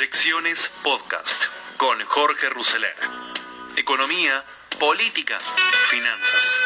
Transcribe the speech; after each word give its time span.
Proyecciones 0.00 0.70
Podcast 0.82 1.44
con 1.76 2.02
Jorge 2.06 2.48
Rousseler. 2.48 2.96
Economía, 3.76 4.42
política, 4.78 5.38
finanzas. 5.90 6.58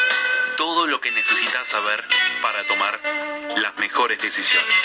Todo 0.56 0.86
lo 0.86 1.00
que 1.00 1.10
necesitas 1.10 1.66
saber 1.66 2.04
para 2.40 2.64
tomar 2.68 3.00
las 3.56 3.76
mejores 3.78 4.22
decisiones. 4.22 4.78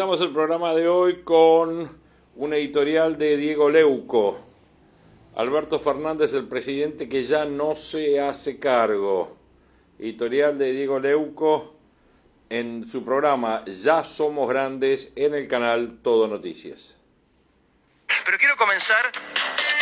Empezamos 0.00 0.26
el 0.26 0.32
programa 0.32 0.74
de 0.74 0.88
hoy 0.88 1.20
con 1.24 2.00
un 2.34 2.54
editorial 2.54 3.18
de 3.18 3.36
Diego 3.36 3.68
Leuco. 3.68 4.40
Alberto 5.36 5.78
Fernández, 5.78 6.32
el 6.32 6.48
presidente 6.48 7.06
que 7.06 7.24
ya 7.24 7.44
no 7.44 7.76
se 7.76 8.18
hace 8.18 8.58
cargo. 8.58 9.36
Editorial 9.98 10.56
de 10.56 10.72
Diego 10.72 10.98
Leuco 11.00 11.74
en 12.48 12.86
su 12.86 13.04
programa 13.04 13.62
Ya 13.66 14.02
Somos 14.02 14.48
Grandes 14.48 15.12
en 15.16 15.34
el 15.34 15.46
canal 15.48 15.98
Todo 16.02 16.26
Noticias. 16.28 16.94
Pero 18.24 18.38
quiero 18.38 18.56
comenzar 18.56 19.04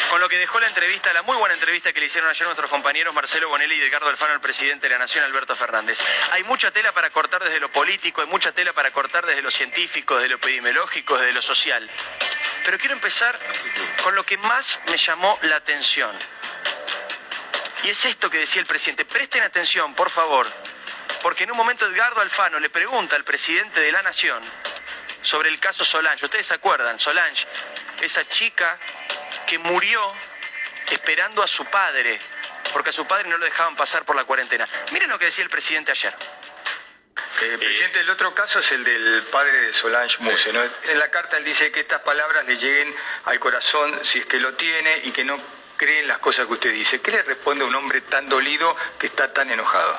con 0.08 0.20
lo 0.20 0.28
que 0.28 0.38
dejó 0.38 0.58
la 0.60 0.66
entrevista, 0.66 1.12
la 1.12 1.22
muy 1.22 1.36
buena 1.36 1.54
entrevista 1.54 1.92
que 1.92 2.00
le 2.00 2.06
hicieron 2.06 2.30
ayer 2.30 2.44
nuestros 2.46 2.70
compañeros 2.70 3.14
Marcelo 3.14 3.48
Bonelli 3.48 3.74
y 3.74 3.82
Edgardo 3.82 4.08
Alfano 4.08 4.32
al 4.32 4.40
presidente 4.40 4.86
de 4.86 4.94
la 4.94 4.98
Nación, 4.98 5.24
Alberto 5.24 5.54
Fernández. 5.54 5.98
Hay 6.32 6.44
mucha 6.44 6.70
tela 6.70 6.92
para 6.92 7.10
cortar 7.10 7.42
desde 7.42 7.60
lo 7.60 7.70
político, 7.70 8.20
hay 8.20 8.26
mucha 8.26 8.52
tela 8.52 8.72
para 8.72 8.90
cortar 8.90 9.26
desde 9.26 9.42
lo 9.42 9.50
científico, 9.50 10.16
desde 10.16 10.28
lo 10.30 10.36
epidemiológico, 10.36 11.18
desde 11.18 11.32
lo 11.32 11.42
social. 11.42 11.88
Pero 12.64 12.78
quiero 12.78 12.94
empezar 12.94 13.38
con 14.02 14.14
lo 14.14 14.24
que 14.24 14.38
más 14.38 14.80
me 14.88 14.96
llamó 14.96 15.38
la 15.42 15.56
atención. 15.56 16.16
Y 17.84 17.90
es 17.90 18.04
esto 18.04 18.30
que 18.30 18.38
decía 18.38 18.60
el 18.60 18.66
presidente. 18.66 19.04
Presten 19.04 19.42
atención, 19.42 19.94
por 19.94 20.10
favor, 20.10 20.46
porque 21.22 21.44
en 21.44 21.50
un 21.50 21.56
momento 21.56 21.86
Edgardo 21.86 22.20
Alfano 22.20 22.58
le 22.58 22.70
pregunta 22.70 23.16
al 23.16 23.24
presidente 23.24 23.80
de 23.80 23.92
la 23.92 24.02
Nación 24.02 24.42
sobre 25.22 25.48
el 25.48 25.58
caso 25.58 25.84
Solange. 25.84 26.24
Ustedes 26.24 26.46
se 26.46 26.54
acuerdan, 26.54 26.98
Solange, 26.98 27.46
esa 28.00 28.26
chica 28.28 28.78
que 29.48 29.58
murió 29.58 30.12
esperando 30.90 31.42
a 31.42 31.48
su 31.48 31.64
padre, 31.64 32.20
porque 32.72 32.90
a 32.90 32.92
su 32.92 33.06
padre 33.06 33.28
no 33.28 33.38
lo 33.38 33.46
dejaban 33.46 33.74
pasar 33.74 34.04
por 34.04 34.14
la 34.14 34.24
cuarentena. 34.24 34.68
Miren 34.92 35.08
lo 35.08 35.18
que 35.18 35.24
decía 35.24 35.42
el 35.42 35.50
presidente 35.50 35.90
ayer. 35.90 36.14
Eh, 37.40 37.56
presidente, 37.58 38.00
el 38.00 38.10
otro 38.10 38.34
caso 38.34 38.58
es 38.58 38.70
el 38.72 38.84
del 38.84 39.22
padre 39.30 39.52
de 39.52 39.72
Solange 39.72 40.18
Muse. 40.20 40.52
¿no? 40.52 40.60
En 40.62 40.98
la 40.98 41.10
carta 41.10 41.38
él 41.38 41.44
dice 41.44 41.72
que 41.72 41.80
estas 41.80 42.02
palabras 42.02 42.44
le 42.46 42.56
lleguen 42.56 42.94
al 43.24 43.40
corazón 43.40 43.98
si 44.04 44.18
es 44.18 44.26
que 44.26 44.38
lo 44.38 44.54
tiene 44.54 45.00
y 45.04 45.12
que 45.12 45.24
no 45.24 45.40
cree 45.76 46.00
en 46.00 46.08
las 46.08 46.18
cosas 46.18 46.46
que 46.46 46.52
usted 46.52 46.72
dice. 46.72 47.00
¿Qué 47.00 47.10
le 47.12 47.22
responde 47.22 47.64
a 47.64 47.68
un 47.68 47.74
hombre 47.74 48.02
tan 48.02 48.28
dolido 48.28 48.76
que 48.98 49.06
está 49.06 49.32
tan 49.32 49.50
enojado? 49.50 49.98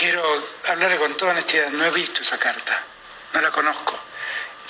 Quiero 0.00 0.48
hablarle 0.66 0.96
con 0.96 1.16
toda 1.16 1.32
honestidad. 1.32 1.68
No 1.68 1.84
he 1.84 1.90
visto 1.90 2.22
esa 2.22 2.38
carta, 2.38 2.82
no 3.34 3.40
la 3.40 3.52
conozco. 3.52 3.98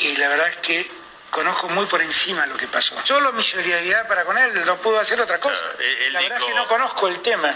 Y 0.01 0.17
la 0.17 0.29
verdad 0.29 0.49
es 0.49 0.57
que 0.57 1.00
conozco 1.31 1.69
muy 1.69 1.87
por 1.87 2.03
encima 2.03 2.47
lo 2.47 2.57
que 2.57 2.67
pasó. 2.69 2.95
Solo 3.05 3.33
mi 3.33 3.43
solidaridad 3.43 4.07
para 4.09 4.25
con 4.25 4.37
él, 4.37 4.65
no 4.65 4.77
puedo 4.79 4.99
hacer 4.99 5.21
otra 5.21 5.39
cosa. 5.39 5.65
la 6.13 6.21
verdad 6.21 6.39
es 6.39 6.45
que 6.45 6.55
no 6.55 6.67
conozco 6.67 7.09
el 7.09 7.21
tema. 7.23 7.55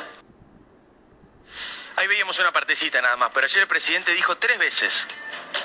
Ahí 1.96 2.08
veíamos 2.08 2.38
una 2.40 2.52
partecita 2.52 3.00
nada 3.00 3.16
más, 3.16 3.30
pero 3.32 3.46
ayer 3.46 3.62
el 3.62 3.68
presidente 3.68 4.12
dijo 4.12 4.36
tres 4.36 4.58
veces 4.58 5.06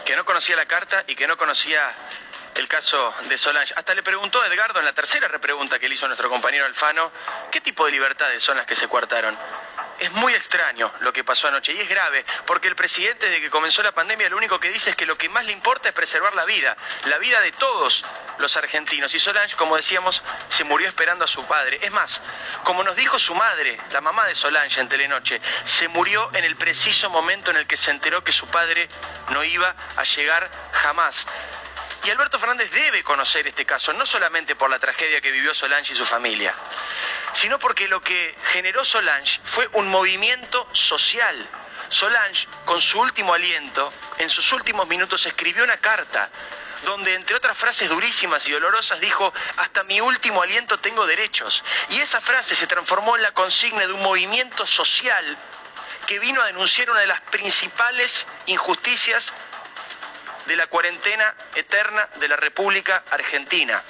que 0.05 0.15
no 0.15 0.25
conocía 0.25 0.55
la 0.55 0.67
carta 0.67 1.03
y 1.07 1.15
que 1.15 1.27
no 1.27 1.37
conocía 1.37 1.91
el 2.55 2.67
caso 2.67 3.13
de 3.27 3.37
Solange. 3.37 3.73
Hasta 3.75 3.95
le 3.95 4.03
preguntó 4.03 4.41
a 4.41 4.47
Edgardo 4.47 4.79
en 4.79 4.85
la 4.85 4.93
tercera 4.93 5.27
repregunta 5.27 5.79
que 5.79 5.89
le 5.89 5.95
hizo 5.95 6.05
nuestro 6.07 6.29
compañero 6.29 6.65
Alfano, 6.65 7.11
¿qué 7.51 7.61
tipo 7.61 7.85
de 7.85 7.91
libertades 7.91 8.43
son 8.43 8.57
las 8.57 8.67
que 8.67 8.75
se 8.75 8.87
coartaron? 8.87 9.37
Es 9.99 10.11
muy 10.13 10.33
extraño 10.33 10.93
lo 11.01 11.11
que 11.11 11.25
pasó 11.25 11.47
anoche 11.49 11.73
y 11.73 11.79
es 11.79 11.89
grave 11.89 12.25
porque 12.45 12.69
el 12.69 12.75
presidente 12.75 13.25
desde 13.25 13.41
que 13.41 13.49
comenzó 13.49 13.83
la 13.83 13.91
pandemia 13.91 14.29
lo 14.29 14.37
único 14.37 14.59
que 14.59 14.69
dice 14.69 14.91
es 14.91 14.95
que 14.95 15.05
lo 15.05 15.17
que 15.17 15.27
más 15.27 15.45
le 15.45 15.51
importa 15.51 15.89
es 15.89 15.95
preservar 15.95 16.33
la 16.35 16.45
vida, 16.45 16.77
la 17.05 17.17
vida 17.17 17.41
de 17.41 17.51
todos 17.51 18.05
los 18.37 18.55
argentinos. 18.55 19.13
Y 19.13 19.19
Solange, 19.19 19.55
como 19.55 19.75
decíamos, 19.75 20.23
se 20.47 20.63
murió 20.63 20.87
esperando 20.87 21.25
a 21.25 21.27
su 21.27 21.45
padre. 21.45 21.79
Es 21.81 21.91
más, 21.91 22.21
como 22.63 22.83
nos 22.83 22.95
dijo 22.95 23.19
su 23.19 23.35
madre, 23.35 23.79
la 23.91 23.99
mamá 23.99 24.25
de 24.25 24.35
Solange 24.35 24.79
en 24.79 24.87
Telenoche, 24.87 25.41
se 25.65 25.87
murió 25.89 26.29
en 26.33 26.45
el 26.45 26.55
preciso 26.55 27.09
momento 27.09 27.51
en 27.51 27.57
el 27.57 27.67
que 27.67 27.75
se 27.75 27.91
enteró 27.91 28.23
que 28.23 28.31
su 28.31 28.47
padre 28.47 28.87
no 29.29 29.43
iba 29.43 29.75
a 29.97 30.03
llegar 30.03 30.49
jamás. 30.71 31.25
Y 32.05 32.09
Alberto 32.09 32.39
Fernández 32.39 32.71
debe 32.71 33.03
conocer 33.03 33.45
este 33.47 33.65
caso, 33.65 33.91
no 33.91 34.05
solamente 34.05 34.55
por 34.55 34.69
la 34.69 34.79
tragedia 34.79 35.19
que 35.19 35.31
vivió 35.31 35.53
Solange 35.53 35.93
y 35.93 35.97
su 35.97 36.05
familia, 36.05 36.55
sino 37.33 37.59
porque 37.59 37.89
lo 37.89 38.01
que 38.01 38.35
generó 38.53 38.85
Solange 38.85 39.41
fue 39.43 39.67
un 39.73 39.88
movimiento 39.89 40.67
social. 40.73 41.49
Solange, 41.89 42.47
con 42.65 42.79
su 42.79 42.99
último 42.99 43.33
aliento, 43.33 43.91
en 44.17 44.29
sus 44.29 44.51
últimos 44.53 44.87
minutos 44.87 45.25
escribió 45.25 45.63
una 45.63 45.77
carta 45.77 46.29
donde 46.85 47.13
entre 47.13 47.35
otras 47.35 47.57
frases 47.57 47.89
durísimas 47.89 48.47
y 48.47 48.51
dolorosas 48.51 48.99
dijo, 48.99 49.33
hasta 49.57 49.83
mi 49.83 49.99
último 49.99 50.41
aliento 50.41 50.79
tengo 50.79 51.05
derechos. 51.05 51.63
Y 51.89 51.99
esa 51.99 52.21
frase 52.21 52.55
se 52.55 52.67
transformó 52.67 53.15
en 53.15 53.23
la 53.23 53.33
consigna 53.33 53.85
de 53.85 53.93
un 53.93 54.01
movimiento 54.01 54.65
social 54.65 55.37
que 56.07 56.19
vino 56.19 56.41
a 56.41 56.45
denunciar 56.45 56.89
una 56.89 57.01
de 57.01 57.07
las 57.07 57.21
principales 57.21 58.25
injusticias 58.45 59.33
de 60.45 60.55
la 60.55 60.67
cuarentena 60.67 61.35
eterna 61.55 62.09
de 62.15 62.27
la 62.27 62.35
República 62.35 63.03
Argentina. 63.11 63.83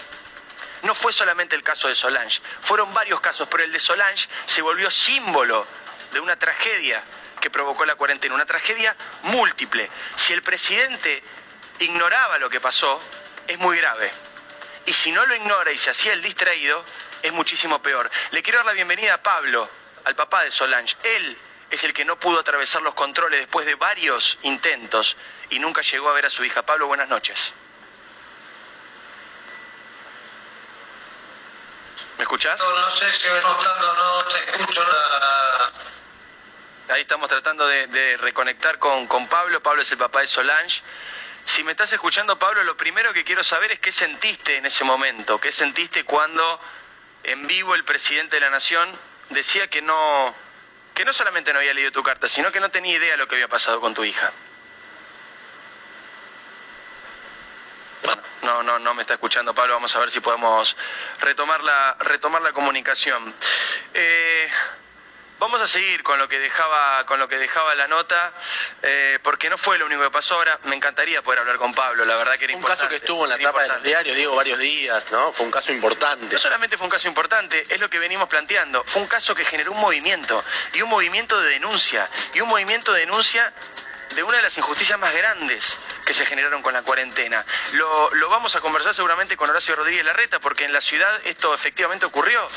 No 0.81 0.95
fue 0.95 1.13
solamente 1.13 1.55
el 1.55 1.63
caso 1.63 1.87
de 1.87 1.95
Solange, 1.95 2.41
fueron 2.61 2.93
varios 2.93 3.19
casos, 3.21 3.47
pero 3.49 3.63
el 3.63 3.71
de 3.71 3.79
Solange 3.79 4.27
se 4.45 4.61
volvió 4.61 4.89
símbolo 4.89 5.67
de 6.11 6.19
una 6.19 6.37
tragedia 6.37 7.03
que 7.39 7.49
provocó 7.49 7.85
la 7.85 7.95
cuarentena, 7.95 8.35
una 8.35 8.45
tragedia 8.45 8.95
múltiple. 9.23 9.89
Si 10.15 10.33
el 10.33 10.43
presidente 10.43 11.23
ignoraba 11.79 12.37
lo 12.37 12.49
que 12.49 12.59
pasó, 12.59 13.01
es 13.47 13.57
muy 13.57 13.77
grave. 13.77 14.11
Y 14.85 14.93
si 14.93 15.11
no 15.11 15.25
lo 15.25 15.35
ignora 15.35 15.71
y 15.71 15.77
se 15.77 15.89
hacía 15.89 16.13
el 16.13 16.21
distraído, 16.21 16.83
es 17.21 17.31
muchísimo 17.31 17.81
peor. 17.81 18.09
Le 18.31 18.41
quiero 18.41 18.59
dar 18.59 18.67
la 18.67 18.73
bienvenida 18.73 19.15
a 19.15 19.23
Pablo, 19.23 19.69
al 20.03 20.15
papá 20.15 20.43
de 20.43 20.51
Solange. 20.51 20.95
Él 21.03 21.37
es 21.69 21.83
el 21.83 21.93
que 21.93 22.05
no 22.05 22.19
pudo 22.19 22.39
atravesar 22.39 22.81
los 22.81 22.93
controles 22.93 23.39
después 23.39 23.65
de 23.65 23.75
varios 23.75 24.39
intentos 24.41 25.15
y 25.49 25.59
nunca 25.59 25.81
llegó 25.81 26.09
a 26.09 26.13
ver 26.13 26.25
a 26.25 26.29
su 26.29 26.43
hija. 26.43 26.63
Pablo, 26.63 26.87
buenas 26.87 27.09
noches. 27.09 27.53
¿Me 32.17 32.23
escuchás? 32.23 32.59
No, 32.59 32.89
sé 32.95 33.11
si 33.11 33.27
no 33.29 34.23
te 34.25 34.61
escucho. 34.61 34.81
Ahí 36.89 37.01
estamos 37.01 37.29
tratando 37.29 37.67
de, 37.67 38.17
reconectar 38.17 38.79
con, 38.79 39.05
con 39.05 39.27
Pablo. 39.27 39.61
Pablo 39.61 39.83
es 39.83 39.91
el 39.91 39.99
papá 39.99 40.21
de 40.21 40.27
Solange. 40.27 40.81
Si 41.43 41.63
me 41.63 41.71
estás 41.71 41.93
escuchando, 41.93 42.39
Pablo, 42.39 42.63
lo 42.63 42.77
primero 42.77 43.13
que 43.13 43.23
quiero 43.23 43.43
saber 43.43 43.71
es 43.71 43.79
qué 43.79 43.91
sentiste 43.91 44.57
en 44.57 44.65
ese 44.65 44.83
momento, 44.83 45.39
qué 45.39 45.51
sentiste 45.51 46.03
cuando 46.03 46.59
en 47.23 47.45
vivo 47.45 47.75
el 47.75 47.83
presidente 47.83 48.37
de 48.37 48.41
la 48.41 48.49
Nación 48.49 48.89
decía 49.29 49.67
que 49.67 49.83
no, 49.83 50.33
que 50.95 51.05
no 51.05 51.13
solamente 51.13 51.53
no 51.53 51.59
había 51.59 51.75
leído 51.75 51.91
tu 51.91 52.01
carta, 52.01 52.27
sino 52.27 52.51
que 52.51 52.59
no 52.59 52.71
tenía 52.71 52.97
idea 52.97 53.11
de 53.11 53.17
lo 53.17 53.27
que 53.27 53.35
había 53.35 53.47
pasado 53.47 53.79
con 53.79 53.93
tu 53.93 54.03
hija. 54.03 54.31
No, 58.41 58.63
no, 58.63 58.79
no 58.79 58.93
me 58.95 59.01
está 59.01 59.13
escuchando 59.13 59.53
Pablo, 59.53 59.75
vamos 59.75 59.95
a 59.95 59.99
ver 59.99 60.09
si 60.09 60.21
podemos 60.21 60.75
retomar 61.19 61.63
la, 61.63 61.97
retomar 61.99 62.41
la 62.41 62.51
comunicación. 62.51 63.35
Eh, 63.93 64.49
vamos 65.39 65.61
a 65.61 65.67
seguir 65.67 66.03
con 66.03 66.19
lo 66.19 66.27
que 66.27 66.37
dejaba, 66.37 67.05
con 67.05 67.19
lo 67.19 67.27
que 67.27 67.37
dejaba 67.37 67.73
la 67.75 67.87
nota, 67.87 68.33
eh, 68.81 69.19
porque 69.23 69.49
no 69.49 69.57
fue 69.57 69.77
lo 69.77 69.85
único 69.85 70.01
que 70.03 70.11
pasó 70.11 70.35
ahora. 70.35 70.59
Me 70.65 70.75
encantaría 70.75 71.21
poder 71.21 71.39
hablar 71.39 71.57
con 71.57 71.73
Pablo, 71.73 72.05
la 72.05 72.15
verdad 72.15 72.37
que 72.37 72.45
era 72.45 72.53
un 72.53 72.59
importante. 72.59 72.81
caso 72.81 72.89
que 72.89 72.97
estuvo 72.97 73.23
en 73.23 73.31
la 73.31 73.37
tapa 73.37 73.63
de 73.63 73.69
los 73.69 73.83
diarios, 73.83 74.15
digo, 74.15 74.35
varios 74.35 74.59
días, 74.59 75.11
¿no? 75.11 75.33
Fue 75.33 75.45
un 75.45 75.51
caso 75.51 75.71
importante. 75.71 76.33
No 76.33 76.39
solamente 76.39 76.77
fue 76.77 76.85
un 76.85 76.91
caso 76.91 77.07
importante, 77.07 77.65
es 77.69 77.79
lo 77.79 77.89
que 77.89 77.99
venimos 77.99 78.27
planteando. 78.27 78.83
Fue 78.83 79.01
un 79.01 79.07
caso 79.07 79.33
que 79.33 79.45
generó 79.45 79.71
un 79.71 79.79
movimiento, 79.79 80.43
y 80.73 80.81
un 80.81 80.89
movimiento 80.89 81.41
de 81.41 81.49
denuncia, 81.51 82.09
y 82.33 82.41
un 82.41 82.49
movimiento 82.49 82.93
de 82.93 83.01
denuncia 83.01 83.53
de 84.15 84.23
una 84.23 84.37
de 84.37 84.43
las 84.43 84.57
injusticias 84.57 84.97
más 84.99 85.13
grandes 85.13 85.77
que 86.03 86.13
se 86.13 86.25
generaron 86.25 86.61
con 86.61 86.73
la 86.73 86.81
cuarentena. 86.81 87.45
Lo, 87.73 88.13
lo 88.15 88.29
vamos 88.29 88.55
a 88.55 88.61
conversar 88.61 88.93
seguramente 88.93 89.37
con 89.37 89.49
Horacio 89.49 89.75
Rodríguez 89.75 90.03
Larreta, 90.03 90.39
porque 90.39 90.65
en 90.65 90.73
la 90.73 90.81
ciudad 90.81 91.21
esto 91.25 91.53
efectivamente 91.53 92.05
ocurrió. 92.05 92.47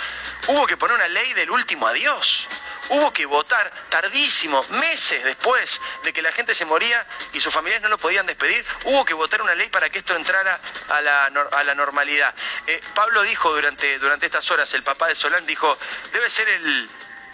Hubo 0.49 0.67
que 0.67 0.77
poner 0.77 0.97
una 0.97 1.09
ley 1.09 1.35
del 1.35 1.51
último 1.51 1.87
adiós. 1.87 2.49
Hubo 2.91 3.13
que 3.13 3.27
votar 3.27 3.73
tardísimo, 3.89 4.65
meses 4.71 5.23
después 5.25 5.81
de 6.03 6.13
que 6.13 6.23
la 6.23 6.33
gente 6.33 6.55
se 6.55 6.65
moría 6.65 7.07
y 7.33 7.41
sus 7.41 7.53
familiares 7.53 7.83
no 7.83 7.89
lo 7.89 7.99
podían 7.99 8.27
despedir, 8.27 8.65
hubo 8.85 9.05
que 9.05 9.15
votar 9.15 9.43
una 9.43 9.55
ley 9.55 9.69
para 9.69 9.91
que 9.91 9.99
esto 9.99 10.15
entrara 10.17 10.61
a 10.89 11.01
la, 11.01 11.27
a 11.27 11.65
la 11.65 11.75
normalidad. 11.75 12.35
Eh, 12.67 12.81
Pablo 12.95 13.23
dijo 13.23 13.53
durante, 13.55 13.99
durante 13.99 14.27
estas 14.27 14.51
horas, 14.51 14.73
el 14.75 14.83
papá 14.83 15.09
de 15.09 15.15
Solán 15.15 15.47
dijo, 15.47 15.79
debe 16.13 16.29
ser 16.29 16.49
el, 16.49 16.91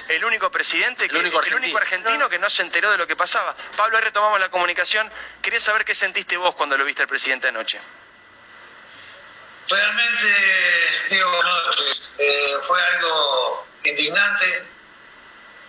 el 0.09 0.25
único 0.25 0.51
presidente, 0.51 1.07
el, 1.07 1.17
único 1.17 1.39
argentino. 1.39 1.59
el 1.59 1.65
único 1.65 1.79
argentino 1.79 2.29
que 2.29 2.39
no 2.39 2.51
se 2.51 2.63
enteró 2.63 2.91
de 2.91 2.99
lo 2.99 3.07
que 3.07 3.17
pasaba. 3.17 3.55
Pablo, 3.77 3.99
ahí 3.99 4.05
retomamos 4.05 4.41
la 4.41 4.51
comunicación. 4.51 5.11
Quería 5.43 5.61
saber 5.61 5.85
qué 5.85 5.95
sentiste 5.95 6.37
vos 6.37 6.55
cuando 6.55 6.77
lo 6.77 6.85
viste 6.85 7.03
al 7.03 7.09
presidente 7.09 7.49
anoche. 7.49 7.79
Realmente, 9.69 10.27
digo, 11.11 11.31
eh, 12.19 12.57
fue 12.63 12.83
algo 12.83 13.67
indignante 13.85 14.78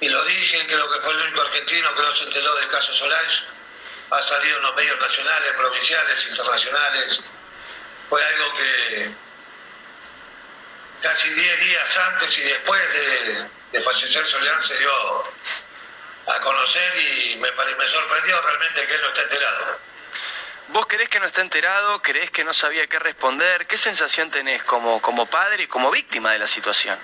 y 0.02 0.10
lo 0.10 0.24
dije, 0.26 0.66
creo 0.68 0.90
que 0.90 1.02
fue 1.02 1.14
el 1.14 1.22
único 1.22 1.42
argentino 1.42 1.94
que 1.96 2.02
no 2.02 2.16
se 2.16 2.24
enteró 2.26 2.56
del 2.56 2.70
caso 2.70 2.94
Solange. 2.94 3.46
Ha 4.12 4.22
salido 4.22 4.58
en 4.58 4.64
los 4.64 4.76
medios 4.76 5.00
nacionales, 5.00 5.54
provinciales, 5.54 6.28
internacionales. 6.28 7.22
Fue 8.10 8.24
algo 8.24 8.56
que 8.56 9.12
casi 11.02 11.30
10 11.30 11.60
días 11.60 11.98
antes 11.98 12.38
y 12.38 12.42
después 12.42 12.94
de, 12.94 13.50
de 13.72 13.82
fallecer 13.82 14.26
Soledad 14.26 14.60
se 14.62 14.78
dio 14.78 14.92
a 16.28 16.40
conocer 16.42 16.96
y 16.98 17.38
me, 17.38 17.52
me 17.52 17.88
sorprendió 17.88 18.42
realmente 18.42 18.88
que 18.88 18.96
él 18.96 19.02
no 19.02 19.08
esté 19.08 19.22
enterado. 19.22 19.80
¿Vos 20.70 20.86
crees 20.88 21.10
que 21.10 21.20
no 21.20 21.26
está 21.26 21.42
enterado? 21.42 22.02
¿Crees 22.02 22.30
que 22.30 22.44
no 22.44 22.54
sabía 22.54 22.86
qué 22.88 23.00
responder? 23.00 23.66
¿Qué 23.66 23.78
sensación 23.78 24.30
tenés 24.30 24.64
como, 24.64 25.02
como 25.02 25.26
padre 25.28 25.64
y 25.64 25.68
como 25.68 25.90
víctima 25.90 26.34
de 26.34 26.40
la 26.40 26.48
situación? 26.48 27.00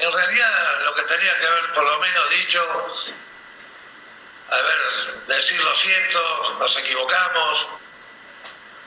En 0.00 0.12
realidad 0.12 0.80
lo 0.84 0.94
que 0.94 1.02
tenía 1.02 1.38
que 1.38 1.46
haber 1.46 1.72
por 1.74 1.84
lo 1.84 2.00
menos 2.00 2.30
dicho, 2.30 2.96
a 4.50 4.56
ver, 4.56 5.26
decir 5.28 5.62
lo 5.62 5.74
siento, 5.74 6.56
nos 6.58 6.76
equivocamos, 6.78 7.68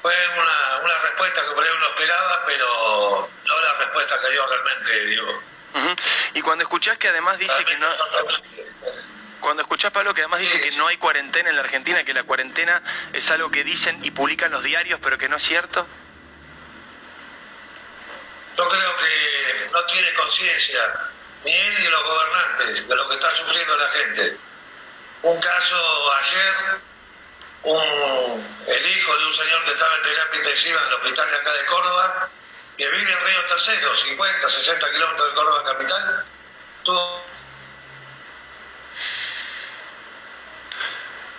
fue 0.02 0.16
una, 0.30 0.84
una 0.84 0.98
respuesta 1.00 1.46
que 1.46 1.52
por 1.52 1.64
ahí 1.64 1.70
uno 1.78 1.86
esperaba, 1.86 2.44
pero 2.48 3.30
no 3.46 3.62
la 3.62 3.74
respuesta 3.76 4.20
que 4.20 4.30
dio 4.32 4.46
realmente 4.48 5.06
Diego. 5.06 5.44
Y 6.34 6.42
cuando 6.42 6.64
escuchás 6.64 6.98
que 6.98 7.10
además 7.10 7.38
dice 7.38 7.64
que 7.66 7.78
no... 7.78 7.88
Cuando 9.40 9.62
escuchás, 9.62 9.92
Pablo, 9.92 10.14
que 10.14 10.22
además 10.22 10.40
dice 10.40 10.62
que 10.62 10.72
no 10.72 10.88
hay 10.88 10.96
cuarentena 10.98 11.50
en 11.50 11.58
la 11.58 11.64
Argentina, 11.64 12.04
que 12.06 12.14
la 12.14 12.24
cuarentena 12.24 12.82
es 13.12 13.30
algo 13.30 13.52
que 13.52 13.66
dicen 13.66 14.00
y 14.04 14.10
publican 14.10 14.52
los 14.52 14.64
diarios, 14.64 15.02
pero 15.04 15.18
que 15.18 15.28
no 15.28 15.36
es 15.36 15.44
cierto. 15.44 15.86
Yo 18.58 18.70
creo 18.70 18.98
que 18.98 19.33
no 19.74 19.84
tiene 19.86 20.14
conciencia, 20.14 21.10
ni 21.44 21.52
él 21.52 21.80
ni 21.80 21.88
los 21.90 22.04
gobernantes, 22.04 22.88
de 22.88 22.96
lo 22.96 23.10
que 23.10 23.16
está 23.16 23.36
sufriendo 23.36 23.76
la 23.76 23.90
gente. 23.90 24.38
Un 25.24 25.40
caso 25.42 26.14
ayer 26.14 26.54
el 27.66 28.98
hijo 28.98 29.18
de 29.18 29.26
un 29.26 29.34
señor 29.34 29.64
que 29.66 29.72
estaba 29.72 29.96
en 29.96 30.02
terapia 30.04 30.38
intensiva 30.38 30.82
en 30.82 30.88
el 30.88 30.94
hospital 30.94 31.32
de 31.32 31.38
acá 31.38 31.54
de 31.54 31.66
Córdoba, 31.66 32.30
que 32.78 32.90
vive 32.90 33.12
en 33.12 33.26
Río 33.26 33.46
Tercero, 33.46 33.96
50, 33.96 34.50
60 34.50 34.92
kilómetros 34.92 35.30
de 35.30 35.36
Córdoba 35.36 35.64
capital, 35.66 36.26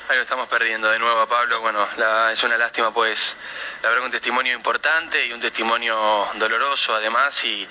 Ahí 0.06 0.16
lo 0.16 0.22
estamos 0.22 0.48
perdiendo 0.48 0.90
de 0.90 0.98
nuevo 0.98 1.20
a 1.20 1.26
Pablo. 1.26 1.60
Bueno, 1.60 1.88
es 2.30 2.42
una 2.42 2.58
lástima, 2.58 2.92
pues, 2.92 3.36
la 3.82 3.88
verdad, 3.88 4.04
un 4.04 4.10
testimonio 4.10 4.52
importante 4.54 5.24
y 5.24 5.32
un 5.32 5.40
testimonio 5.40 6.28
doloroso, 6.34 6.94
además, 6.94 7.42
y, 7.44 7.66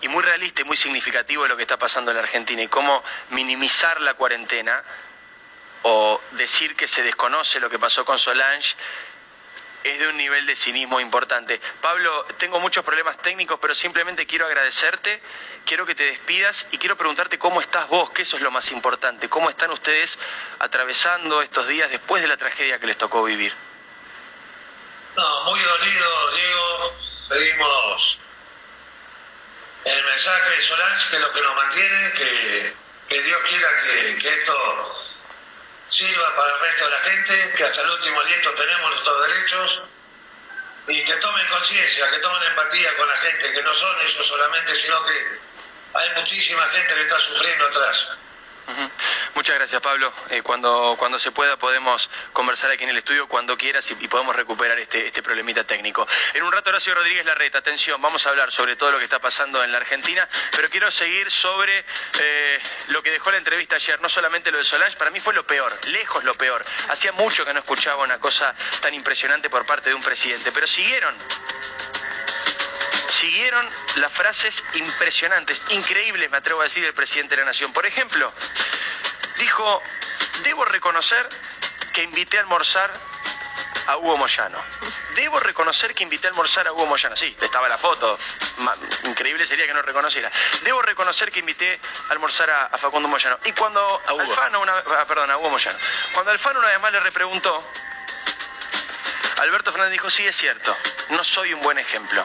y 0.00 0.08
muy 0.08 0.22
realista 0.22 0.62
y 0.62 0.64
muy 0.64 0.76
significativo 0.76 1.46
lo 1.46 1.56
que 1.56 1.62
está 1.62 1.76
pasando 1.76 2.10
en 2.10 2.16
la 2.16 2.22
Argentina 2.22 2.62
y 2.62 2.68
cómo 2.68 3.02
minimizar 3.30 4.00
la 4.00 4.14
cuarentena 4.14 4.82
o 5.82 6.20
decir 6.32 6.76
que 6.76 6.88
se 6.88 7.02
desconoce 7.02 7.60
lo 7.60 7.70
que 7.70 7.78
pasó 7.78 8.04
con 8.04 8.18
Solange 8.18 8.74
es 9.84 9.98
de 9.98 10.08
un 10.08 10.16
nivel 10.16 10.44
de 10.46 10.56
cinismo 10.56 11.00
importante. 11.00 11.60
Pablo, 11.80 12.24
tengo 12.38 12.60
muchos 12.60 12.84
problemas 12.84 13.16
técnicos, 13.18 13.58
pero 13.60 13.74
simplemente 13.74 14.26
quiero 14.26 14.46
agradecerte, 14.46 15.22
quiero 15.64 15.86
que 15.86 15.94
te 15.94 16.04
despidas 16.04 16.66
y 16.72 16.78
quiero 16.78 16.96
preguntarte 16.96 17.38
cómo 17.38 17.60
estás 17.60 17.88
vos, 17.88 18.10
que 18.10 18.22
eso 18.22 18.36
es 18.36 18.42
lo 18.42 18.50
más 18.50 18.70
importante, 18.72 19.28
cómo 19.28 19.48
están 19.50 19.70
ustedes 19.70 20.18
atravesando 20.58 21.42
estos 21.42 21.68
días 21.68 21.90
después 21.90 22.22
de 22.22 22.28
la 22.28 22.36
tragedia 22.36 22.78
que 22.78 22.86
les 22.86 22.98
tocó 22.98 23.22
vivir. 23.22 23.54
No, 25.16 25.44
muy 25.44 25.60
dolido, 25.60 26.30
Diego, 26.34 26.96
pedimos 27.28 28.20
el 29.84 30.04
mensaje 30.04 30.50
de 30.50 30.62
Solange, 30.62 31.10
que 31.10 31.18
lo 31.18 31.32
que 31.32 31.40
nos 31.40 31.56
mantiene, 31.56 32.12
que, 32.12 33.22
Dios 33.22 33.40
quiera 33.48 33.80
que, 33.82 34.18
que 34.18 34.28
esto 34.28 35.06
sirva 35.88 36.36
para 36.36 36.54
el 36.54 36.60
resto 36.60 36.84
de 36.84 36.90
la 36.90 37.00
gente, 37.00 37.54
que 37.56 37.64
hasta 37.64 37.80
el 37.82 37.90
último 37.90 38.20
aliento 38.20 38.54
tenemos 38.54 38.90
nuestros 38.90 39.28
derechos 39.28 39.82
y 40.88 41.04
que 41.04 41.14
tomen 41.14 41.46
conciencia, 41.48 42.10
que 42.10 42.18
tomen 42.18 42.42
empatía 42.42 42.96
con 42.96 43.08
la 43.08 43.16
gente, 43.16 43.52
que 43.52 43.62
no 43.62 43.74
son 43.74 44.00
ellos 44.00 44.26
solamente, 44.26 44.74
sino 44.80 45.04
que 45.04 45.40
hay 45.94 46.10
muchísima 46.16 46.66
gente 46.68 46.94
que 46.94 47.02
está 47.02 47.18
sufriendo 47.18 47.66
atrás. 47.66 48.08
Muchas 49.34 49.54
gracias, 49.56 49.80
Pablo. 49.80 50.12
Eh, 50.30 50.42
cuando, 50.42 50.96
cuando 50.98 51.18
se 51.18 51.30
pueda 51.30 51.56
podemos 51.56 52.10
conversar 52.32 52.70
aquí 52.70 52.84
en 52.84 52.90
el 52.90 52.98
estudio 52.98 53.28
cuando 53.28 53.56
quieras 53.56 53.88
y, 53.90 54.08
podemos 54.08 54.34
recuperar 54.34 54.78
este, 54.78 55.06
este 55.06 55.22
problemita 55.22 55.64
técnico. 55.64 56.06
En 56.34 56.42
un 56.42 56.52
rato, 56.52 56.70
Horacio 56.70 56.94
Rodríguez 56.94 57.24
Larreta, 57.24 57.58
atención, 57.58 58.00
vamos 58.02 58.26
a 58.26 58.30
hablar 58.30 58.50
sobre 58.50 58.76
todo 58.76 58.90
lo 58.90 58.98
que 58.98 59.04
está 59.04 59.20
pasando 59.20 59.62
en 59.62 59.70
la 59.70 59.78
Argentina, 59.78 60.28
pero 60.50 60.68
quiero 60.70 60.90
seguir 60.90 61.30
sobre 61.30 61.84
eh, 62.20 62.58
lo 62.88 63.02
que 63.02 63.10
dejó 63.10 63.30
la 63.30 63.38
entrevista 63.38 63.76
ayer, 63.76 64.00
no 64.00 64.08
solamente 64.08 64.50
lo 64.50 64.58
de 64.58 64.64
Solange, 64.64 64.96
para 64.96 65.10
mí 65.10 65.20
fue 65.20 65.34
lo 65.34 65.46
peor, 65.46 65.78
lejos 65.86 66.24
lo 66.24 66.34
peor. 66.34 66.64
Hacía 66.88 67.12
mucho 67.12 67.44
que 67.44 67.52
no 67.52 67.60
escuchaba 67.60 68.02
una 68.02 68.18
cosa 68.18 68.54
tan 68.80 68.92
impresionante 68.94 69.48
por 69.50 69.64
parte 69.66 69.90
de 69.90 69.94
un 69.94 70.02
presidente, 70.02 70.52
pero 70.52 70.66
siguieron 70.66 71.14
siguieron 73.18 73.68
las 73.96 74.12
frases 74.12 74.62
impresionantes, 74.74 75.60
increíbles, 75.70 76.30
me 76.30 76.36
atrevo 76.36 76.60
a 76.60 76.64
decir, 76.64 76.84
del 76.84 76.94
presidente 76.94 77.34
de 77.34 77.42
la 77.42 77.46
Nación. 77.46 77.72
Por 77.72 77.84
ejemplo, 77.84 78.32
dijo, 79.38 79.82
debo 80.44 80.64
reconocer 80.64 81.28
que 81.92 82.02
invité 82.02 82.38
a 82.38 82.42
almorzar 82.42 82.90
a 83.88 83.96
Hugo 83.96 84.18
Moyano. 84.18 84.58
Debo 85.16 85.40
reconocer 85.40 85.94
que 85.94 86.04
invité 86.04 86.28
a 86.28 86.30
almorzar 86.30 86.68
a 86.68 86.72
Hugo 86.72 86.86
Moyano. 86.86 87.16
Sí, 87.16 87.36
estaba 87.40 87.68
la 87.68 87.78
foto. 87.78 88.18
increíble 89.04 89.46
sería 89.46 89.66
que 89.66 89.74
no 89.74 89.82
reconociera. 89.82 90.30
Debo 90.62 90.82
reconocer 90.82 91.32
que 91.32 91.40
invité 91.40 91.80
a 92.08 92.12
almorzar 92.12 92.48
a, 92.50 92.78
Facundo 92.78 93.08
Moyano. 93.08 93.38
Y 93.46 93.52
cuando 93.52 94.00
Alfano, 94.06 94.60
una, 94.60 94.78
ah, 94.78 95.04
perdón, 95.08 95.30
a 95.30 95.38
Hugo 95.38 95.50
Moyano. 95.50 95.78
Cuando 96.12 96.30
Alfano 96.30 96.60
una 96.60 96.68
vez 96.68 96.80
más 96.80 96.92
le 96.92 97.00
repreguntó, 97.00 97.64
Alberto 99.40 99.70
Fernández 99.70 99.92
dijo, 99.92 100.10
sí, 100.10 100.26
es 100.26 100.36
cierto, 100.36 100.76
no 101.10 101.22
soy 101.24 101.54
un 101.54 101.60
buen 101.60 101.78
ejemplo. 101.78 102.24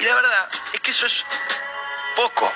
Y 0.00 0.04
la 0.04 0.14
verdad 0.14 0.48
es 0.72 0.80
que 0.80 0.90
eso 0.90 1.06
es 1.06 1.24
poco. 2.16 2.52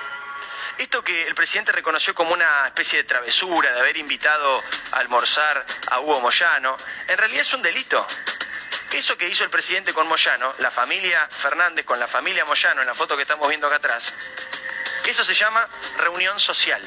Esto 0.78 1.04
que 1.04 1.26
el 1.26 1.34
presidente 1.34 1.72
reconoció 1.72 2.14
como 2.14 2.32
una 2.32 2.66
especie 2.66 2.99
de 2.99 3.04
travesura 3.04 3.72
de 3.72 3.80
haber 3.80 3.96
invitado 3.99 4.62
a 4.92 4.99
almorzar 4.99 5.64
a 5.90 6.00
Hugo 6.00 6.20
Moyano, 6.20 6.76
en 7.06 7.18
realidad 7.18 7.42
es 7.42 7.52
un 7.52 7.62
delito. 7.62 8.06
Eso 8.92 9.16
que 9.16 9.28
hizo 9.28 9.44
el 9.44 9.50
presidente 9.50 9.92
con 9.92 10.06
Moyano, 10.08 10.54
la 10.58 10.70
familia 10.70 11.28
Fernández 11.30 11.84
con 11.84 12.00
la 12.00 12.06
familia 12.06 12.44
Moyano, 12.44 12.80
en 12.80 12.87
la 12.87 12.94
foto 12.94 13.16
que 13.16 13.22
estamos 13.22 13.49
viendo 13.49 13.66
acá 13.66 13.76
atrás, 13.76 14.12
eso 15.06 15.25
se 15.25 15.34
llama 15.34 15.68
reunión 15.99 16.38
social. 16.40 16.82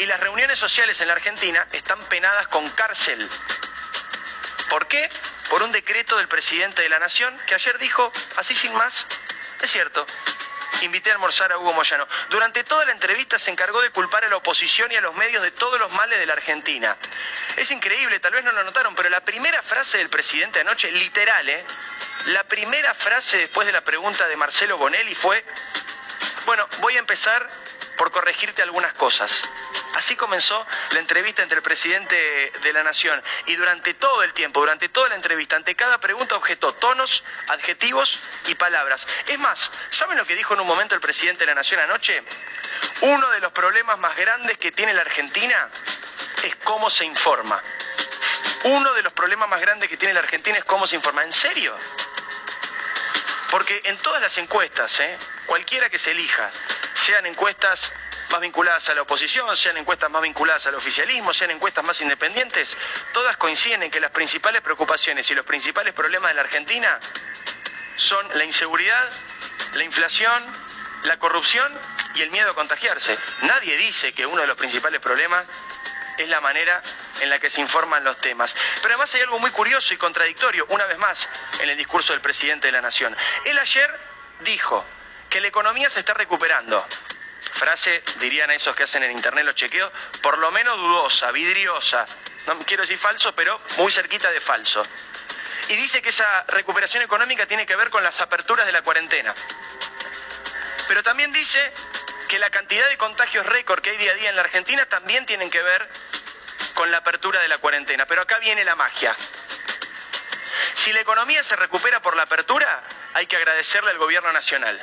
Y 0.00 0.06
las 0.06 0.20
reuniones 0.20 0.58
sociales 0.58 1.00
en 1.00 1.08
la 1.08 1.14
Argentina 1.14 1.66
están 1.72 2.00
penadas 2.06 2.48
con 2.48 2.68
cárcel. 2.70 3.28
¿Por 4.68 4.88
qué? 4.88 5.08
Por 5.50 5.62
un 5.62 5.72
decreto 5.72 6.16
del 6.16 6.28
presidente 6.28 6.82
de 6.82 6.88
la 6.88 6.98
Nación 6.98 7.36
que 7.46 7.54
ayer 7.54 7.78
dijo, 7.78 8.12
así 8.36 8.54
sin 8.54 8.72
más, 8.74 9.06
es 9.62 9.70
cierto, 9.70 10.06
invité 10.82 11.10
a 11.10 11.14
almorzar 11.14 11.52
a 11.52 11.58
Hugo 11.58 11.72
Moyano. 11.72 12.06
Durante 12.30 12.64
toda 12.64 12.84
la 12.84 12.92
entrevista 12.92 13.38
se 13.38 13.50
encargó 13.50 13.80
de 13.82 13.90
culpar 13.90 14.24
a 14.24 14.28
la 14.28 14.36
oposición 14.36 14.90
y 14.92 14.96
a 14.96 15.00
los 15.00 15.14
medios 15.14 15.42
de 15.42 15.50
todos 15.50 15.78
los 15.78 15.90
males 15.92 16.18
de 16.18 16.26
la 16.26 16.34
Argentina. 16.34 16.96
Es 17.56 17.70
increíble, 17.70 18.20
tal 18.20 18.32
vez 18.32 18.44
no 18.44 18.52
lo 18.52 18.64
notaron, 18.64 18.94
pero 18.94 19.08
la 19.08 19.24
primera 19.24 19.62
frase 19.62 19.98
del 19.98 20.08
presidente 20.08 20.60
anoche, 20.60 20.90
literal, 20.92 21.48
¿eh? 21.48 21.64
La 22.26 22.44
primera 22.44 22.94
frase 22.94 23.38
después 23.38 23.66
de 23.66 23.72
la 23.72 23.82
pregunta 23.82 24.26
de 24.28 24.36
Marcelo 24.36 24.78
Bonelli 24.78 25.14
fue, 25.14 25.44
bueno, 26.46 26.66
voy 26.80 26.96
a 26.96 26.98
empezar 26.98 27.48
por 27.96 28.10
corregirte 28.10 28.62
algunas 28.62 28.94
cosas. 28.94 29.42
Así 29.94 30.16
comenzó 30.16 30.66
la 30.90 30.98
entrevista 30.98 31.42
entre 31.42 31.58
el 31.58 31.62
presidente 31.62 32.52
de 32.62 32.72
la 32.72 32.82
Nación 32.82 33.22
y 33.46 33.54
durante 33.54 33.94
todo 33.94 34.24
el 34.24 34.32
tiempo, 34.32 34.60
durante 34.60 34.88
toda 34.88 35.08
la 35.08 35.14
entrevista, 35.14 35.54
ante 35.54 35.76
cada 35.76 35.98
pregunta 35.98 36.36
objetó 36.36 36.74
tonos, 36.74 37.22
adjetivos 37.48 38.18
y 38.48 38.56
palabras. 38.56 39.06
Es 39.28 39.38
más, 39.38 39.70
¿saben 39.90 40.18
lo 40.18 40.26
que 40.26 40.34
dijo 40.34 40.54
en 40.54 40.60
un 40.60 40.66
momento 40.66 40.96
el 40.96 41.00
presidente 41.00 41.40
de 41.40 41.46
la 41.46 41.54
Nación 41.54 41.80
anoche? 41.80 42.24
Uno 43.02 43.30
de 43.30 43.38
los 43.38 43.52
problemas 43.52 43.96
más 43.98 44.16
grandes 44.16 44.58
que 44.58 44.72
tiene 44.72 44.94
la 44.94 45.02
Argentina 45.02 45.68
es 46.42 46.56
cómo 46.56 46.90
se 46.90 47.04
informa. 47.04 47.62
Uno 48.64 48.94
de 48.94 49.02
los 49.02 49.12
problemas 49.12 49.48
más 49.48 49.60
grandes 49.60 49.88
que 49.88 49.96
tiene 49.96 50.14
la 50.14 50.20
Argentina 50.20 50.58
es 50.58 50.64
cómo 50.64 50.88
se 50.88 50.96
informa. 50.96 51.22
¿En 51.22 51.32
serio? 51.32 51.76
Porque 53.48 53.80
en 53.84 53.96
todas 53.98 54.20
las 54.20 54.36
encuestas, 54.38 54.98
¿eh? 54.98 55.16
cualquiera 55.46 55.88
que 55.88 55.98
se 55.98 56.10
elija, 56.10 56.50
sean 56.94 57.26
encuestas 57.26 57.92
más 58.34 58.40
vinculadas 58.40 58.88
a 58.88 58.94
la 58.96 59.02
oposición, 59.02 59.56
sean 59.56 59.76
encuestas 59.76 60.10
más 60.10 60.20
vinculadas 60.20 60.66
al 60.66 60.74
oficialismo, 60.74 61.32
sean 61.32 61.52
encuestas 61.52 61.84
más 61.84 62.00
independientes, 62.00 62.76
todas 63.12 63.36
coinciden 63.36 63.84
en 63.84 63.92
que 63.92 64.00
las 64.00 64.10
principales 64.10 64.60
preocupaciones 64.60 65.30
y 65.30 65.34
los 65.36 65.46
principales 65.46 65.94
problemas 65.94 66.32
de 66.32 66.34
la 66.34 66.40
Argentina 66.40 66.98
son 67.94 68.26
la 68.36 68.44
inseguridad, 68.44 69.08
la 69.74 69.84
inflación, 69.84 70.44
la 71.04 71.16
corrupción 71.20 71.72
y 72.16 72.22
el 72.22 72.32
miedo 72.32 72.50
a 72.50 72.54
contagiarse. 72.56 73.16
Nadie 73.42 73.76
dice 73.76 74.12
que 74.12 74.26
uno 74.26 74.40
de 74.40 74.48
los 74.48 74.56
principales 74.56 75.00
problemas 75.00 75.44
es 76.18 76.28
la 76.28 76.40
manera 76.40 76.82
en 77.20 77.30
la 77.30 77.38
que 77.38 77.50
se 77.50 77.60
informan 77.60 78.02
los 78.02 78.20
temas. 78.20 78.52
Pero 78.82 78.94
además 78.94 79.14
hay 79.14 79.20
algo 79.20 79.38
muy 79.38 79.52
curioso 79.52 79.94
y 79.94 79.96
contradictorio, 79.96 80.66
una 80.70 80.86
vez 80.86 80.98
más, 80.98 81.28
en 81.60 81.70
el 81.70 81.76
discurso 81.76 82.12
del 82.12 82.20
presidente 82.20 82.66
de 82.66 82.72
la 82.72 82.80
Nación. 82.80 83.16
Él 83.44 83.56
ayer 83.60 83.96
dijo 84.40 84.84
que 85.30 85.40
la 85.40 85.46
economía 85.46 85.88
se 85.88 86.00
está 86.00 86.14
recuperando. 86.14 86.84
Frase, 87.54 88.02
dirían 88.18 88.50
a 88.50 88.54
esos 88.54 88.74
que 88.74 88.82
hacen 88.82 89.04
en 89.04 89.12
Internet 89.12 89.44
los 89.44 89.54
chequeos, 89.54 89.92
por 90.20 90.38
lo 90.38 90.50
menos 90.50 90.76
dudosa, 90.76 91.30
vidriosa. 91.30 92.04
No 92.48 92.58
quiero 92.58 92.82
decir 92.82 92.98
falso, 92.98 93.32
pero 93.32 93.60
muy 93.78 93.92
cerquita 93.92 94.30
de 94.32 94.40
falso. 94.40 94.82
Y 95.68 95.76
dice 95.76 96.02
que 96.02 96.08
esa 96.08 96.44
recuperación 96.48 97.04
económica 97.04 97.46
tiene 97.46 97.64
que 97.64 97.76
ver 97.76 97.90
con 97.90 98.02
las 98.02 98.20
aperturas 98.20 98.66
de 98.66 98.72
la 98.72 98.82
cuarentena. 98.82 99.32
Pero 100.88 101.04
también 101.04 101.32
dice 101.32 101.72
que 102.28 102.40
la 102.40 102.50
cantidad 102.50 102.88
de 102.88 102.98
contagios 102.98 103.46
récord 103.46 103.80
que 103.80 103.90
hay 103.90 103.98
día 103.98 104.10
a 104.10 104.14
día 104.16 104.30
en 104.30 104.36
la 104.36 104.42
Argentina 104.42 104.84
también 104.86 105.24
tienen 105.24 105.48
que 105.48 105.62
ver 105.62 105.88
con 106.74 106.90
la 106.90 106.98
apertura 106.98 107.40
de 107.40 107.46
la 107.46 107.58
cuarentena. 107.58 108.04
Pero 108.06 108.22
acá 108.22 108.38
viene 108.40 108.64
la 108.64 108.74
magia. 108.74 109.14
Si 110.74 110.92
la 110.92 111.00
economía 111.00 111.44
se 111.44 111.54
recupera 111.54 112.02
por 112.02 112.16
la 112.16 112.24
apertura, 112.24 112.82
hay 113.14 113.28
que 113.28 113.36
agradecerle 113.36 113.92
al 113.92 113.98
gobierno 113.98 114.32
nacional. 114.32 114.80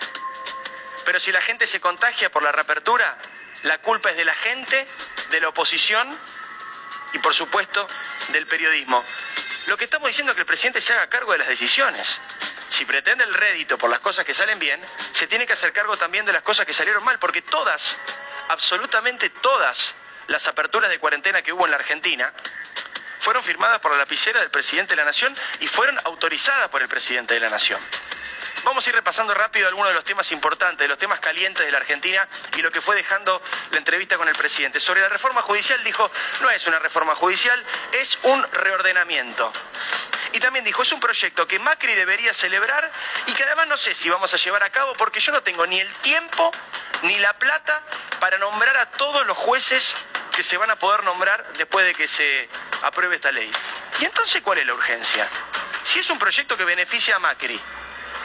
Pero 1.05 1.20
si 1.20 1.31
la 1.31 1.41
gente 1.41 1.67
se 1.67 1.79
contagia 1.79 2.29
por 2.29 2.43
la 2.43 2.51
reapertura, 2.51 3.17
la 3.63 3.77
culpa 3.79 4.12
es 4.12 4.17
de 4.17 4.25
la 4.25 4.36
gente, 4.36 4.88
de 5.29 5.41
la 5.41 5.50
oposición 5.50 6.17
y, 7.13 7.20
por 7.20 7.34
supuesto, 7.34 7.88
del 8.29 8.48
periodismo. 8.48 9.03
Lo 9.67 9.77
que 9.77 9.86
estamos 9.86 10.08
diciendo 10.08 10.31
es 10.31 10.36
que 10.36 10.41
el 10.41 10.48
presidente 10.48 10.81
se 10.81 10.93
haga 10.93 11.08
cargo 11.08 11.34
de 11.34 11.39
las 11.39 11.48
decisiones. 11.48 12.20
Si 12.70 12.86
pretende 12.86 13.24
el 13.24 13.34
rédito 13.34 13.77
por 13.77 13.89
las 13.89 14.00
cosas 14.00 14.25
que 14.25 14.34
salen 14.34 14.58
bien, 14.58 14.81
se 15.12 15.27
tiene 15.27 15.46
que 15.46 15.53
hacer 15.53 15.72
cargo 15.74 15.98
también 15.98 16.25
de 16.25 16.34
las 16.34 16.41
cosas 16.41 16.65
que 16.65 16.74
salieron 16.74 17.03
mal, 17.03 17.20
porque 17.20 17.41
todas, 17.41 17.96
absolutamente 18.50 19.29
todas 19.29 19.93
las 20.27 20.48
aperturas 20.48 20.89
de 20.89 20.98
cuarentena 20.98 21.41
que 21.41 21.53
hubo 21.53 21.65
en 21.65 21.72
la 21.72 21.77
Argentina, 21.77 22.34
fueron 23.20 23.43
firmadas 23.43 23.79
por 23.81 23.91
la 23.91 23.98
lapicera 23.98 24.39
del 24.39 24.50
presidente 24.50 24.93
de 24.93 24.98
la 24.98 25.05
Nación 25.05 25.36
y 25.60 25.67
fueron 25.67 26.00
autorizadas 26.05 26.70
por 26.70 26.81
el 26.81 26.88
presidente 26.88 27.36
de 27.36 27.39
la 27.39 27.50
Nación. 27.50 27.79
Vamos 28.63 28.86
a 28.86 28.89
ir 28.89 28.96
repasando 28.96 29.34
rápido 29.34 29.68
algunos 29.68 29.89
de 29.89 29.96
los 29.96 30.03
temas 30.03 30.32
importantes, 30.32 30.80
de 30.80 30.88
los 30.88 30.98
temas 30.98 31.20
calientes 31.20 31.65
de 31.65 31.72
la 31.72 31.80
Argentina 31.80 32.27
y 32.56 32.62
lo 32.62 32.72
que 32.72 32.80
fue 32.80 32.96
dejando 32.96 33.41
la 33.72 33.77
entrevista 33.77 34.18
con 34.18 34.27
el 34.27 34.36
presidente. 34.36 34.80
Sobre 34.80 35.01
la 35.01 35.10
reforma 35.10 35.41
judicial 35.41 35.84
dijo, 35.84 36.12
no 36.41 36.50
es 36.51 36.68
una 36.68 36.77
reforma 36.77 37.15
judicial, 37.15 37.63
es 37.94 38.20
un 38.24 38.44
reordenamiento. 38.51 39.51
Y 40.34 40.39
también 40.39 40.63
dijo, 40.63 40.84
es 40.84 40.91
un 40.91 41.00
proyecto 41.00 41.48
que 41.48 41.58
Macri 41.60 41.94
debería 41.96 42.34
celebrar 42.34 42.91
y 43.25 43.34
que 43.34 43.44
además 43.44 43.68
no 43.68 43.77
sé 43.77 43.96
si 43.96 44.10
vamos 44.10 44.34
a 44.34 44.38
llevar 44.38 44.63
a 44.63 44.70
cabo 44.70 44.94
porque 44.94 45.20
yo 45.20 45.32
no 45.32 45.41
tengo 45.41 45.65
ni 45.65 45.80
el 45.80 45.91
tiempo 45.96 46.51
ni 47.01 47.18
la 47.18 47.34
plata 47.34 47.82
para 48.20 48.38
nombrar 48.38 48.77
a 48.77 48.91
todos 48.91 49.25
los 49.25 49.38
jueces 49.38 49.96
que 50.32 50.44
se 50.44 50.58
van 50.58 50.70
a 50.70 50.75
poder 50.75 51.03
nombrar 51.03 51.51
después 51.53 51.86
de 51.86 51.96
que 51.96 52.08
se 52.08 52.48
apruebe 52.84 53.15
esta 53.15 53.32
ley. 53.32 53.51
¿Y 54.00 54.06
entonces 54.06 54.41
cuál 54.41 54.60
es 54.60 54.68
la 54.68 54.74
urgencia? 54.74 55.27
Si 55.84 56.00
es 56.00 56.10
un 56.10 56.20
proyecto 56.20 56.56
que 56.56 56.63
beneficia 56.63 57.15
a 57.15 57.20
Macri, 57.20 57.60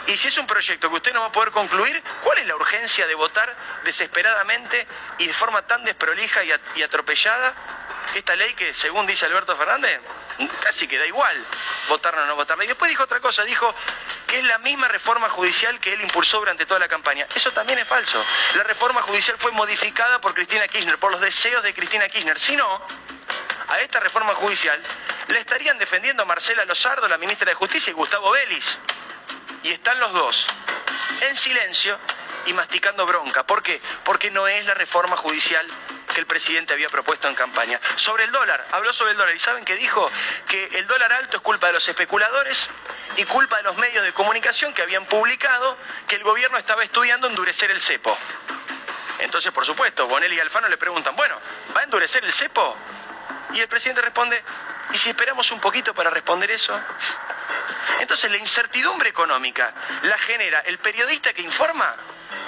y 0.06 0.16
si 0.16 0.28
es 0.28 0.38
un 0.38 0.46
proyecto 0.46 0.88
que 0.88 0.96
usted 0.96 1.12
no 1.12 1.20
va 1.20 1.26
a 1.26 1.32
poder 1.32 1.50
concluir, 1.50 2.02
¿cuál 2.22 2.38
es 2.38 2.46
la 2.46 2.56
urgencia 2.56 3.06
de 3.06 3.14
votar 3.14 3.54
desesperadamente 3.84 4.86
y 5.18 5.26
de 5.26 5.32
forma 5.32 5.62
tan 5.62 5.84
desprolija 5.84 6.42
y 6.44 6.82
atropellada 6.82 7.54
esta 8.14 8.36
ley 8.36 8.54
que, 8.54 8.72
según 8.72 9.06
dice 9.06 9.26
Alberto 9.26 9.56
Fernández, 9.56 10.00
casi 10.60 10.86
que 10.86 10.98
da 10.98 11.06
igual 11.06 11.44
votarla 11.88 12.22
o 12.22 12.26
no 12.26 12.36
votarla. 12.36 12.64
Y 12.64 12.68
después 12.68 12.88
dijo 12.88 13.04
otra 13.04 13.20
cosa, 13.20 13.44
dijo 13.44 13.74
que 14.26 14.38
es 14.38 14.44
la 14.44 14.58
misma 14.58 14.88
reforma 14.88 15.28
judicial 15.28 15.78
que 15.80 15.92
él 15.92 16.00
impulsó 16.00 16.38
durante 16.38 16.66
toda 16.66 16.80
la 16.80 16.88
campaña. 16.88 17.26
Eso 17.34 17.52
también 17.52 17.78
es 17.78 17.86
falso. 17.86 18.22
La 18.54 18.62
reforma 18.62 19.02
judicial 19.02 19.36
fue 19.38 19.52
modificada 19.52 20.20
por 20.20 20.34
Cristina 20.34 20.68
Kirchner, 20.68 20.98
por 20.98 21.12
los 21.12 21.20
deseos 21.20 21.62
de 21.62 21.74
Cristina 21.74 22.08
Kirchner. 22.08 22.38
Si 22.38 22.56
no, 22.56 22.86
a 23.68 23.80
esta 23.80 24.00
reforma 24.00 24.34
judicial 24.34 24.80
le 25.28 25.40
estarían 25.40 25.78
defendiendo 25.78 26.24
Marcela 26.24 26.64
Lozardo, 26.64 27.08
la 27.08 27.18
ministra 27.18 27.48
de 27.48 27.54
Justicia, 27.54 27.90
y 27.90 27.94
Gustavo 27.94 28.30
Vélez. 28.30 28.78
Y 29.66 29.72
están 29.72 29.98
los 29.98 30.12
dos 30.12 30.46
en 31.22 31.36
silencio 31.36 31.98
y 32.46 32.52
masticando 32.52 33.04
bronca. 33.04 33.44
¿Por 33.44 33.64
qué? 33.64 33.80
Porque 34.04 34.30
no 34.30 34.46
es 34.46 34.64
la 34.64 34.74
reforma 34.74 35.16
judicial 35.16 35.66
que 36.14 36.20
el 36.20 36.26
presidente 36.26 36.72
había 36.72 36.88
propuesto 36.88 37.26
en 37.26 37.34
campaña. 37.34 37.80
Sobre 37.96 38.22
el 38.22 38.30
dólar, 38.30 38.64
habló 38.70 38.92
sobre 38.92 39.10
el 39.10 39.16
dólar 39.16 39.34
y 39.34 39.40
¿saben 39.40 39.64
qué 39.64 39.74
dijo? 39.74 40.08
Que 40.46 40.66
el 40.78 40.86
dólar 40.86 41.12
alto 41.14 41.38
es 41.38 41.42
culpa 41.42 41.66
de 41.66 41.72
los 41.72 41.88
especuladores 41.88 42.70
y 43.16 43.24
culpa 43.24 43.56
de 43.56 43.64
los 43.64 43.76
medios 43.76 44.04
de 44.04 44.12
comunicación 44.12 44.72
que 44.72 44.82
habían 44.82 45.04
publicado 45.06 45.76
que 46.06 46.14
el 46.14 46.22
gobierno 46.22 46.58
estaba 46.58 46.84
estudiando 46.84 47.26
endurecer 47.26 47.72
el 47.72 47.80
cepo. 47.80 48.16
Entonces, 49.18 49.50
por 49.50 49.66
supuesto, 49.66 50.06
Bonelli 50.06 50.36
y 50.36 50.40
Alfano 50.40 50.68
le 50.68 50.76
preguntan, 50.76 51.16
bueno, 51.16 51.40
¿va 51.76 51.80
a 51.80 51.82
endurecer 51.82 52.24
el 52.24 52.32
cepo? 52.32 52.76
Y 53.52 53.60
el 53.60 53.66
presidente 53.66 54.00
responde, 54.00 54.44
¿y 54.92 54.96
si 54.96 55.08
esperamos 55.08 55.50
un 55.50 55.58
poquito 55.58 55.92
para 55.92 56.10
responder 56.10 56.52
eso? 56.52 56.80
Entonces 58.00 58.30
la 58.30 58.36
incertidumbre 58.36 59.08
económica 59.08 59.72
la 60.02 60.18
genera 60.18 60.60
el 60.60 60.78
periodista 60.78 61.32
que 61.32 61.42
informa 61.42 61.96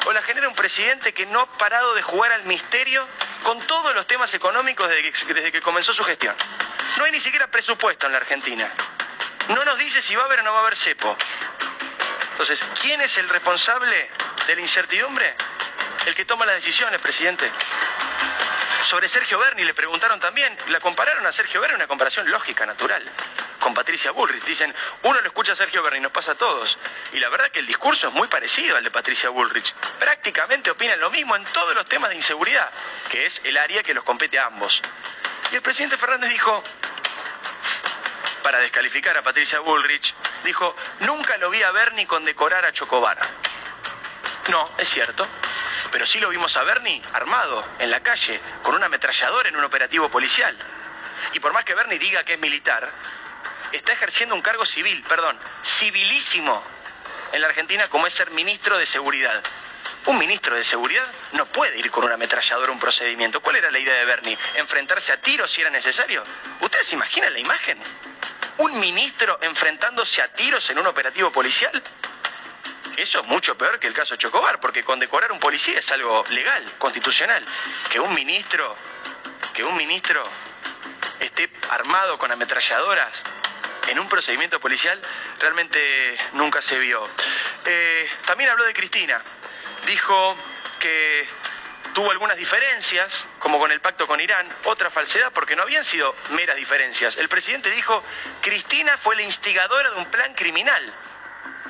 o 0.06 0.12
la 0.12 0.22
genera 0.22 0.48
un 0.48 0.54
presidente 0.54 1.12
que 1.12 1.26
no 1.26 1.40
ha 1.40 1.58
parado 1.58 1.94
de 1.94 2.02
jugar 2.02 2.32
al 2.32 2.44
misterio 2.44 3.06
con 3.42 3.58
todos 3.60 3.94
los 3.94 4.06
temas 4.06 4.32
económicos 4.34 4.88
desde 4.88 5.52
que, 5.52 5.60
comenzó 5.60 5.92
su 5.92 6.04
gestión. 6.04 6.34
No 6.98 7.04
hay 7.04 7.12
ni 7.12 7.20
siquiera 7.20 7.46
presupuesto 7.46 8.06
en 8.06 8.12
la 8.12 8.18
Argentina. 8.18 8.70
No 9.48 9.64
nos 9.64 9.78
dice 9.78 10.02
si 10.02 10.14
va 10.14 10.22
a 10.22 10.26
haber 10.26 10.40
o 10.40 10.42
no 10.42 10.52
va 10.52 10.58
a 10.58 10.62
haber 10.62 10.76
cepo. 10.76 11.16
Entonces, 12.32 12.62
¿quién 12.80 13.00
es 13.00 13.16
el 13.18 13.28
responsable 13.28 14.10
de 14.46 14.54
la 14.54 14.60
incertidumbre? 14.60 15.34
El 16.06 16.14
que 16.14 16.24
toma 16.24 16.46
las 16.46 16.56
decisiones, 16.56 17.00
presidente. 17.00 17.50
Sobre 18.82 19.08
Sergio 19.08 19.38
Berni 19.38 19.64
le 19.64 19.74
preguntaron 19.74 20.20
también, 20.20 20.56
la 20.68 20.80
compararon 20.80 21.26
a 21.26 21.32
Sergio 21.32 21.60
Berni, 21.60 21.76
una 21.76 21.86
comparación 21.86 22.30
lógica, 22.30 22.64
natural, 22.64 23.02
con 23.58 23.74
Patricia 23.74 24.10
Bullrich. 24.10 24.44
Dicen, 24.44 24.74
uno 25.02 25.20
lo 25.20 25.26
escucha 25.26 25.52
a 25.52 25.56
Sergio 25.56 25.82
Berni, 25.82 26.00
nos 26.00 26.12
pasa 26.12 26.32
a 26.32 26.34
todos. 26.34 26.78
Y 27.12 27.20
la 27.20 27.28
verdad 27.28 27.50
que 27.50 27.60
el 27.60 27.66
discurso 27.66 28.08
es 28.08 28.14
muy 28.14 28.28
parecido 28.28 28.76
al 28.76 28.84
de 28.84 28.90
Patricia 28.90 29.28
Bullrich. 29.30 29.74
Prácticamente 29.98 30.70
opinan 30.70 31.00
lo 31.00 31.10
mismo 31.10 31.36
en 31.36 31.44
todos 31.46 31.74
los 31.74 31.86
temas 31.86 32.10
de 32.10 32.16
inseguridad, 32.16 32.70
que 33.10 33.26
es 33.26 33.40
el 33.44 33.56
área 33.56 33.82
que 33.82 33.94
los 33.94 34.04
compete 34.04 34.38
a 34.38 34.46
ambos. 34.46 34.82
Y 35.52 35.56
el 35.56 35.62
presidente 35.62 35.96
Fernández 35.96 36.30
dijo, 36.30 36.62
para 38.42 38.58
descalificar 38.58 39.16
a 39.16 39.22
Patricia 39.22 39.60
Bullrich, 39.60 40.14
dijo, 40.44 40.74
nunca 41.00 41.36
lo 41.38 41.50
vi 41.50 41.62
a 41.62 41.70
Berni 41.70 42.06
condecorar 42.06 42.64
a 42.64 42.72
Chocobar. 42.72 43.18
No, 44.48 44.68
es 44.78 44.88
cierto 44.88 45.26
pero 45.90 46.06
sí 46.06 46.20
lo 46.20 46.28
vimos 46.28 46.56
a 46.56 46.62
Bernie 46.62 47.02
armado 47.12 47.64
en 47.78 47.90
la 47.90 48.00
calle, 48.00 48.40
con 48.62 48.74
un 48.74 48.82
ametrallador 48.82 49.46
en 49.46 49.56
un 49.56 49.64
operativo 49.64 50.08
policial. 50.10 50.56
Y 51.32 51.40
por 51.40 51.52
más 51.52 51.64
que 51.64 51.74
Bernie 51.74 51.98
diga 51.98 52.24
que 52.24 52.34
es 52.34 52.40
militar, 52.40 52.90
está 53.72 53.92
ejerciendo 53.92 54.34
un 54.34 54.42
cargo 54.42 54.64
civil, 54.64 55.02
perdón, 55.08 55.38
civilísimo 55.64 56.62
en 57.32 57.40
la 57.40 57.48
Argentina 57.48 57.88
como 57.88 58.06
es 58.06 58.14
ser 58.14 58.30
ministro 58.30 58.78
de 58.78 58.86
Seguridad. 58.86 59.42
Un 60.06 60.18
ministro 60.18 60.56
de 60.56 60.64
Seguridad 60.64 61.06
no 61.32 61.44
puede 61.46 61.78
ir 61.78 61.90
con 61.90 62.04
un 62.04 62.12
ametrallador 62.12 62.68
a 62.68 62.72
un 62.72 62.78
procedimiento. 62.78 63.40
¿Cuál 63.40 63.56
era 63.56 63.70
la 63.70 63.78
idea 63.78 63.94
de 63.94 64.04
Bernie? 64.04 64.38
¿Enfrentarse 64.54 65.12
a 65.12 65.20
tiros 65.20 65.50
si 65.50 65.60
era 65.60 65.70
necesario? 65.70 66.22
¿Ustedes 66.60 66.86
se 66.86 66.94
imaginan 66.94 67.32
la 67.32 67.38
imagen? 67.38 67.78
¿Un 68.58 68.80
ministro 68.80 69.38
enfrentándose 69.42 70.22
a 70.22 70.28
tiros 70.28 70.68
en 70.70 70.78
un 70.78 70.86
operativo 70.86 71.30
policial? 71.30 71.82
Eso 72.96 73.20
es 73.20 73.26
mucho 73.26 73.56
peor 73.56 73.78
que 73.78 73.86
el 73.86 73.92
caso 73.92 74.16
Chocobar, 74.16 74.60
porque 74.60 74.82
condecorar 74.82 75.30
a 75.30 75.32
un 75.32 75.38
policía 75.38 75.78
es 75.78 75.90
algo 75.92 76.24
legal, 76.30 76.64
constitucional. 76.78 77.44
Que 77.90 78.00
un 78.00 78.12
ministro, 78.14 78.76
que 79.54 79.62
un 79.62 79.76
ministro 79.76 80.22
esté 81.20 81.50
armado 81.70 82.18
con 82.18 82.32
ametralladoras 82.32 83.22
en 83.88 83.98
un 83.98 84.08
procedimiento 84.08 84.60
policial 84.60 85.00
realmente 85.38 86.16
nunca 86.32 86.62
se 86.62 86.78
vio. 86.78 87.08
Eh, 87.64 88.08
también 88.26 88.50
habló 88.50 88.64
de 88.64 88.74
Cristina. 88.74 89.20
Dijo 89.86 90.36
que 90.78 91.26
tuvo 91.94 92.10
algunas 92.10 92.36
diferencias, 92.36 93.26
como 93.38 93.58
con 93.58 93.72
el 93.72 93.80
pacto 93.80 94.06
con 94.06 94.20
Irán, 94.20 94.48
otra 94.64 94.90
falsedad, 94.90 95.32
porque 95.32 95.56
no 95.56 95.62
habían 95.62 95.84
sido 95.84 96.14
meras 96.30 96.56
diferencias. 96.56 97.16
El 97.16 97.28
presidente 97.28 97.70
dijo, 97.70 98.02
Cristina 98.42 98.96
fue 98.98 99.16
la 99.16 99.22
instigadora 99.22 99.90
de 99.90 99.96
un 99.96 100.06
plan 100.10 100.34
criminal 100.34 100.94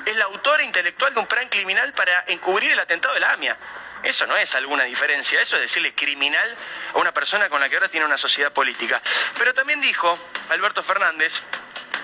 es 0.05 0.15
la 0.15 0.25
autora 0.25 0.63
intelectual 0.63 1.13
de 1.13 1.19
un 1.19 1.27
plan 1.27 1.47
criminal 1.49 1.93
para 1.93 2.23
encubrir 2.27 2.71
el 2.71 2.79
atentado 2.79 3.13
de 3.13 3.19
la 3.19 3.33
AMIA. 3.33 3.57
Eso 4.03 4.25
no 4.27 4.37
es 4.37 4.55
alguna 4.55 4.85
diferencia, 4.85 5.41
eso 5.41 5.57
es 5.57 5.63
decirle 5.63 5.93
criminal 5.93 6.57
a 6.93 6.97
una 6.97 7.13
persona 7.13 7.49
con 7.49 7.59
la 7.59 7.67
que 7.67 7.75
ahora 7.75 7.89
tiene 7.89 8.05
una 8.05 8.17
sociedad 8.17 8.51
política. 8.51 9.01
Pero 9.37 9.53
también 9.53 9.81
dijo 9.81 10.17
Alberto 10.49 10.83
Fernández 10.83 11.43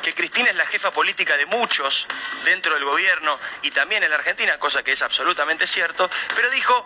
que 0.06 0.14
Cristina 0.14 0.52
es 0.52 0.56
la 0.56 0.68
jefa 0.68 0.92
política 0.92 1.36
de 1.36 1.48
muchos 1.48 2.06
dentro 2.44 2.76
del 2.76 2.86
gobierno 2.86 3.40
y 3.64 3.72
también 3.72 4.04
en 4.04 4.12
la 4.12 4.18
Argentina, 4.18 4.60
cosa 4.60 4.84
que 4.84 4.92
es 4.92 5.02
absolutamente 5.02 5.66
cierto, 5.66 6.08
pero 6.36 6.52
dijo, 6.52 6.86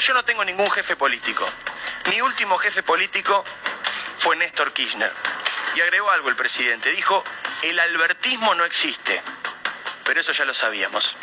yo 0.00 0.12
no 0.12 0.26
tengo 0.26 0.44
ningún 0.44 0.70
jefe 0.70 0.94
político. 0.94 1.48
Mi 2.10 2.20
último 2.20 2.58
jefe 2.58 2.82
político 2.82 3.42
fue 4.18 4.36
Néstor 4.36 4.74
Kirchner. 4.74 5.10
Y 5.74 5.80
agregó 5.80 6.10
algo 6.10 6.28
el 6.28 6.36
presidente, 6.36 6.90
dijo, 6.90 7.24
el 7.62 7.80
albertismo 7.80 8.54
no 8.54 8.66
existe, 8.66 9.22
pero 10.04 10.20
eso 10.20 10.32
ya 10.32 10.44
lo 10.44 10.52
sabíamos. 10.52 11.16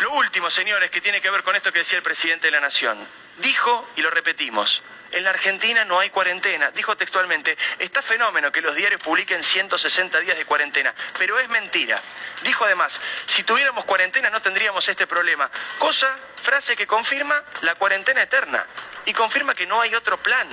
Lo 0.00 0.12
último, 0.12 0.48
señores, 0.48 0.90
que 0.90 1.02
tiene 1.02 1.20
que 1.20 1.28
ver 1.28 1.42
con 1.42 1.56
esto 1.56 1.74
que 1.74 1.80
decía 1.80 1.98
el 1.98 2.02
presidente 2.02 2.46
de 2.46 2.52
la 2.52 2.60
Nación. 2.60 3.06
Dijo, 3.36 3.86
y 3.96 4.00
lo 4.00 4.10
repetimos, 4.10 4.82
en 5.12 5.24
la 5.24 5.30
Argentina 5.30 5.84
no 5.84 6.00
hay 6.00 6.10
cuarentena. 6.10 6.70
Dijo 6.70 6.96
textualmente, 6.96 7.56
está 7.78 8.02
fenómeno 8.02 8.50
que 8.50 8.60
los 8.60 8.74
diarios 8.74 9.00
publiquen 9.02 9.42
160 9.42 10.20
días 10.20 10.36
de 10.36 10.44
cuarentena, 10.44 10.94
pero 11.18 11.38
es 11.38 11.48
mentira. 11.48 12.00
Dijo 12.42 12.64
además, 12.64 13.00
si 13.26 13.42
tuviéramos 13.42 13.84
cuarentena 13.84 14.30
no 14.30 14.40
tendríamos 14.40 14.88
este 14.88 15.06
problema. 15.06 15.50
Cosa, 15.78 16.16
frase 16.42 16.76
que 16.76 16.86
confirma 16.86 17.42
la 17.62 17.74
cuarentena 17.76 18.22
eterna 18.22 18.66
y 19.04 19.12
confirma 19.12 19.54
que 19.54 19.66
no 19.66 19.80
hay 19.80 19.94
otro 19.94 20.20
plan 20.22 20.48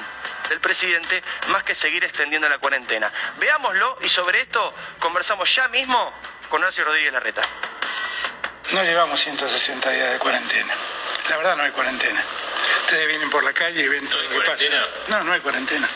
del 0.49 0.59
presidente 0.59 1.23
más 1.47 1.63
que 1.63 1.75
seguir 1.75 2.03
extendiendo 2.03 2.49
la 2.49 2.57
cuarentena. 2.57 3.11
Veámoslo 3.37 3.97
y 4.01 4.09
sobre 4.09 4.41
esto 4.41 4.73
conversamos 4.99 5.53
ya 5.55 5.67
mismo 5.69 6.13
con 6.49 6.61
Horacio 6.61 6.83
Rodríguez 6.83 7.13
Larreta. 7.13 7.41
No 8.71 8.83
llevamos 8.83 9.19
160 9.19 9.89
días 9.89 10.13
de 10.13 10.19
cuarentena. 10.19 10.73
La 11.29 11.37
verdad 11.37 11.55
no 11.55 11.63
hay 11.63 11.71
cuarentena. 11.71 12.23
Ustedes 12.81 13.07
vienen 13.07 13.29
por 13.29 13.43
la 13.43 13.53
calle 13.53 13.83
y 13.83 13.87
ven 13.87 14.07
todo 14.07 14.21
lo 14.23 14.29
que 14.29 14.41
pasa. 14.41 14.65
No, 15.07 15.23
no 15.23 15.33
hay 15.33 15.39
cuarentena. 15.41 15.87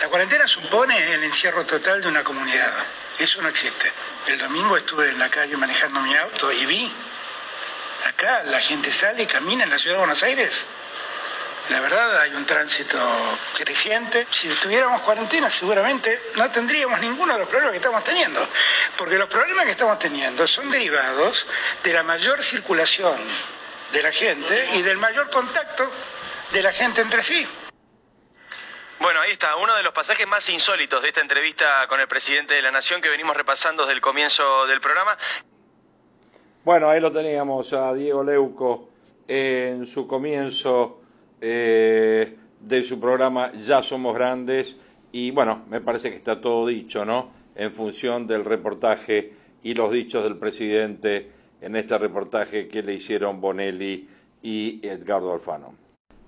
La 0.00 0.08
cuarentena 0.08 0.48
supone 0.48 1.14
el 1.14 1.22
encierro 1.22 1.64
total 1.66 2.00
de 2.00 2.08
una 2.08 2.24
comunidad. 2.24 2.72
Eso 3.18 3.42
no 3.42 3.48
existe. 3.48 3.92
El 4.26 4.38
domingo 4.38 4.76
estuve 4.76 5.10
en 5.10 5.18
la 5.18 5.28
calle 5.28 5.56
manejando 5.56 6.00
mi 6.00 6.14
auto 6.16 6.50
y 6.50 6.64
vi. 6.66 6.92
Acá 8.08 8.42
la 8.44 8.60
gente 8.60 8.90
sale 8.90 9.24
y 9.24 9.26
camina 9.26 9.64
en 9.64 9.70
la 9.70 9.78
ciudad 9.78 9.96
de 9.96 10.00
Buenos 10.00 10.22
Aires 10.22 10.64
la 11.70 11.80
verdad 11.80 12.20
hay 12.20 12.34
un 12.34 12.44
tránsito 12.44 12.98
creciente. 13.56 14.26
Si 14.30 14.48
tuviéramos 14.48 15.02
cuarentena 15.02 15.48
seguramente 15.50 16.20
no 16.34 16.50
tendríamos 16.50 17.00
ninguno 17.00 17.34
de 17.34 17.38
los 17.38 17.48
problemas 17.48 17.72
que 17.72 17.78
estamos 17.78 18.02
teniendo, 18.02 18.46
porque 18.96 19.16
los 19.16 19.28
problemas 19.28 19.64
que 19.66 19.72
estamos 19.72 19.98
teniendo 19.98 20.46
son 20.48 20.70
derivados 20.70 21.46
de 21.84 21.92
la 21.92 22.02
mayor 22.02 22.42
circulación 22.42 23.16
de 23.92 24.02
la 24.02 24.12
gente 24.12 24.68
y 24.76 24.82
del 24.82 24.98
mayor 24.98 25.30
contacto 25.30 25.88
de 26.52 26.62
la 26.62 26.72
gente 26.72 27.00
entre 27.00 27.22
sí. 27.22 27.46
Bueno, 29.00 29.20
ahí 29.20 29.32
está, 29.32 29.56
uno 29.56 29.74
de 29.76 29.82
los 29.82 29.94
pasajes 29.94 30.26
más 30.28 30.48
insólitos 30.50 31.00
de 31.00 31.08
esta 31.08 31.22
entrevista 31.22 31.86
con 31.88 32.00
el 32.00 32.06
presidente 32.06 32.54
de 32.54 32.62
la 32.62 32.70
Nación 32.70 33.00
que 33.00 33.08
venimos 33.08 33.34
repasando 33.36 33.84
desde 33.84 33.94
el 33.94 34.00
comienzo 34.00 34.66
del 34.66 34.80
programa. 34.80 35.16
Bueno, 36.64 36.90
ahí 36.90 37.00
lo 37.00 37.10
teníamos 37.10 37.72
a 37.72 37.94
Diego 37.94 38.22
Leuco 38.22 38.90
en 39.26 39.86
su 39.86 40.06
comienzo 40.06 41.00
eh, 41.40 42.36
de 42.60 42.84
su 42.84 43.00
programa 43.00 43.52
Ya 43.54 43.82
Somos 43.82 44.14
Grandes 44.14 44.76
y 45.12 45.30
bueno, 45.30 45.64
me 45.68 45.80
parece 45.80 46.10
que 46.10 46.16
está 46.16 46.40
todo 46.40 46.66
dicho, 46.66 47.06
¿no? 47.06 47.32
En 47.54 47.72
función 47.72 48.26
del 48.26 48.44
reportaje 48.44 49.32
y 49.62 49.74
los 49.74 49.90
dichos 49.90 50.22
del 50.24 50.36
presidente 50.36 51.30
en 51.60 51.76
este 51.76 51.98
reportaje 51.98 52.68
que 52.68 52.82
le 52.82 52.94
hicieron 52.94 53.40
Bonelli 53.40 54.08
y 54.42 54.86
Edgardo 54.86 55.32
Alfano. 55.32 55.74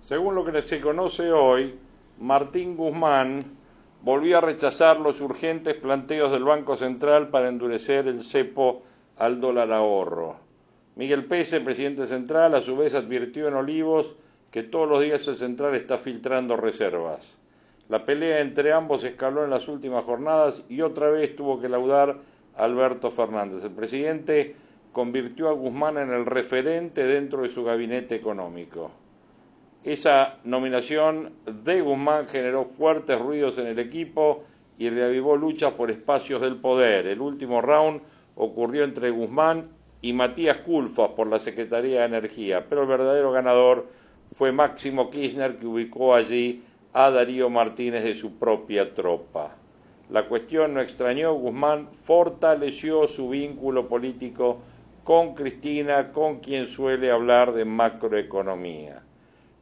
Según 0.00 0.34
lo 0.34 0.44
que 0.44 0.62
se 0.62 0.80
conoce 0.80 1.32
hoy, 1.32 1.74
Martín 2.18 2.76
Guzmán 2.76 3.44
volvió 4.02 4.38
a 4.38 4.40
rechazar 4.40 5.00
los 5.00 5.20
urgentes 5.20 5.74
planteos 5.74 6.32
del 6.32 6.44
Banco 6.44 6.76
Central 6.76 7.28
para 7.28 7.48
endurecer 7.48 8.08
el 8.08 8.22
cepo 8.22 8.82
al 9.16 9.40
dólar 9.40 9.72
ahorro. 9.72 10.36
Miguel 10.96 11.24
Pese, 11.24 11.60
presidente 11.60 12.06
central, 12.06 12.54
a 12.54 12.60
su 12.60 12.76
vez 12.76 12.94
advirtió 12.94 13.48
en 13.48 13.54
Olivos 13.54 14.14
que 14.50 14.62
todos 14.62 14.88
los 14.88 15.00
días 15.00 15.26
el 15.28 15.38
central 15.38 15.74
está 15.74 15.96
filtrando 15.96 16.56
reservas. 16.56 17.38
La 17.88 18.04
pelea 18.04 18.40
entre 18.40 18.72
ambos 18.72 19.02
escaló 19.04 19.44
en 19.44 19.50
las 19.50 19.68
últimas 19.68 20.04
jornadas 20.04 20.62
y 20.68 20.82
otra 20.82 21.10
vez 21.10 21.34
tuvo 21.34 21.60
que 21.60 21.68
laudar 21.68 22.18
Alberto 22.56 23.10
Fernández. 23.10 23.64
El 23.64 23.70
presidente 23.70 24.54
convirtió 24.92 25.48
a 25.48 25.52
Guzmán 25.52 25.98
en 25.98 26.10
el 26.10 26.26
referente 26.26 27.04
dentro 27.04 27.42
de 27.42 27.48
su 27.48 27.64
gabinete 27.64 28.14
económico. 28.14 28.90
Esa 29.84 30.38
nominación 30.44 31.32
de 31.64 31.80
Guzmán 31.80 32.28
generó 32.28 32.66
fuertes 32.66 33.18
ruidos 33.18 33.58
en 33.58 33.66
el 33.66 33.78
equipo 33.78 34.44
y 34.78 34.90
reavivó 34.90 35.36
luchas 35.36 35.72
por 35.72 35.90
espacios 35.90 36.40
del 36.40 36.56
poder. 36.56 37.06
El 37.06 37.20
último 37.20 37.60
round 37.60 38.00
ocurrió 38.36 38.84
entre 38.84 39.10
Guzmán 39.10 39.70
y 40.00 40.12
Matías 40.12 40.58
Culfas 40.58 41.10
por 41.10 41.26
la 41.26 41.40
Secretaría 41.40 42.00
de 42.00 42.06
Energía, 42.06 42.66
pero 42.68 42.82
el 42.82 42.88
verdadero 42.88 43.32
ganador 43.32 43.88
fue 44.30 44.52
Máximo 44.52 45.10
Kirchner 45.10 45.58
que 45.58 45.66
ubicó 45.66 46.14
allí 46.14 46.62
a 46.92 47.10
Darío 47.10 47.50
Martínez 47.50 48.04
de 48.04 48.14
su 48.14 48.38
propia 48.38 48.94
tropa. 48.94 49.56
La 50.10 50.28
cuestión 50.28 50.74
no 50.74 50.80
extrañó, 50.80 51.34
Guzmán 51.34 51.88
fortaleció 52.04 53.08
su 53.08 53.30
vínculo 53.30 53.88
político 53.88 54.60
con 55.04 55.34
Cristina, 55.34 56.12
con 56.12 56.40
quien 56.40 56.68
suele 56.68 57.10
hablar 57.10 57.52
de 57.52 57.64
macroeconomía. 57.64 59.02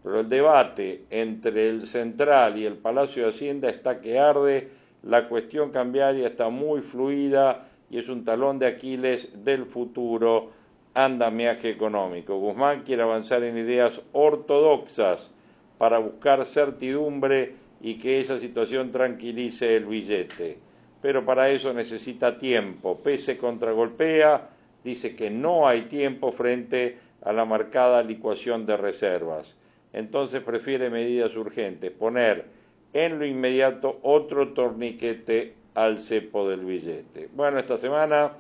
Pero 0.03 0.21
el 0.21 0.29
debate 0.29 1.05
entre 1.11 1.69
el 1.69 1.87
Central 1.87 2.59
y 2.59 2.67
el 2.67 2.75
Palacio 2.75 3.25
de 3.25 3.31
Hacienda 3.31 3.69
está 3.69 4.01
que 4.01 4.19
arde, 4.19 4.69
la 5.03 5.29
cuestión 5.29 5.71
cambiaria 5.71 6.27
está 6.27 6.49
muy 6.49 6.81
fluida 6.81 7.67
y 7.91 7.99
es 7.99 8.09
un 8.09 8.25
talón 8.25 8.59
de 8.59 8.67
Aquiles 8.67 9.45
del 9.45 9.67
futuro 9.67 10.51
andamiaje 10.95 11.71
económico. 11.71 12.39
Guzmán 12.39 12.83
quiere 12.83 13.03
avanzar 13.03 13.43
en 13.43 13.59
ideas 13.59 14.01
ortodoxas 14.13 15.31
para 15.79 15.99
buscar 15.99 16.45
certidumbre 16.45 17.55
y 17.81 17.95
que 17.95 18.21
esa 18.21 18.39
situación 18.39 18.91
tranquilice 18.91 19.77
el 19.77 19.87
billete. 19.87 20.59
Pero 21.01 21.25
para 21.25 21.49
eso 21.51 21.73
necesita 21.73 22.37
tiempo. 22.37 23.01
Pese 23.03 23.39
contragolpea, 23.39 24.49
dice 24.85 25.15
que 25.15 25.31
no 25.31 25.69
hay 25.69 25.83
tiempo 25.83 26.33
frente 26.33 26.99
a 27.23 27.33
la 27.33 27.45
marcada 27.45 28.03
licuación 28.03 28.67
de 28.67 28.77
reservas. 28.77 29.57
Entonces 29.93 30.43
prefiere 30.43 30.91
medidas 30.91 31.35
urgentes, 31.37 31.91
poner 31.91 32.45
en 32.93 33.19
lo 33.19 33.27
inmediato 33.27 33.99
otro 34.03 34.53
torniquete 34.53 35.55
al 35.75 36.01
cepo 36.01 36.49
del 36.49 36.65
billete. 36.65 37.29
Bueno, 37.35 37.59
esta 37.59 37.79
semana 37.79 38.33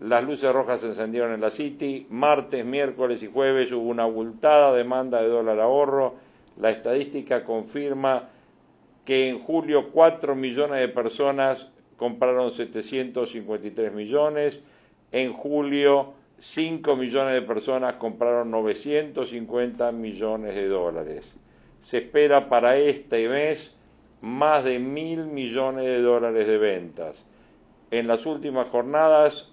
las 0.00 0.24
luces 0.24 0.52
rojas 0.52 0.80
se 0.80 0.88
encendieron 0.88 1.32
en 1.32 1.40
la 1.40 1.50
City. 1.50 2.06
Martes, 2.10 2.64
miércoles 2.64 3.22
y 3.22 3.28
jueves 3.28 3.70
hubo 3.72 3.88
una 3.88 4.04
abultada 4.04 4.74
demanda 4.74 5.22
de 5.22 5.28
dólar 5.28 5.60
ahorro. 5.60 6.14
La 6.60 6.70
estadística 6.70 7.44
confirma 7.44 8.28
que 9.04 9.28
en 9.28 9.38
julio 9.38 9.90
4 9.90 10.34
millones 10.34 10.80
de 10.80 10.88
personas 10.88 11.70
compraron 11.96 12.50
753 12.50 13.92
millones. 13.92 14.58
En 15.12 15.32
julio 15.32 16.14
5 16.38 16.96
millones 16.96 17.34
de 17.34 17.42
personas 17.42 17.94
compraron 17.94 18.50
950 18.50 19.92
millones 19.92 20.54
de 20.54 20.66
dólares. 20.66 21.34
Se 21.84 21.98
espera 21.98 22.48
para 22.48 22.76
este 22.76 23.28
mes 23.28 23.76
más 24.22 24.64
de 24.64 24.78
mil 24.78 25.26
millones 25.26 25.84
de 25.84 26.00
dólares 26.00 26.46
de 26.46 26.58
ventas. 26.58 27.24
En 27.90 28.06
las 28.06 28.24
últimas 28.24 28.68
jornadas 28.68 29.52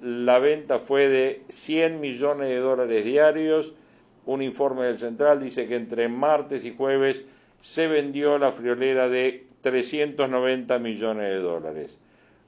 la 0.00 0.38
venta 0.38 0.78
fue 0.78 1.08
de 1.08 1.42
100 1.48 2.00
millones 2.00 2.48
de 2.48 2.58
dólares 2.58 3.04
diarios. 3.04 3.74
Un 4.26 4.42
informe 4.42 4.84
del 4.84 4.98
Central 4.98 5.42
dice 5.42 5.66
que 5.66 5.76
entre 5.76 6.08
martes 6.08 6.64
y 6.64 6.74
jueves 6.76 7.24
se 7.60 7.86
vendió 7.86 8.38
la 8.38 8.52
friolera 8.52 9.08
de 9.08 9.46
390 9.62 10.78
millones 10.78 11.28
de 11.30 11.38
dólares. 11.40 11.98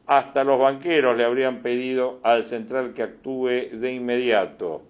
Hasta 0.07 0.45
los 0.45 0.59
banqueros 0.59 1.17
le 1.17 1.25
habrían 1.25 1.63
pedido 1.63 2.19
al 2.23 2.45
Central 2.45 2.93
que 2.95 3.03
actúe 3.03 3.71
de 3.73 3.93
inmediato. 3.93 4.83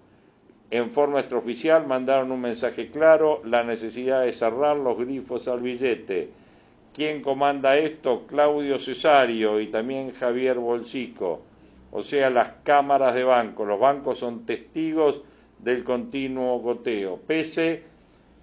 En 0.71 0.91
forma 0.91 1.21
extraoficial 1.21 1.87
mandaron 1.87 2.33
un 2.33 2.41
mensaje 2.41 2.91
claro, 2.91 3.43
la 3.45 3.63
necesidad 3.63 4.23
de 4.23 4.33
cerrar 4.33 4.77
los 4.77 4.99
grifos 4.99 5.49
al 5.49 5.61
billete. 5.61 6.31
¿Quién 6.95 7.23
comanda 7.23 7.77
esto? 7.77 8.27
Claudio 8.27 8.79
Cesario 8.79 9.61
y 9.61 9.69
también 9.69 10.13
Javier 10.13 10.59
Bolsico 10.59 11.43
o 11.93 12.01
sea, 12.01 12.31
las 12.31 12.49
cámaras 12.65 13.15
de 13.15 13.23
banco. 13.23 13.67
Los 13.67 13.79
bancos 13.79 14.19
son 14.19 14.47
testigos 14.47 15.21
del 15.59 15.85
continuo 15.85 16.59
goteo. 16.59 17.19
Pese 17.19 17.83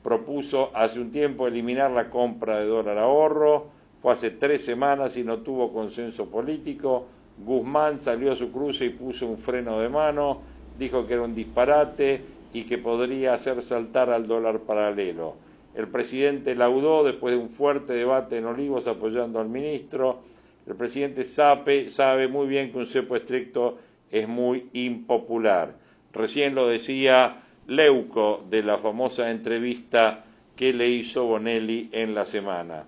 propuso 0.04 0.72
hace 0.74 1.00
un 1.00 1.12
tiempo 1.12 1.48
eliminar 1.48 1.92
la 1.92 2.12
compra 2.12 2.60
de 2.60 2.68
dólar 2.68 3.00
ahorro, 3.00 3.68
fue 4.02 4.14
hace 4.14 4.32
tres 4.32 4.64
semanas 4.64 5.18
y 5.18 5.24
no 5.24 5.40
tuvo 5.40 5.74
consenso 5.74 6.30
político. 6.30 7.08
Guzmán 7.38 8.02
salió 8.02 8.32
a 8.32 8.36
su 8.36 8.52
cruce 8.52 8.86
y 8.86 8.90
puso 8.90 9.28
un 9.28 9.38
freno 9.38 9.80
de 9.80 9.90
mano, 9.90 10.42
dijo 10.78 11.06
que 11.06 11.14
era 11.14 11.24
un 11.24 11.36
disparate 11.36 12.22
y 12.54 12.64
que 12.64 12.78
podría 12.78 13.34
hacer 13.34 13.62
saltar 13.62 14.10
al 14.10 14.28
dólar 14.28 14.60
paralelo. 14.60 15.36
El 15.76 15.88
presidente 15.88 16.56
laudó 16.56 17.04
después 17.04 17.34
de 17.34 17.40
un 17.40 17.50
fuerte 17.50 17.94
debate 17.94 18.38
en 18.38 18.46
Olivos 18.46 18.88
apoyando 18.88 19.40
al 19.40 19.50
ministro 19.50 20.22
El 20.68 20.76
presidente 20.76 21.24
sabe, 21.24 21.90
sabe 21.90 22.28
muy 22.28 22.48
bien 22.48 22.72
que 22.72 22.80
un 22.80 22.86
cepo 22.86 23.16
estricto 23.16 23.78
es 24.12 24.28
muy 24.28 24.70
impopular. 24.74 25.76
Recién 26.12 26.56
lo 26.56 26.68
decía 26.68 27.44
Leuco 27.68 28.44
de 28.50 28.64
la 28.64 28.78
famosa 28.78 29.30
entrevista 29.30 30.26
que 30.56 30.74
le 30.74 30.90
hizo 30.90 31.26
Bonelli 31.26 31.90
en 31.92 32.14
la 32.14 32.26
semana. 32.26 32.86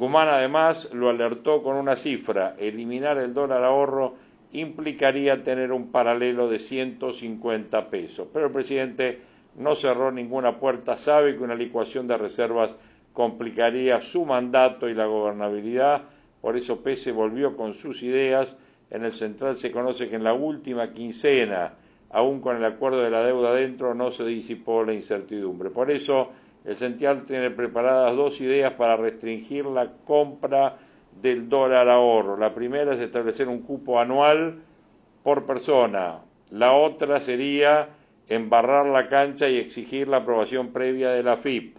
Guzmán 0.00 0.28
además 0.28 0.88
lo 0.94 1.10
alertó 1.10 1.62
con 1.62 1.76
una 1.76 1.94
cifra, 1.94 2.56
eliminar 2.58 3.18
el 3.18 3.34
dólar 3.34 3.62
ahorro 3.64 4.14
implicaría 4.50 5.44
tener 5.44 5.72
un 5.72 5.92
paralelo 5.92 6.48
de 6.48 6.58
150 6.58 7.90
pesos, 7.90 8.26
pero 8.32 8.46
el 8.46 8.52
presidente 8.52 9.20
no 9.58 9.74
cerró 9.74 10.10
ninguna 10.10 10.58
puerta, 10.58 10.96
sabe 10.96 11.36
que 11.36 11.42
una 11.42 11.54
licuación 11.54 12.06
de 12.06 12.16
reservas 12.16 12.74
complicaría 13.12 14.00
su 14.00 14.24
mandato 14.24 14.88
y 14.88 14.94
la 14.94 15.04
gobernabilidad, 15.04 16.04
por 16.40 16.56
eso 16.56 16.82
Pese 16.82 17.12
volvió 17.12 17.54
con 17.54 17.74
sus 17.74 18.02
ideas, 18.02 18.56
en 18.88 19.04
el 19.04 19.12
central 19.12 19.58
se 19.58 19.70
conoce 19.70 20.08
que 20.08 20.16
en 20.16 20.24
la 20.24 20.32
última 20.32 20.94
quincena, 20.94 21.74
aún 22.08 22.40
con 22.40 22.56
el 22.56 22.64
acuerdo 22.64 23.02
de 23.02 23.10
la 23.10 23.22
deuda 23.22 23.54
dentro, 23.54 23.94
no 23.94 24.10
se 24.10 24.24
disipó 24.24 24.82
la 24.82 24.94
incertidumbre. 24.94 25.68
Por 25.68 25.90
eso 25.90 26.30
el 26.64 26.76
central 26.76 27.24
tiene 27.24 27.50
preparadas 27.50 28.14
dos 28.16 28.40
ideas 28.40 28.72
para 28.74 28.96
restringir 28.96 29.64
la 29.66 29.90
compra 30.04 30.76
del 31.20 31.48
dólar 31.48 31.88
ahorro. 31.88 32.36
La 32.36 32.54
primera 32.54 32.94
es 32.94 33.00
establecer 33.00 33.48
un 33.48 33.60
cupo 33.60 33.98
anual 33.98 34.60
por 35.22 35.46
persona. 35.46 36.20
La 36.50 36.72
otra 36.72 37.20
sería 37.20 37.88
embarrar 38.28 38.86
la 38.86 39.08
cancha 39.08 39.48
y 39.48 39.56
exigir 39.56 40.08
la 40.08 40.18
aprobación 40.18 40.72
previa 40.72 41.10
de 41.10 41.22
la 41.22 41.36
FIP. 41.36 41.76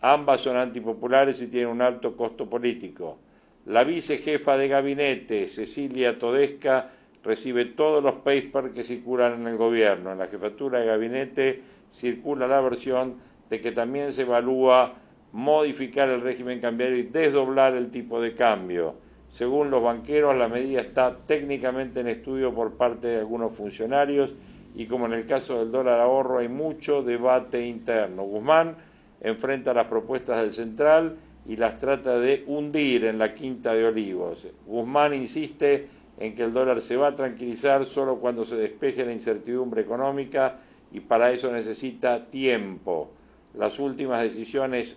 Ambas 0.00 0.40
son 0.40 0.56
antipopulares 0.56 1.40
y 1.42 1.46
tienen 1.46 1.70
un 1.70 1.82
alto 1.82 2.16
costo 2.16 2.48
político. 2.48 3.18
La 3.66 3.84
vicejefa 3.84 4.56
de 4.56 4.68
gabinete, 4.68 5.48
Cecilia 5.48 6.18
Todesca, 6.18 6.90
recibe 7.22 7.66
todos 7.66 8.02
los 8.02 8.16
papers 8.16 8.72
que 8.74 8.82
circulan 8.82 9.40
en 9.40 9.46
el 9.46 9.56
gobierno. 9.56 10.12
En 10.12 10.18
la 10.18 10.26
jefatura 10.26 10.80
de 10.80 10.86
gabinete 10.86 11.62
circula 11.92 12.48
la 12.48 12.60
versión 12.60 13.16
de 13.52 13.60
que 13.60 13.70
también 13.70 14.14
se 14.14 14.22
evalúa 14.22 14.94
modificar 15.32 16.08
el 16.08 16.22
régimen 16.22 16.58
cambiario 16.58 16.96
y 16.96 17.02
desdoblar 17.02 17.74
el 17.74 17.90
tipo 17.90 18.18
de 18.18 18.32
cambio. 18.32 18.94
Según 19.28 19.70
los 19.70 19.82
banqueros, 19.82 20.34
la 20.34 20.48
medida 20.48 20.80
está 20.80 21.18
técnicamente 21.26 22.00
en 22.00 22.08
estudio 22.08 22.54
por 22.54 22.78
parte 22.78 23.08
de 23.08 23.18
algunos 23.18 23.54
funcionarios 23.54 24.34
y 24.74 24.86
como 24.86 25.04
en 25.04 25.12
el 25.12 25.26
caso 25.26 25.58
del 25.58 25.70
dólar 25.70 26.00
ahorro 26.00 26.38
hay 26.38 26.48
mucho 26.48 27.02
debate 27.02 27.66
interno. 27.66 28.22
Guzmán 28.22 28.74
enfrenta 29.20 29.74
las 29.74 29.86
propuestas 29.86 30.40
del 30.40 30.54
central 30.54 31.18
y 31.46 31.56
las 31.56 31.76
trata 31.76 32.18
de 32.18 32.44
hundir 32.46 33.04
en 33.04 33.18
la 33.18 33.34
quinta 33.34 33.74
de 33.74 33.84
olivos. 33.84 34.48
Guzmán 34.66 35.12
insiste 35.12 35.88
en 36.18 36.34
que 36.34 36.44
el 36.44 36.54
dólar 36.54 36.80
se 36.80 36.96
va 36.96 37.08
a 37.08 37.16
tranquilizar 37.16 37.84
solo 37.84 38.16
cuando 38.16 38.46
se 38.46 38.56
despeje 38.56 39.04
la 39.04 39.12
incertidumbre 39.12 39.82
económica 39.82 40.56
y 40.90 41.00
para 41.00 41.30
eso 41.32 41.52
necesita 41.52 42.24
tiempo. 42.30 43.10
Las 43.54 43.78
últimas 43.78 44.22
decisiones 44.22 44.96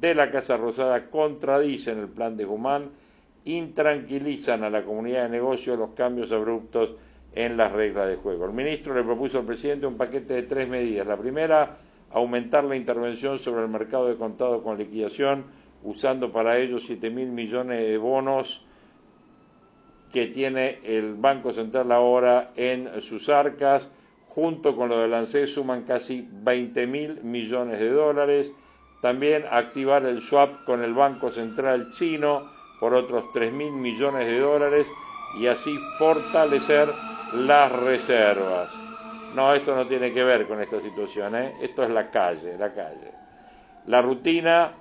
de 0.00 0.14
la 0.14 0.30
Casa 0.30 0.56
Rosada 0.56 1.10
contradicen 1.10 1.98
el 1.98 2.08
plan 2.08 2.36
de 2.36 2.44
Guzmán, 2.44 2.90
intranquilizan 3.44 4.64
a 4.64 4.70
la 4.70 4.84
comunidad 4.84 5.24
de 5.24 5.30
negocios 5.30 5.78
los 5.78 5.90
cambios 5.90 6.32
abruptos 6.32 6.96
en 7.34 7.56
las 7.56 7.72
reglas 7.72 8.08
de 8.08 8.16
juego. 8.16 8.46
El 8.46 8.52
ministro 8.52 8.94
le 8.94 9.02
propuso 9.02 9.38
al 9.38 9.44
presidente 9.44 9.86
un 9.86 9.96
paquete 9.96 10.34
de 10.34 10.42
tres 10.44 10.68
medidas. 10.68 11.06
La 11.06 11.16
primera, 11.16 11.78
aumentar 12.12 12.64
la 12.64 12.76
intervención 12.76 13.38
sobre 13.38 13.62
el 13.62 13.68
mercado 13.68 14.08
de 14.08 14.16
contado 14.16 14.62
con 14.62 14.78
liquidación, 14.78 15.44
usando 15.82 16.32
para 16.32 16.58
ello 16.58 16.78
7 16.78 17.10
mil 17.10 17.28
millones 17.28 17.80
de 17.80 17.98
bonos 17.98 18.64
que 20.12 20.28
tiene 20.28 20.78
el 20.84 21.14
Banco 21.14 21.52
Central 21.52 21.90
ahora 21.90 22.52
en 22.54 23.00
sus 23.00 23.28
arcas, 23.28 23.90
junto 24.34 24.74
con 24.74 24.88
lo 24.88 24.98
del 24.98 25.14
ANSES 25.14 25.54
suman 25.54 25.82
casi 25.82 26.26
20 26.30 26.86
mil 26.86 27.22
millones 27.22 27.78
de 27.78 27.90
dólares 27.90 28.52
también 29.04 29.44
activar 29.50 30.06
el 30.06 30.22
swap 30.22 30.64
con 30.64 30.82
el 30.82 30.94
Banco 30.94 31.30
Central 31.30 31.90
chino 31.92 32.50
por 32.80 32.94
otros 32.94 33.24
3 33.34 33.52
mil 33.52 33.70
millones 33.70 34.26
de 34.26 34.38
dólares 34.38 34.86
y 35.38 35.46
así 35.46 35.76
fortalecer 35.98 36.88
las 37.34 37.70
reservas. 37.70 38.74
No, 39.34 39.52
esto 39.52 39.76
no 39.76 39.86
tiene 39.86 40.10
que 40.14 40.24
ver 40.24 40.46
con 40.46 40.58
esta 40.58 40.80
situación, 40.80 41.36
¿eh? 41.36 41.54
esto 41.60 41.82
es 41.82 41.90
la 41.90 42.10
calle, 42.10 42.56
la 42.56 42.72
calle. 42.72 43.12
La 43.88 44.00
rutina 44.00 44.72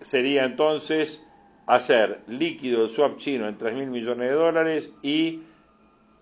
sería 0.00 0.44
entonces 0.44 1.24
hacer 1.66 2.22
líquido 2.26 2.86
el 2.86 2.90
swap 2.90 3.18
chino 3.18 3.46
en 3.46 3.56
3 3.56 3.74
mil 3.74 3.88
millones 3.88 4.30
de 4.30 4.34
dólares 4.34 4.90
y 5.00 5.42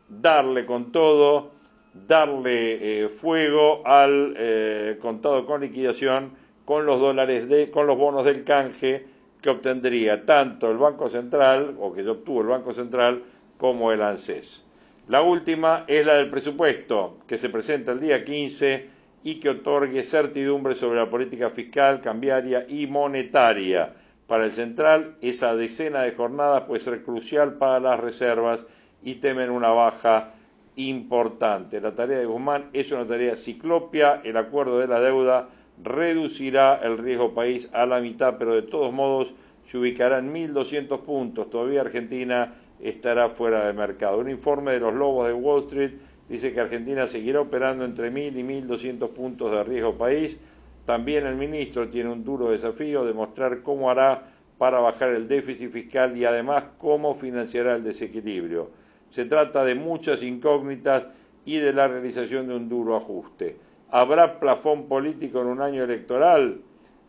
darle 0.09 0.67
con 0.67 0.93
todo, 0.93 1.53
darle 1.95 3.05
eh, 3.05 3.09
fuego 3.09 3.87
al 3.87 4.35
eh, 4.37 4.99
contado 5.01 5.45
con 5.47 5.61
liquidación 5.61 6.33
con 6.65 6.87
los 6.87 7.01
dólares 7.01 7.49
de, 7.49 7.71
con 7.71 7.87
los 7.87 7.99
bonos 7.99 8.25
del 8.25 8.45
canje 8.45 9.07
que 9.43 9.51
obtendría 9.51 10.25
tanto 10.25 10.71
el 10.71 10.79
Banco 10.79 11.11
Central, 11.11 11.77
o 11.81 11.93
que 11.93 12.09
obtuvo 12.09 12.43
el 12.43 12.47
Banco 12.47 12.73
Central, 12.73 13.25
como 13.59 13.93
el 13.93 14.01
ANSES. 14.01 14.63
La 15.09 15.23
última 15.23 15.85
es 15.89 16.07
la 16.07 16.15
del 16.15 16.31
presupuesto, 16.31 17.19
que 17.27 17.39
se 17.39 17.49
presenta 17.49 17.91
el 17.91 18.01
día 18.01 18.25
15 18.25 18.89
y 19.25 19.41
que 19.41 19.51
otorgue 19.51 20.05
certidumbre 20.05 20.77
sobre 20.77 21.01
la 21.01 21.11
política 21.11 21.51
fiscal, 21.51 22.01
cambiaria 22.01 22.67
y 22.69 22.87
monetaria. 22.87 23.95
Para 24.29 24.45
el 24.45 24.53
Central, 24.53 25.17
esa 25.21 25.57
decena 25.57 26.03
de 26.03 26.13
jornadas 26.13 26.63
puede 26.63 26.81
ser 26.81 27.03
crucial 27.03 27.55
para 27.55 27.81
las 27.81 27.99
reservas 27.99 28.61
y 29.03 29.17
temen 29.17 29.51
una 29.51 29.71
baja 29.71 30.33
importante. 30.77 31.81
La 31.81 31.95
tarea 31.95 32.19
de 32.19 32.27
Guzmán 32.27 32.71
es 32.73 32.91
una 32.93 33.07
tarea 33.07 33.37
ciclopia, 33.37 34.21
el 34.25 34.37
acuerdo 34.37 34.79
de 34.79 34.87
la 34.87 35.01
deuda 35.01 35.49
reducirá 35.83 36.81
el 36.83 36.99
riesgo 36.99 37.35
país 37.35 37.69
a 37.73 37.87
la 37.87 38.01
mitad, 38.01 38.37
pero 38.39 38.55
de 38.55 38.63
todos 38.63 38.93
modos 38.93 39.35
se 39.67 39.79
ubicará 39.79 40.19
en 40.19 40.33
1.200 40.33 41.01
puntos. 41.01 41.51
Todavía 41.51 41.81
Argentina 41.81 42.55
estará 42.81 43.31
fuera 43.31 43.67
de 43.67 43.73
mercado. 43.73 44.19
Un 44.19 44.31
informe 44.31 44.73
de 44.73 44.81
los 44.81 44.95
lobos 44.95 45.27
de 45.27 45.33
Wall 45.33 45.63
Street 45.63 45.93
dice 46.29 46.53
que 46.53 46.61
Argentina 46.61 47.07
seguirá 47.09 47.41
operando 47.41 47.85
entre 47.85 48.13
1.000 48.13 48.39
y 48.39 48.43
1.200 48.43 49.09
puntos 49.11 49.51
de 49.51 49.65
riesgo 49.65 49.97
país. 49.97 50.39
También 50.85 51.27
el 51.27 51.37
ministro 51.37 51.89
tiene 51.89 52.11
un 52.11 52.25
duro 52.25 52.51
desafío 52.51 53.05
de 53.05 53.13
mostrar 53.13 53.63
cómo 53.63 53.91
hará 53.91 54.31
para 54.59 54.81
bajar 54.81 55.11
el 55.11 55.29
déficit 55.29 55.71
fiscal 55.71 56.17
y 56.17 56.25
además 56.25 56.65
cómo 56.79 57.15
financiará 57.15 57.77
el 57.77 57.85
desequilibrio. 57.85 58.82
Se 59.13 59.27
trata 59.27 59.63
de 59.65 59.75
muchas 59.75 60.23
incógnitas 60.23 61.07
y 61.45 61.59
de 61.59 61.73
la 61.73 61.87
realización 61.87 62.49
de 62.49 62.57
un 62.57 62.69
duro 62.69 62.97
ajuste. 62.97 63.59
¿Habrá 63.91 64.41
plafón 64.41 64.89
político 64.89 65.43
en 65.43 65.49
un 65.49 65.61
año 65.61 65.85
electoral? 65.85 66.63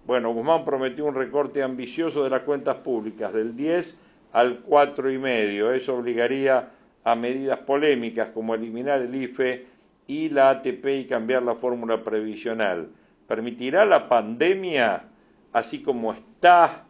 Bueno, 0.06 0.34
Guzmán 0.34 0.66
prometió 0.66 1.06
un 1.06 1.16
recorte 1.16 1.64
ambicioso 1.64 2.24
de 2.26 2.30
las 2.30 2.42
cuentas 2.42 2.76
públicas 2.78 3.32
del 3.32 3.56
10 3.56 3.98
al 4.34 4.66
4,5. 4.66 5.72
Eso 5.72 5.96
obligaría 5.96 6.72
a 7.06 7.16
medidas 7.16 7.60
polémicas 7.60 8.30
como 8.34 8.54
eliminar 8.54 9.00
el 9.00 9.16
IFE 9.16 9.66
y 10.06 10.30
la 10.30 10.50
ATP 10.50 10.86
y 10.86 11.06
cambiar 11.06 11.44
la 11.44 11.56
fórmula 11.56 12.04
previsional. 12.04 12.90
¿Permitirá 13.28 13.86
la 13.86 14.10
pandemia, 14.10 15.06
así 15.54 15.82
como 15.82 16.12
está, 16.12 16.86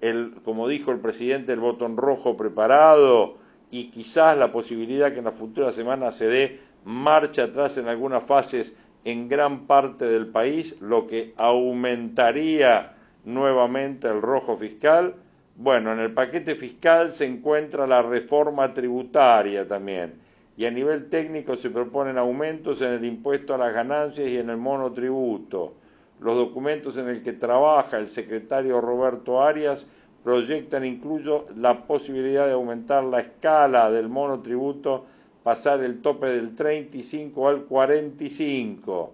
el, 0.00 0.36
como 0.42 0.68
dijo 0.68 0.90
el 0.90 1.00
presidente, 1.00 1.52
el 1.52 1.60
botón 1.60 1.98
rojo 1.98 2.38
preparado 2.38 3.43
y 3.70 3.90
quizás 3.90 4.36
la 4.36 4.52
posibilidad 4.52 5.12
que 5.12 5.18
en 5.18 5.24
las 5.24 5.34
futuras 5.34 5.74
semanas 5.74 6.16
se 6.16 6.26
dé 6.26 6.60
marcha 6.84 7.44
atrás 7.44 7.76
en 7.78 7.88
algunas 7.88 8.24
fases 8.24 8.76
en 9.04 9.28
gran 9.28 9.66
parte 9.66 10.06
del 10.06 10.28
país, 10.28 10.80
lo 10.80 11.06
que 11.06 11.34
aumentaría 11.36 12.94
nuevamente 13.24 14.08
el 14.08 14.22
rojo 14.22 14.56
fiscal. 14.56 15.14
Bueno, 15.56 15.92
en 15.92 16.00
el 16.00 16.12
paquete 16.12 16.54
fiscal 16.54 17.12
se 17.12 17.26
encuentra 17.26 17.86
la 17.86 18.02
reforma 18.02 18.72
tributaria 18.72 19.66
también 19.66 20.24
y 20.56 20.66
a 20.66 20.70
nivel 20.70 21.08
técnico 21.08 21.56
se 21.56 21.70
proponen 21.70 22.16
aumentos 22.16 22.80
en 22.80 22.92
el 22.92 23.04
impuesto 23.04 23.54
a 23.54 23.58
las 23.58 23.74
ganancias 23.74 24.28
y 24.28 24.38
en 24.38 24.50
el 24.50 24.56
monotributo. 24.56 25.74
Los 26.20 26.36
documentos 26.36 26.96
en 26.96 27.08
el 27.08 27.22
que 27.22 27.32
trabaja 27.32 27.98
el 27.98 28.08
secretario 28.08 28.80
Roberto 28.80 29.42
Arias 29.42 29.86
proyectan 30.24 30.84
incluso 30.86 31.46
la 31.54 31.86
posibilidad 31.86 32.46
de 32.46 32.54
aumentar 32.54 33.04
la 33.04 33.20
escala 33.20 33.90
del 33.90 34.08
monotributo 34.08 35.04
pasar 35.44 35.84
el 35.84 36.00
tope 36.00 36.28
del 36.28 36.56
35 36.56 37.48
al 37.48 37.64
45. 37.64 39.12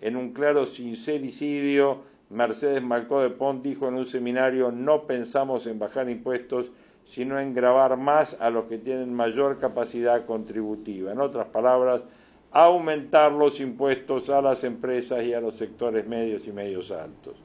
En 0.00 0.16
un 0.16 0.32
claro 0.32 0.64
sincericidio, 0.64 1.98
Mercedes 2.30 2.82
Malcó 2.82 3.20
de 3.20 3.30
Pont 3.30 3.62
dijo 3.62 3.86
en 3.86 3.94
un 3.94 4.06
seminario, 4.06 4.72
no 4.72 5.06
pensamos 5.06 5.66
en 5.66 5.78
bajar 5.78 6.08
impuestos, 6.08 6.72
sino 7.04 7.38
en 7.38 7.54
grabar 7.54 7.98
más 7.98 8.38
a 8.40 8.48
los 8.48 8.64
que 8.64 8.78
tienen 8.78 9.12
mayor 9.12 9.58
capacidad 9.58 10.24
contributiva. 10.24 11.12
En 11.12 11.20
otras 11.20 11.46
palabras, 11.48 12.00
aumentar 12.50 13.32
los 13.32 13.60
impuestos 13.60 14.30
a 14.30 14.40
las 14.40 14.64
empresas 14.64 15.22
y 15.24 15.34
a 15.34 15.40
los 15.40 15.56
sectores 15.56 16.06
medios 16.06 16.46
y 16.46 16.52
medios 16.52 16.90
altos. 16.90 17.36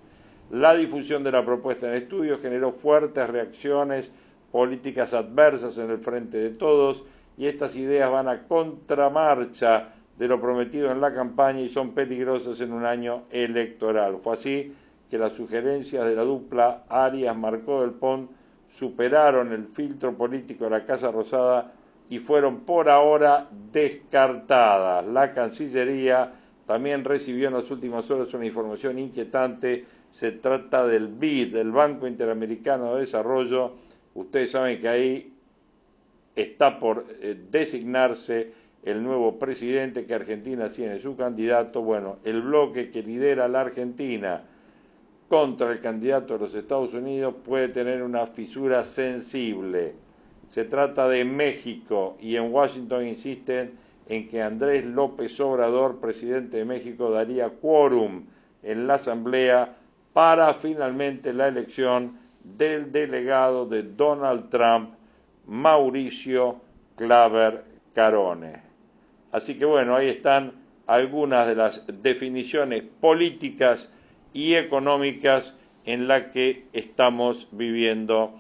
La 0.52 0.76
difusión 0.76 1.24
de 1.24 1.32
la 1.32 1.46
propuesta 1.46 1.88
en 1.88 1.94
estudio 1.94 2.38
generó 2.38 2.74
fuertes 2.74 3.30
reacciones 3.30 4.12
políticas 4.52 5.14
adversas 5.14 5.78
en 5.78 5.90
el 5.90 6.00
frente 6.00 6.38
de 6.40 6.50
todos 6.50 7.06
y 7.38 7.48
estas 7.48 7.78
ideas 7.78 8.12
van 8.12 8.28
a 8.28 8.44
contramarcha 8.50 9.94
de 10.20 10.28
lo 10.28 10.42
prometido 10.42 10.92
en 10.92 11.00
la 11.00 11.14
campaña 11.14 11.62
y 11.62 11.70
son 11.70 11.92
peligrosas 11.92 12.60
en 12.60 12.74
un 12.74 12.86
año 12.86 13.24
electoral. 13.32 14.18
Fue 14.22 14.34
así 14.34 14.76
que 15.10 15.18
las 15.18 15.32
sugerencias 15.34 16.06
de 16.06 16.16
la 16.16 16.24
dupla 16.24 16.84
Arias 16.90 17.38
Marcó 17.38 17.82
del 17.82 17.92
Pont 17.92 18.30
superaron 18.68 19.54
el 19.54 19.68
filtro 19.68 20.18
político 20.18 20.66
de 20.66 20.72
la 20.72 20.86
Casa 20.86 21.12
Rosada 21.12 21.72
y 22.10 22.20
fueron 22.20 22.62
por 22.66 22.90
ahora 22.90 23.48
descartadas. 23.72 25.06
La 25.06 25.34
Cancillería 25.34 26.34
también 26.66 27.06
recibió 27.06 27.48
en 27.48 27.54
las 27.54 27.72
últimas 27.72 28.12
horas 28.12 28.34
una 28.34 28.46
información 28.46 29.00
inquietante. 29.00 29.86
Se 30.14 30.32
trata 30.32 30.86
del 30.86 31.08
BID, 31.08 31.54
del 31.54 31.72
Banco 31.72 32.08
Interamericano 32.08 32.96
de 32.96 33.02
Desarrollo. 33.02 33.74
Ustedes 34.14 34.52
saben 34.52 34.80
que 34.80 34.88
ahí 34.88 35.34
está 36.36 36.80
por 36.80 37.06
eh, 37.22 37.36
designarse 37.50 38.54
el 38.84 39.04
nuevo 39.04 39.38
presidente 39.38 40.06
que 40.06 40.14
Argentina 40.14 40.72
tiene 40.72 41.00
su 41.00 41.16
candidato. 41.16 41.82
Bueno, 41.82 42.18
el 42.24 42.42
bloque 42.42 42.90
que 42.90 43.04
lidera 43.04 43.48
la 43.48 43.62
Argentina 43.62 44.44
contra 45.28 45.72
el 45.72 45.80
candidato 45.80 46.34
de 46.34 46.40
los 46.40 46.56
Estados 46.56 46.94
Unidos 46.94 47.36
puede 47.46 47.70
tener 47.70 48.04
una 48.04 48.28
fisura 48.28 48.84
sensible. 48.84 49.94
Se 50.50 50.66
trata 50.66 51.08
de 51.08 51.24
México 51.24 52.18
y 52.20 52.36
en 52.36 52.52
Washington 52.52 53.08
insisten 53.08 53.72
en 54.10 54.28
que 54.28 54.42
Andrés 54.42 54.86
López 54.86 55.40
Obrador, 55.40 56.02
presidente 56.02 56.58
de 56.58 56.66
México, 56.66 57.12
daría 57.12 57.50
quórum 57.50 58.26
en 58.62 58.88
la 58.88 58.96
Asamblea 58.96 59.78
para 60.14 60.54
finalmente 60.54 61.34
la 61.34 61.48
elección 61.48 62.20
del 62.44 62.92
delegado 62.92 63.66
de 63.66 63.84
Donald 63.84 64.50
Trump, 64.50 64.96
Mauricio 65.46 66.62
Claver 66.96 67.64
Carone. 67.94 68.62
Así 69.32 69.58
que 69.58 69.66
bueno, 69.66 69.96
ahí 69.96 70.10
están 70.10 70.54
algunas 70.88 71.48
de 71.48 71.56
las 71.56 71.84
definiciones 72.02 72.84
políticas 73.00 73.90
y 74.34 74.56
económicas 74.56 75.54
en 75.86 76.08
las 76.08 76.32
que 76.32 76.66
estamos 76.74 77.48
viviendo 77.52 78.34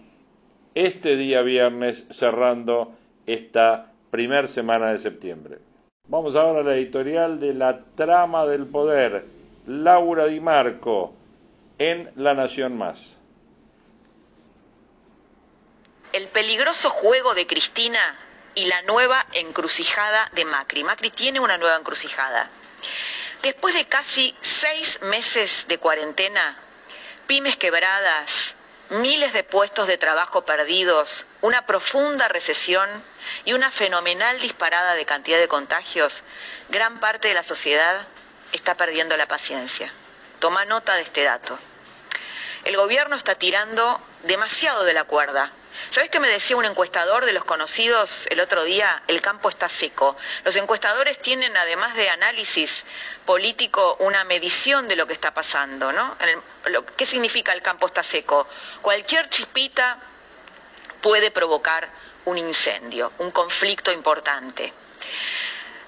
este 0.75 1.15
día 1.15 1.41
viernes 1.41 2.05
cerrando 2.09 2.93
esta 3.25 3.91
primera 4.09 4.47
semana 4.47 4.91
de 4.91 4.99
septiembre. 4.99 5.59
Vamos 6.07 6.35
ahora 6.35 6.59
a 6.59 6.63
la 6.63 6.75
editorial 6.75 7.39
de 7.39 7.53
La 7.53 7.79
Trama 7.95 8.45
del 8.45 8.65
Poder, 8.65 9.25
Laura 9.67 10.27
Di 10.27 10.39
Marco, 10.39 11.13
en 11.81 12.11
La 12.15 12.35
Nación 12.35 12.77
Más. 12.77 13.07
El 16.13 16.27
peligroso 16.27 16.91
juego 16.91 17.33
de 17.33 17.47
Cristina 17.47 18.19
y 18.53 18.65
la 18.65 18.83
nueva 18.83 19.25
encrucijada 19.33 20.29
de 20.33 20.45
Macri. 20.45 20.83
Macri 20.83 21.09
tiene 21.09 21.39
una 21.39 21.57
nueva 21.57 21.77
encrucijada. 21.77 22.51
Después 23.41 23.73
de 23.73 23.85
casi 23.85 24.35
seis 24.41 24.99
meses 25.01 25.65
de 25.69 25.79
cuarentena, 25.79 26.59
pymes 27.25 27.57
quebradas, 27.57 28.53
miles 28.89 29.33
de 29.33 29.43
puestos 29.43 29.87
de 29.87 29.97
trabajo 29.97 30.45
perdidos, 30.45 31.25
una 31.41 31.65
profunda 31.65 32.27
recesión 32.27 32.87
y 33.43 33.53
una 33.53 33.71
fenomenal 33.71 34.39
disparada 34.39 34.93
de 34.93 35.05
cantidad 35.05 35.39
de 35.39 35.47
contagios, 35.47 36.23
gran 36.69 36.99
parte 36.99 37.29
de 37.29 37.33
la 37.33 37.41
sociedad 37.41 38.07
está 38.51 38.75
perdiendo 38.75 39.17
la 39.17 39.27
paciencia. 39.27 39.91
Toma 40.39 40.65
nota 40.65 40.93
de 40.93 41.01
este 41.01 41.23
dato. 41.23 41.57
El 42.65 42.77
gobierno 42.77 43.15
está 43.15 43.35
tirando 43.35 44.01
demasiado 44.23 44.83
de 44.83 44.93
la 44.93 45.03
cuerda 45.03 45.51
¿Sabes 45.89 46.09
qué 46.09 46.19
me 46.19 46.27
decía 46.27 46.55
un 46.55 46.65
encuestador 46.65 47.25
de 47.25 47.33
los 47.33 47.43
conocidos 47.43 48.27
el 48.27 48.39
otro 48.39 48.63
día? 48.63 49.03
El 49.07 49.21
campo 49.21 49.49
está 49.49 49.67
seco. 49.69 50.15
Los 50.43 50.55
encuestadores 50.55 51.19
tienen, 51.21 51.55
además 51.57 51.95
de 51.95 52.09
análisis 52.09 52.85
político, 53.25 53.97
una 53.99 54.23
medición 54.23 54.87
de 54.87 54.95
lo 54.95 55.07
que 55.07 55.13
está 55.13 55.33
pasando, 55.33 55.91
¿no? 55.91 56.17
¿Qué 56.95 57.05
significa 57.05 57.53
el 57.53 57.61
campo 57.61 57.87
está 57.87 58.03
seco? 58.03 58.47
Cualquier 58.81 59.29
chispita 59.29 59.97
puede 61.01 61.31
provocar 61.31 61.89
un 62.25 62.37
incendio, 62.37 63.11
un 63.17 63.31
conflicto 63.31 63.91
importante. 63.91 64.73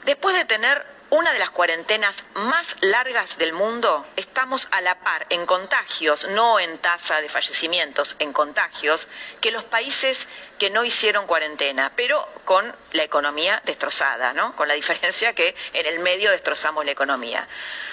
Después 0.03 0.36
de 0.36 0.45
tener 0.45 0.92
una 1.13 1.32
de 1.32 1.38
las 1.38 1.52
cuarentenas 1.52 2.23
más 2.34 2.76
largas 2.82 3.38
del 3.38 3.54
mundo, 3.54 4.04
estamos 4.15 4.67
a 4.71 4.82
la 4.82 4.99
par 5.02 5.28
en 5.30 5.45
contagios, 5.45 6.28
no 6.30 6.60
en 6.60 6.80
tasa 6.80 7.21
de 7.21 7.30
fallecimientos, 7.30 8.15
en 8.17 8.34
contagios, 8.34 9.08
que 9.39 9.52
los 9.52 9.63
países 9.63 10.28
que 10.58 10.71
no 10.71 10.84
hicieron 10.84 11.28
cuarentena, 11.28 11.91
pero 11.95 12.28
con 12.45 12.76
la 12.93 13.04
economía 13.04 13.62
destrozada, 13.63 14.34
¿no? 14.34 14.56
Con 14.56 14.67
la 14.67 14.73
diferencia 14.73 15.36
que 15.36 15.56
en 15.73 15.86
el 15.86 15.99
medio 15.99 16.32
destrozamos 16.32 16.84
la 16.84 16.93
economía. 16.93 17.47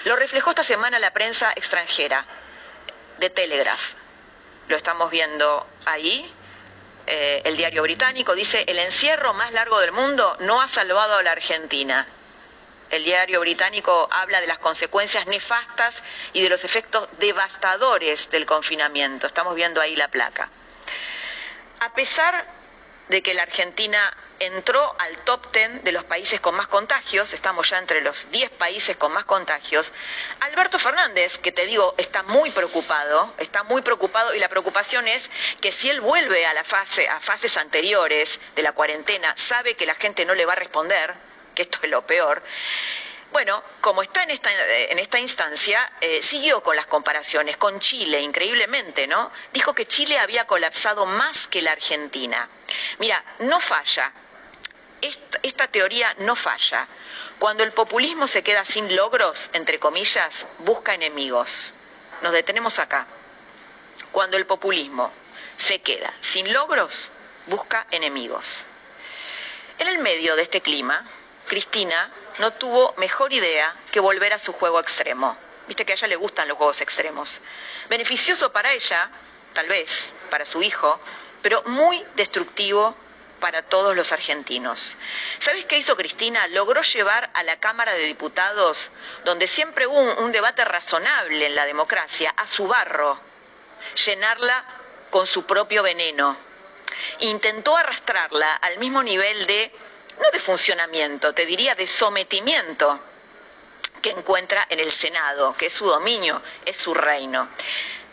Lo 0.05 0.15
reflejó 0.15 0.49
esta 0.49 0.63
semana 0.63 0.97
la 0.97 1.13
prensa 1.13 1.51
extranjera 1.55 2.25
de 3.19 3.29
Telegraph. 3.29 3.93
Lo 4.67 4.77
estamos 4.77 5.11
viendo 5.11 5.67
ahí. 5.85 6.33
Eh, 7.05 7.43
el 7.45 7.55
diario 7.55 7.83
británico 7.83 8.33
dice, 8.33 8.63
el 8.67 8.79
encierro 8.79 9.35
más 9.35 9.53
largo 9.53 9.79
del 9.79 9.91
mundo 9.91 10.37
no 10.39 10.59
ha 10.59 10.67
salvado 10.67 11.17
a 11.17 11.23
la 11.23 11.33
Argentina 11.33 12.07
el 12.91 13.03
diario 13.03 13.39
británico 13.39 14.07
habla 14.11 14.41
de 14.41 14.47
las 14.47 14.59
consecuencias 14.59 15.25
nefastas 15.25 16.03
y 16.33 16.43
de 16.43 16.49
los 16.49 16.63
efectos 16.63 17.07
devastadores 17.19 18.29
del 18.29 18.45
confinamiento. 18.45 19.27
Estamos 19.27 19.55
viendo 19.55 19.81
ahí 19.81 19.95
la 19.95 20.09
placa. 20.09 20.49
A 21.79 21.93
pesar 21.93 22.45
de 23.07 23.23
que 23.23 23.33
la 23.33 23.43
Argentina 23.43 24.15
entró 24.39 24.95
al 24.99 25.17
top 25.19 25.53
10 25.53 25.83
de 25.83 25.91
los 25.91 26.03
países 26.03 26.39
con 26.39 26.55
más 26.55 26.67
contagios, 26.67 27.33
estamos 27.33 27.69
ya 27.69 27.77
entre 27.77 28.01
los 28.01 28.29
10 28.31 28.49
países 28.51 28.97
con 28.97 29.11
más 29.13 29.25
contagios, 29.25 29.93
Alberto 30.39 30.79
Fernández, 30.79 31.37
que 31.37 31.51
te 31.51 31.65
digo, 31.65 31.93
está 31.97 32.23
muy 32.23 32.49
preocupado, 32.51 33.33
está 33.37 33.63
muy 33.63 33.83
preocupado 33.83 34.33
y 34.33 34.39
la 34.39 34.49
preocupación 34.49 35.07
es 35.07 35.29
que 35.61 35.71
si 35.71 35.89
él 35.89 36.01
vuelve 36.01 36.45
a 36.45 36.53
la 36.53 36.63
fase 36.63 37.07
a 37.07 37.19
fases 37.19 37.55
anteriores 37.57 38.39
de 38.55 38.63
la 38.63 38.73
cuarentena, 38.73 39.33
sabe 39.37 39.75
que 39.75 39.85
la 39.85 39.95
gente 39.95 40.25
no 40.25 40.33
le 40.33 40.45
va 40.45 40.53
a 40.53 40.57
responder, 40.57 41.13
que 41.55 41.63
esto 41.63 41.79
es 41.83 41.89
lo 41.89 42.05
peor, 42.05 42.41
bueno, 43.31 43.63
como 43.79 44.01
está 44.01 44.23
en 44.23 44.31
esta, 44.99 45.19
instancia, 45.19 45.89
eh, 46.01 46.21
siguió 46.21 46.61
con 46.61 46.75
las 46.75 46.87
comparaciones 46.87 47.55
con 47.55 47.79
Chile, 47.79 48.19
increíblemente, 48.19 49.07
¿no? 49.07 49.31
Dijo 49.53 49.73
que 49.73 49.87
Chile 49.87 50.19
había 50.19 50.45
colapsado 50.45 51.05
más 51.05 51.47
que 51.47 51.61
la 51.61 51.71
Argentina. 51.71 52.49
Mira, 52.99 53.23
no 53.39 53.61
falla. 53.61 54.11
Esta 55.43 55.67
teoría 55.69 56.13
no 56.19 56.35
falla. 56.35 56.87
Cuando 57.39 57.63
el 57.63 57.71
populismo 57.71 58.27
se 58.27 58.43
queda 58.43 58.65
sin 58.65 58.93
logros, 58.97 59.49
entre 59.53 59.79
comillas, 59.79 60.45
busca 60.59 60.93
enemigos. 60.93 61.73
Nos 62.21 62.33
detenemos 62.33 62.79
acá. 62.79 63.07
Cuando 64.11 64.35
el 64.35 64.45
populismo 64.45 65.11
se 65.55 65.79
queda 65.79 66.13
sin 66.19 66.51
logros, 66.51 67.11
busca 67.47 67.87
enemigos. 67.91 68.65
En 69.79 69.87
el 69.87 69.99
medio 69.99 70.35
de 70.35 70.43
este 70.43 70.59
clima, 70.61 71.09
Cristina 71.51 72.09
no 72.39 72.53
tuvo 72.53 72.93
mejor 72.95 73.33
idea 73.33 73.75
que 73.91 73.99
volver 73.99 74.31
a 74.31 74.39
su 74.39 74.53
juego 74.53 74.79
extremo. 74.79 75.35
Viste 75.67 75.83
que 75.83 75.91
a 75.91 75.95
ella 75.95 76.07
le 76.07 76.15
gustan 76.15 76.47
los 76.47 76.55
juegos 76.55 76.79
extremos. 76.79 77.41
Beneficioso 77.89 78.53
para 78.53 78.71
ella, 78.71 79.09
tal 79.51 79.67
vez, 79.67 80.13
para 80.29 80.45
su 80.45 80.63
hijo, 80.63 81.01
pero 81.41 81.61
muy 81.63 82.05
destructivo 82.15 82.95
para 83.41 83.63
todos 83.63 83.97
los 83.97 84.13
argentinos. 84.13 84.95
¿Sabes 85.39 85.65
qué 85.65 85.77
hizo 85.77 85.97
Cristina? 85.97 86.47
Logró 86.47 86.83
llevar 86.83 87.29
a 87.33 87.43
la 87.43 87.59
Cámara 87.59 87.91
de 87.95 88.05
Diputados, 88.05 88.89
donde 89.25 89.45
siempre 89.45 89.87
hubo 89.87 89.99
un, 89.99 90.23
un 90.23 90.31
debate 90.31 90.63
razonable 90.63 91.47
en 91.47 91.55
la 91.55 91.65
democracia, 91.65 92.33
a 92.37 92.47
su 92.47 92.65
barro, 92.69 93.19
llenarla 94.05 94.63
con 95.09 95.27
su 95.27 95.45
propio 95.45 95.83
veneno. 95.83 96.37
Intentó 97.19 97.75
arrastrarla 97.75 98.55
al 98.55 98.77
mismo 98.77 99.03
nivel 99.03 99.45
de 99.47 99.73
no 100.21 100.31
de 100.31 100.39
funcionamiento, 100.39 101.33
te 101.33 101.45
diría 101.45 101.75
de 101.75 101.87
sometimiento 101.87 102.99
que 104.01 104.11
encuentra 104.11 104.65
en 104.69 104.79
el 104.79 104.91
Senado, 104.91 105.55
que 105.57 105.67
es 105.67 105.73
su 105.73 105.85
dominio, 105.85 106.41
es 106.65 106.77
su 106.77 106.93
reino. 106.93 107.49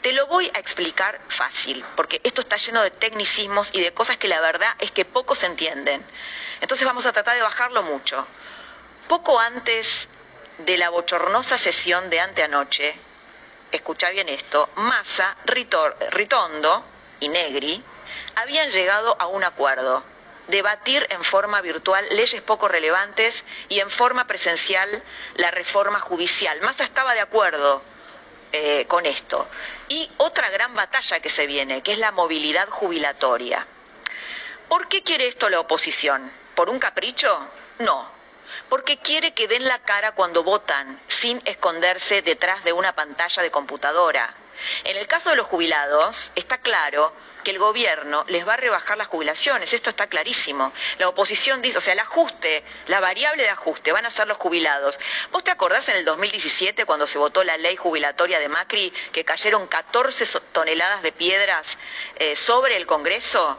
Te 0.03 0.13
lo 0.13 0.27
voy 0.27 0.51
a 0.55 0.59
explicar 0.59 1.21
fácil, 1.29 1.85
porque 1.97 2.21
esto 2.25 2.41
está 2.41 2.57
lleno 2.57 2.83
de 2.83 2.91
tecnicismos 2.91 3.71
y 3.73 3.81
de 3.81 3.93
cosas 3.93 4.17
que 4.17 4.29
la 4.29 4.41
verdad 4.41 4.75
es 4.79 4.91
que 4.91 5.05
pocos 5.05 5.43
entienden. 5.43 6.05
Entonces 6.61 6.87
vamos 6.87 7.07
a 7.07 7.13
tratar 7.13 7.37
de 7.37 7.43
bajarlo 7.43 7.83
mucho. 7.83 8.27
Poco 9.09 9.41
antes 9.41 10.09
de 10.59 10.77
la 10.77 10.91
bochornosa 10.91 11.59
sesión 11.59 12.11
de 12.11 12.21
anteanoche, 12.21 12.95
escucha 13.73 14.11
bien 14.11 14.29
esto, 14.29 14.69
Massa, 14.77 15.37
Ritondo 15.45 16.85
y 17.21 17.29
Negri 17.29 17.83
habían 18.37 18.71
llegado 18.71 19.17
a 19.21 19.27
un 19.27 19.45
acuerdo 19.45 20.05
debatir 20.49 21.07
en 21.11 21.23
forma 21.25 21.61
virtual 21.61 22.05
leyes 22.11 22.43
poco 22.43 22.69
relevantes 22.69 23.45
y 23.69 23.81
en 23.81 23.91
forma 23.91 24.27
presencial 24.27 25.03
la 25.37 25.51
reforma 25.51 26.01
judicial. 26.01 26.61
Massa 26.63 26.85
estaba 26.85 27.15
de 27.15 27.21
acuerdo 27.21 27.83
eh, 28.53 28.87
con 28.89 29.07
esto. 29.07 29.47
Y 29.89 30.11
otra 30.17 30.51
gran 30.51 30.75
batalla 30.75 31.21
que 31.21 31.31
se 31.31 31.47
viene, 31.47 31.83
que 31.83 31.93
es 31.93 31.99
la 31.99 32.13
movilidad 32.13 32.69
jubilatoria. 32.69 33.67
¿Por 34.69 34.89
qué 34.89 35.03
quiere 35.03 35.29
esto 35.29 35.49
la 35.49 35.61
oposición? 35.61 36.33
¿Por 36.55 36.69
un 36.69 36.79
capricho? 36.79 37.49
No, 37.79 38.11
porque 38.69 38.99
quiere 38.99 39.33
que 39.33 39.49
den 39.49 39.65
la 39.65 39.79
cara 39.81 40.13
cuando 40.13 40.43
votan, 40.43 41.01
sin 41.09 41.41
esconderse 41.45 42.23
detrás 42.23 42.65
de 42.65 42.73
una 42.73 42.95
pantalla 42.95 43.43
de 43.43 43.51
computadora. 43.51 44.35
En 44.85 44.97
el 44.97 45.07
caso 45.07 45.31
de 45.31 45.37
los 45.37 45.47
jubilados, 45.47 46.33
está 46.35 46.59
claro 46.59 47.13
que 47.45 47.51
el 47.51 47.59
gobierno 47.59 48.25
les 48.29 48.47
va 48.47 48.55
a 48.55 48.57
rebajar 48.57 48.99
las 48.99 49.09
jubilaciones, 49.09 49.73
esto 49.73 49.91
está 49.91 50.07
clarísimo. 50.07 50.73
La 50.99 51.09
oposición 51.09 51.63
dice, 51.63 51.79
o 51.79 51.81
sea, 51.81 51.93
el 51.93 51.99
ajuste, 52.01 52.65
la 52.87 53.01
variable 53.01 53.43
de 53.43 53.51
ajuste 53.51 53.93
van 53.93 54.07
a 54.07 54.11
ser 54.11 54.27
los 54.27 54.39
jubilados. 54.39 54.99
¿Vos 55.31 55.45
te 55.45 55.51
acordás 55.51 55.89
en 55.89 55.97
el 55.97 56.05
2017 56.05 56.85
cuando 56.85 57.07
se 57.07 57.19
votó 57.19 57.45
la 57.45 57.57
ley 57.57 57.77
jubilatoria 57.77 58.41
de 58.41 58.49
Macri 58.49 58.93
que 59.13 59.25
cayeron 59.25 59.67
14 59.67 60.41
toneladas 60.53 61.03
de 61.03 61.13
piedras 61.13 61.79
eh, 62.17 62.37
sobre 62.37 62.77
el 62.77 62.87
Congreso? 62.87 63.59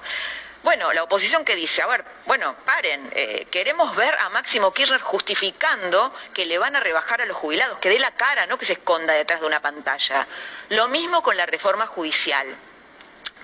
Bueno, 0.62 0.92
la 0.92 1.04
oposición 1.04 1.46
que 1.46 1.56
dice, 1.56 1.82
a 1.82 1.88
ver, 1.88 2.04
bueno, 2.26 2.54
paren, 2.66 3.10
eh, 3.16 3.48
queremos 3.50 3.96
ver 3.96 4.14
a 4.20 4.28
Máximo 4.28 4.74
Kirchner 4.74 5.00
justificando 5.00 6.14
que 6.34 6.46
le 6.46 6.58
van 6.58 6.76
a 6.76 6.82
rebajar 6.82 7.22
a 7.22 7.26
los 7.26 7.38
jubilados, 7.38 7.80
que 7.80 7.88
dé 7.88 7.98
la 7.98 8.12
cara, 8.12 8.46
no 8.46 8.58
que 8.58 8.66
se 8.66 8.74
esconda 8.74 9.14
detrás 9.14 9.40
de 9.40 9.48
una 9.48 9.62
pantalla. 9.62 10.28
Lo 10.68 10.90
mismo 10.90 11.24
con 11.24 11.38
la 11.38 11.46
reforma 11.46 11.88
judicial. 11.88 12.58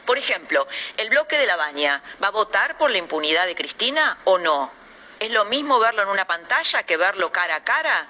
Por 0.06 0.18
ejemplo, 0.18 0.68
el 0.98 1.10
bloque 1.10 1.38
de 1.38 1.46
la 1.46 1.56
baña, 1.56 2.04
¿va 2.22 2.28
a 2.28 2.32
votar 2.32 2.78
por 2.78 2.92
la 2.92 2.98
impunidad 2.98 3.46
de 3.46 3.56
Cristina 3.56 4.18
o 4.26 4.38
no? 4.38 4.72
¿Es 5.18 5.32
lo 5.32 5.46
mismo 5.46 5.80
verlo 5.80 6.04
en 6.04 6.10
una 6.10 6.28
pantalla 6.28 6.84
que 6.84 6.98
verlo 6.98 7.32
cara 7.32 7.56
a 7.56 7.64
cara? 7.64 8.08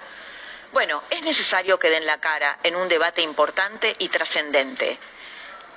Bueno, 0.72 1.04
es 1.10 1.22
necesario 1.22 1.78
que 1.78 1.90
den 1.90 2.06
la 2.06 2.18
cara 2.18 2.58
en 2.64 2.74
un 2.74 2.88
debate 2.88 3.22
importante 3.22 3.94
y 4.00 4.08
trascendente. 4.08 4.98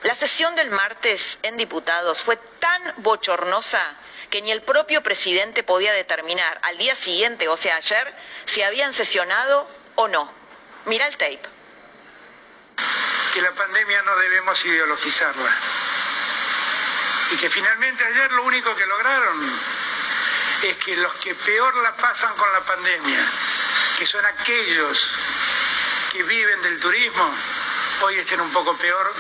La 0.03 0.15
sesión 0.15 0.55
del 0.55 0.71
martes 0.71 1.39
en 1.43 1.57
diputados 1.57 2.21
fue 2.21 2.38
tan 2.59 2.93
bochornosa 2.97 3.81
que 4.29 4.41
ni 4.41 4.51
el 4.51 4.62
propio 4.62 5.03
presidente 5.03 5.62
podía 5.62 5.91
determinar 5.91 6.57
al 6.63 6.77
día 6.77 6.95
siguiente, 6.95 7.49
o 7.49 7.57
sea, 7.57 7.75
ayer, 7.75 8.13
si 8.45 8.62
habían 8.62 8.93
sesionado 8.93 9.69
o 9.95 10.07
no. 10.07 10.31
Mira 10.85 11.05
el 11.07 11.17
tape. 11.17 11.41
Que 13.33 13.41
la 13.41 13.51
pandemia 13.51 14.01
no 14.03 14.15
debemos 14.17 14.63
ideologizarla. 14.65 15.51
Y 17.31 17.35
que 17.35 17.49
finalmente 17.49 18.03
ayer 18.03 18.31
lo 18.31 18.43
único 18.43 18.73
que 18.75 18.85
lograron 18.85 19.59
es 20.63 20.77
que 20.77 20.95
los 20.95 21.13
que 21.15 21.35
peor 21.35 21.75
la 21.77 21.95
pasan 21.95 22.33
con 22.35 22.51
la 22.53 22.62
pandemia, 22.62 23.25
que 23.97 24.05
son 24.05 24.25
aquellos 24.25 25.12
que 26.13 26.23
viven 26.23 26.62
del 26.62 26.79
turismo, 26.79 27.33
hoy 28.01 28.17
estén 28.17 28.39
un 28.39 28.51
poco 28.51 28.75
peor 28.77 29.13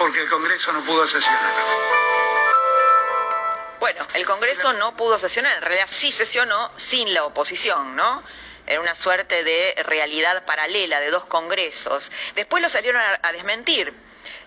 porque 0.00 0.22
el 0.22 0.30
Congreso 0.30 0.72
no 0.72 0.82
pudo 0.82 1.06
sesionar. 1.06 1.52
Bueno, 3.78 4.06
el 4.14 4.24
Congreso 4.24 4.72
no 4.72 4.96
pudo 4.96 5.18
sesionar, 5.18 5.56
en 5.56 5.62
realidad 5.62 5.88
sí 5.90 6.10
sesionó 6.10 6.72
sin 6.76 7.12
la 7.12 7.24
oposición, 7.24 7.94
¿no? 7.96 8.24
En 8.66 8.80
una 8.80 8.94
suerte 8.94 9.44
de 9.44 9.74
realidad 9.84 10.46
paralela 10.46 11.00
de 11.00 11.10
dos 11.10 11.26
congresos. 11.26 12.10
Después 12.34 12.62
lo 12.62 12.70
salieron 12.70 13.02
a, 13.22 13.32
desmentir, 13.32 13.92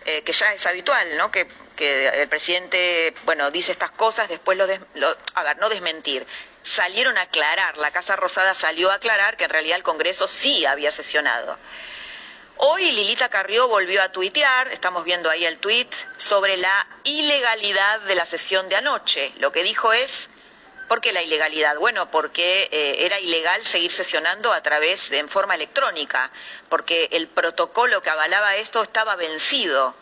eh, 0.06 0.24
que 0.24 0.34
ya 0.34 0.54
es 0.54 0.66
habitual, 0.66 1.18
¿no? 1.18 1.32
Que, 1.32 1.48
el 1.78 2.28
presidente, 2.30 3.14
bueno, 3.26 3.52
dice 3.52 3.74
estas 3.74 3.92
cosas, 3.92 4.30
después 4.30 4.58
lo, 4.58 4.66
lo, 4.96 5.18
a 5.36 5.44
ver, 5.44 5.58
no 5.58 5.70
desmentir. 5.70 6.26
Salieron 6.64 7.18
a 7.18 7.24
aclarar, 7.24 7.78
la 7.78 7.92
Casa 7.92 8.16
Rosada 8.16 8.56
salió 8.56 8.90
a 8.90 8.96
aclarar 8.96 9.38
que 9.38 9.44
en 9.44 9.50
realidad 9.50 9.78
el 9.78 9.84
Congreso 9.84 10.28
sí 10.28 10.66
había 10.66 10.92
sesionado. 10.92 11.58
Hoy 12.58 12.92
Lilita 12.92 13.30
Carrió 13.30 13.68
volvió 13.68 14.02
a 14.04 14.12
tuitear, 14.12 14.68
estamos 14.70 15.04
viendo 15.04 15.30
ahí 15.30 15.44
el 15.44 15.58
tuit, 15.58 15.92
sobre 16.18 16.56
la 16.58 16.88
ilegalidad 17.04 18.02
de 18.02 18.16
la 18.16 18.26
sesión 18.26 18.70
de 18.70 18.76
anoche. 18.76 19.34
Lo 19.38 19.52
que 19.52 19.64
dijo 19.64 19.92
es, 19.92 20.30
¿por 20.88 21.02
qué 21.02 21.12
la 21.12 21.24
ilegalidad? 21.24 21.78
Bueno, 21.78 22.12
porque 22.12 22.70
eh, 22.72 23.06
era 23.06 23.20
ilegal 23.20 23.66
seguir 23.66 23.92
sesionando 23.92 24.54
a 24.54 24.62
través 24.62 25.10
de 25.10 25.18
en 25.18 25.30
forma 25.30 25.56
electrónica, 25.56 26.32
porque 26.70 27.10
el 27.12 27.28
protocolo 27.28 28.04
que 28.04 28.12
avalaba 28.12 28.56
esto 28.56 28.84
estaba 28.84 29.16
vencido. 29.16 29.96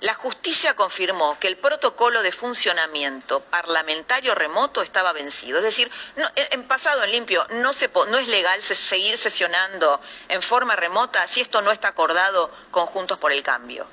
La 0.00 0.12
justicia 0.12 0.76
confirmó 0.76 1.38
que 1.38 1.48
el 1.48 1.56
protocolo 1.56 2.20
de 2.20 2.30
funcionamiento 2.30 3.40
parlamentario 3.40 4.34
remoto 4.34 4.82
estaba 4.82 5.12
vencido. 5.12 5.58
Es 5.58 5.64
decir, 5.64 5.90
en 6.34 6.68
pasado, 6.68 7.02
en 7.02 7.12
limpio, 7.12 7.46
no, 7.50 7.70
no 8.08 8.18
es 8.18 8.28
legal 8.28 8.62
seguir 8.62 9.16
sesionando 9.16 9.98
en 10.28 10.42
forma 10.42 10.76
remota 10.76 11.26
si 11.28 11.40
esto 11.40 11.62
no 11.62 11.72
está 11.72 11.88
acordado 11.88 12.50
con 12.70 12.84
Juntos 12.84 13.16
por 13.16 13.32
el 13.32 13.42
Cambio. 13.42 13.86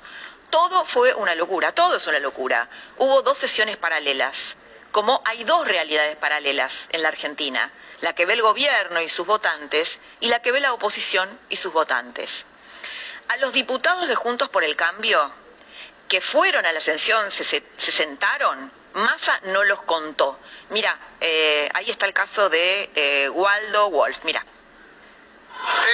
Todo 0.50 0.84
fue 0.84 1.14
una 1.14 1.34
locura, 1.34 1.72
todo 1.72 1.96
es 1.96 2.06
una 2.06 2.18
locura. 2.18 2.68
Hubo 2.98 3.22
dos 3.22 3.38
sesiones 3.38 3.78
paralelas, 3.78 4.56
como 4.92 5.22
hay 5.24 5.42
dos 5.44 5.66
realidades 5.66 6.16
paralelas 6.16 6.86
en 6.90 7.02
la 7.02 7.08
Argentina, 7.08 7.72
la 8.02 8.14
que 8.14 8.26
ve 8.26 8.34
el 8.34 8.42
gobierno 8.42 9.00
y 9.00 9.08
sus 9.08 9.26
votantes 9.26 9.98
y 10.20 10.28
la 10.28 10.42
que 10.42 10.52
ve 10.52 10.60
la 10.60 10.74
oposición 10.74 11.40
y 11.48 11.56
sus 11.56 11.72
votantes. 11.72 12.44
A 13.28 13.38
los 13.38 13.54
diputados 13.54 14.06
de 14.06 14.14
Juntos 14.14 14.50
por 14.50 14.64
el 14.64 14.76
Cambio 14.76 15.32
que 16.08 16.20
fueron 16.20 16.64
a 16.66 16.72
la 16.72 16.78
ascensión 16.78 17.30
se, 17.30 17.62
sentaron, 17.76 18.70
Massa 18.94 19.40
no 19.44 19.64
los 19.64 19.82
contó. 19.82 20.38
Mira, 20.70 20.98
eh, 21.20 21.68
ahí 21.74 21.90
está 21.90 22.06
el 22.06 22.12
caso 22.12 22.48
de 22.48 22.90
eh, 22.94 23.28
Waldo 23.28 23.90
Wolf, 23.90 24.20
mira. 24.24 24.44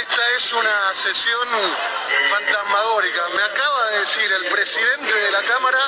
Esta 0.01 0.29
es 0.37 0.53
una 0.53 0.95
sesión 0.95 1.49
fantasmagórica. 2.31 3.29
Me 3.37 3.43
acaba 3.43 3.91
de 3.91 3.99
decir 4.01 4.33
el 4.33 4.47
presidente 4.47 5.15
de 5.15 5.31
la 5.31 5.43
Cámara 5.43 5.79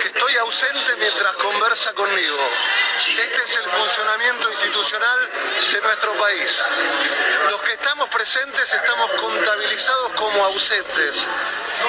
que 0.00 0.08
estoy 0.08 0.36
ausente 0.36 0.96
mientras 0.96 1.34
conversa 1.36 1.92
conmigo. 1.94 2.38
Este 2.98 3.42
es 3.44 3.56
el 3.56 3.68
funcionamiento 3.70 4.50
institucional 4.50 5.30
de 5.72 5.80
nuestro 5.80 6.18
país. 6.18 6.64
Los 7.50 7.60
que 7.62 7.72
estamos 7.72 8.08
presentes 8.08 8.72
estamos 8.72 9.10
contabilizados 9.12 10.12
como 10.12 10.44
ausentes. 10.44 11.26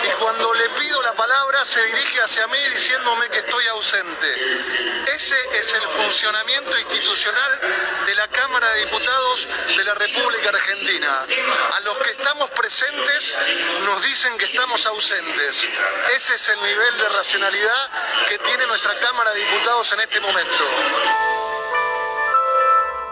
Y 0.04 0.10
cuando 0.22 0.54
le 0.54 0.70
pido 0.70 1.02
la 1.04 1.14
palabra 1.14 1.64
se 1.66 1.84
dirige 1.86 2.22
hacia 2.22 2.48
mí 2.48 2.60
diciéndome 2.74 3.30
que 3.30 3.40
estoy 3.40 3.68
ausente. 3.68 5.06
Ese 5.14 5.38
es 5.58 5.74
el 5.74 5.88
funcionamiento 5.90 6.78
institucional 6.80 7.60
de 8.06 8.16
la 8.16 8.28
Cámara 8.28 8.70
de 8.72 8.86
Diputados 8.86 9.48
de 9.78 9.84
la 9.84 9.94
República 9.96 10.50
Argentina. 10.50 11.25
A 11.28 11.80
los 11.80 11.98
que 11.98 12.12
estamos 12.12 12.52
presentes 12.52 13.36
nos 13.82 14.04
dicen 14.04 14.38
que 14.38 14.46
estamos 14.46 14.86
ausentes. 14.86 15.68
Ese 16.16 16.36
es 16.36 16.50
el 16.50 16.62
nivel 16.62 16.98
de 17.00 17.10
racionalidad 17.10 17.90
que 18.30 18.38
tiene 18.40 18.68
nuestra 18.68 18.98
Cámara 19.00 19.34
de 19.34 19.40
Diputados 19.40 19.92
en 19.94 20.02
este 20.02 20.20
momento. 20.20 20.64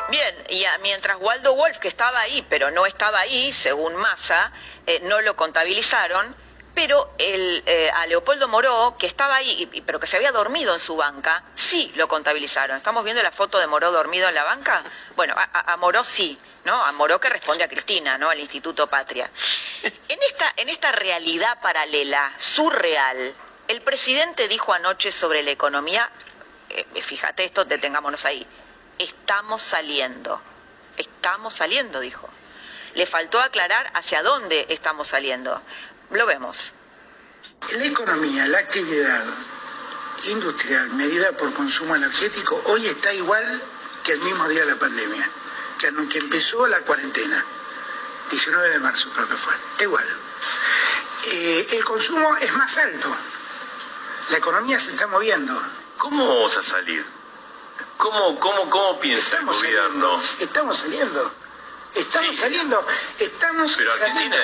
Bien, 0.09 0.43
y 0.49 0.63
mientras 0.83 1.17
Waldo 1.19 1.55
Wolf, 1.55 1.79
que 1.79 1.87
estaba 1.87 2.19
ahí, 2.19 2.45
pero 2.47 2.69
no 2.69 2.85
estaba 2.85 3.19
ahí, 3.19 3.51
según 3.51 3.95
Massa, 3.95 4.51
eh, 4.85 4.99
no 5.03 5.21
lo 5.21 5.35
contabilizaron, 5.35 6.35
pero 6.75 7.15
el, 7.17 7.63
eh, 7.65 7.89
a 7.95 8.05
Leopoldo 8.05 8.47
Moró, 8.47 8.95
que 8.99 9.07
estaba 9.07 9.37
ahí, 9.37 9.81
pero 9.87 9.99
que 9.99 10.05
se 10.05 10.17
había 10.17 10.31
dormido 10.31 10.75
en 10.75 10.79
su 10.79 10.95
banca, 10.95 11.43
sí 11.55 11.91
lo 11.95 12.07
contabilizaron. 12.07 12.77
¿Estamos 12.77 13.03
viendo 13.03 13.23
la 13.23 13.31
foto 13.31 13.57
de 13.57 13.65
Moró 13.65 13.91
dormido 13.91 14.29
en 14.29 14.35
la 14.35 14.43
banca? 14.43 14.83
Bueno, 15.15 15.33
a, 15.35 15.73
a 15.73 15.77
Moró 15.77 16.03
sí. 16.03 16.39
¿No? 16.65 16.83
A 16.83 16.91
Moró 16.91 17.19
que 17.19 17.29
responde 17.29 17.63
a 17.63 17.67
Cristina, 17.67 18.17
¿no? 18.17 18.29
Al 18.29 18.39
Instituto 18.39 18.87
Patria. 18.89 19.29
En 19.83 20.19
esta, 20.21 20.53
en 20.57 20.69
esta 20.69 20.91
realidad 20.91 21.59
paralela, 21.61 22.33
surreal, 22.39 23.33
el 23.67 23.81
presidente 23.81 24.47
dijo 24.47 24.73
anoche 24.73 25.11
sobre 25.11 25.43
la 25.43 25.51
economía, 25.51 26.09
eh, 26.69 26.85
fíjate 27.01 27.43
esto, 27.43 27.65
detengámonos 27.65 28.25
ahí, 28.25 28.45
estamos 28.99 29.61
saliendo, 29.61 30.41
estamos 30.97 31.53
saliendo, 31.53 31.99
dijo. 31.99 32.29
Le 32.95 33.05
faltó 33.05 33.39
aclarar 33.39 33.91
hacia 33.95 34.21
dónde 34.21 34.67
estamos 34.69 35.07
saliendo. 35.07 35.61
Lo 36.11 36.25
vemos. 36.27 36.73
La 37.75 37.85
economía, 37.85 38.47
la 38.47 38.59
actividad 38.59 39.23
industrial 40.27 40.89
medida 40.91 41.31
por 41.33 41.53
consumo 41.53 41.95
energético 41.95 42.61
hoy 42.67 42.85
está 42.85 43.13
igual 43.13 43.61
que 44.03 44.13
el 44.13 44.19
mismo 44.19 44.47
día 44.47 44.61
de 44.65 44.71
la 44.71 44.79
pandemia 44.79 45.29
que 46.09 46.17
empezó 46.17 46.65
la 46.67 46.79
cuarentena, 46.79 47.43
19 48.31 48.69
de 48.69 48.79
marzo 48.79 49.09
creo 49.13 49.27
que 49.27 49.35
fue, 49.35 49.53
igual. 49.81 50.05
Eh, 51.25 51.67
el 51.71 51.83
consumo 51.83 52.37
es 52.37 52.53
más 52.53 52.77
alto, 52.77 53.13
la 54.29 54.37
economía 54.37 54.79
se 54.79 54.91
está 54.91 55.07
moviendo. 55.07 55.61
¿Cómo 55.97 56.25
vamos 56.25 56.55
a 56.55 56.63
salir? 56.63 57.05
¿Cómo, 57.97 58.39
cómo, 58.39 58.69
cómo 58.69 58.99
piensa 59.01 59.37
el 59.39 59.45
gobierno? 59.45 60.21
estamos 60.39 60.77
saliendo, 60.77 61.33
estamos 61.95 62.37
saliendo, 62.37 62.87
estamos 63.19 63.75
Pero 63.75 63.97
saliendo. 63.97 64.37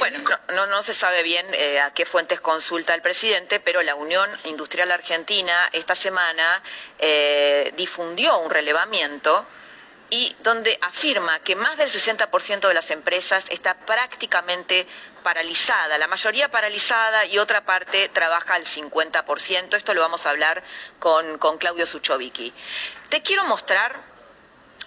Bueno, 0.00 0.18
no, 0.54 0.66
no, 0.66 0.82
se 0.82 0.94
sabe 0.94 1.22
bien 1.22 1.46
eh, 1.52 1.78
a 1.78 1.92
qué 1.92 2.06
fuentes 2.06 2.40
consulta 2.40 2.94
el 2.94 3.02
presidente, 3.02 3.60
pero 3.60 3.82
la 3.82 3.94
Unión 3.94 4.30
Industrial 4.44 4.90
Argentina 4.90 5.68
esta 5.72 5.94
semana 5.94 6.62
eh, 6.98 7.70
difundió 7.76 8.38
un 8.38 8.50
relevamiento 8.50 9.46
y 10.08 10.34
donde 10.42 10.78
afirma 10.80 11.38
que 11.40 11.54
más 11.54 11.76
del 11.76 11.90
60% 11.90 12.66
de 12.66 12.72
las 12.72 12.90
empresas 12.90 13.44
está 13.50 13.74
prácticamente 13.74 14.86
paralizada, 15.22 15.98
la 15.98 16.08
mayoría 16.08 16.50
paralizada 16.50 17.26
y 17.26 17.38
otra 17.38 17.66
parte 17.66 18.08
trabaja 18.08 18.54
al 18.54 18.64
50%. 18.64 19.76
Esto 19.76 19.92
lo 19.92 20.00
vamos 20.00 20.24
a 20.24 20.30
hablar 20.30 20.64
con, 20.98 21.36
con 21.36 21.58
Claudio 21.58 21.84
Suchovicki. 21.84 22.54
Te 23.10 23.20
quiero 23.20 23.44
mostrar 23.44 24.00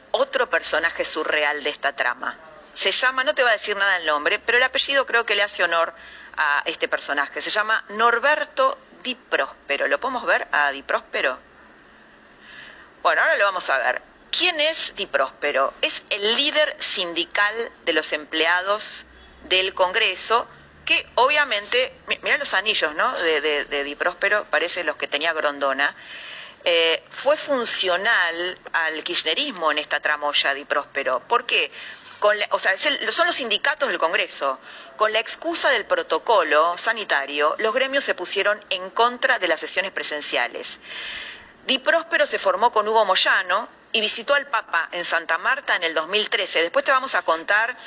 otro 0.10 0.50
personaje 0.50 1.06
surreal 1.06 1.64
de 1.64 1.70
esta 1.70 1.96
trama. 1.96 2.53
Se 2.74 2.92
llama, 2.92 3.24
no 3.24 3.36
te 3.36 3.44
va 3.44 3.50
a 3.50 3.54
decir 3.54 3.76
nada 3.78 3.98
el 3.98 4.06
nombre, 4.06 4.40
pero 4.40 4.58
el 4.58 4.64
apellido 4.64 5.06
creo 5.06 5.26
que 5.26 5.36
le 5.36 5.44
hace 5.44 5.64
honor 5.64 5.94
a 6.38 6.64
este 6.66 6.88
personaje. 6.88 7.42
Se 7.42 7.50
llama 7.50 7.84
Norberto 7.90 8.78
Di 9.04 9.16
Próspero. 9.16 9.88
¿Lo 9.88 10.00
podemos 10.00 10.26
ver 10.26 10.48
a 10.52 10.72
Di 10.72 10.82
Próspero? 10.82 11.38
Bueno, 13.02 13.22
ahora 13.22 13.38
lo 13.38 13.46
vamos 13.46 13.70
a 13.70 13.78
ver. 13.78 14.02
¿Quién 14.32 14.60
es 14.60 14.96
Di 14.96 15.06
Próspero? 15.06 15.74
Es 15.82 16.04
el 16.10 16.36
líder 16.36 16.76
sindical 16.80 17.54
de 17.86 17.94
los 17.94 18.14
empleados 18.14 19.06
del 19.44 19.74
Congreso, 19.74 20.48
que 20.86 21.06
obviamente, 21.16 21.94
mira 22.08 22.38
los 22.38 22.54
anillos, 22.54 22.96
¿no? 22.96 23.16
De, 23.20 23.84
Di 23.84 23.96
Próspero, 23.96 24.46
parece 24.46 24.84
los 24.84 24.96
que 24.96 25.08
tenía 25.08 25.34
Grondona. 25.34 25.96
Eh, 26.66 27.04
fue 27.10 27.38
funcional 27.38 28.58
al 28.72 29.04
kirchnerismo 29.04 29.72
en 29.72 29.80
esta 29.80 30.00
tramoya 30.00 30.54
Di 30.54 30.66
Próspero. 30.66 31.20
¿Por 31.28 31.46
qué? 31.46 31.72
O 32.52 32.60
sea, 32.60 32.78
son 32.78 33.28
los 33.28 33.36
sindicatos 33.36 33.90
del 33.90 33.98
Congreso. 33.98 34.60
Con 34.96 35.12
la 35.12 35.20
excusa 35.20 35.70
del 35.70 35.86
protocolo 35.86 36.78
sanitario, 36.78 37.56
los 37.58 37.74
gremios 37.74 38.04
se 38.04 38.16
pusieron 38.16 38.64
en 38.70 38.90
contra 38.92 39.40
de 39.40 39.48
las 39.48 39.60
sesiones 39.60 39.92
presenciales. 39.92 40.80
Di 41.66 41.80
Próspero 41.80 42.26
se 42.26 42.40
formó 42.40 42.72
con 42.72 42.88
Hugo 42.88 43.06
Moyano, 43.06 43.68
y 43.94 44.02
visitó 44.02 44.34
al 44.34 44.48
Papa 44.48 44.90
en 44.92 45.06
Santa 45.06 45.38
Marta 45.38 45.76
en 45.76 45.84
el 45.84 45.94
2013. 45.94 46.64
Después 46.64 46.84
te 46.84 46.92
vamos 46.92 47.14
a 47.14 47.22
contar, 47.22 47.78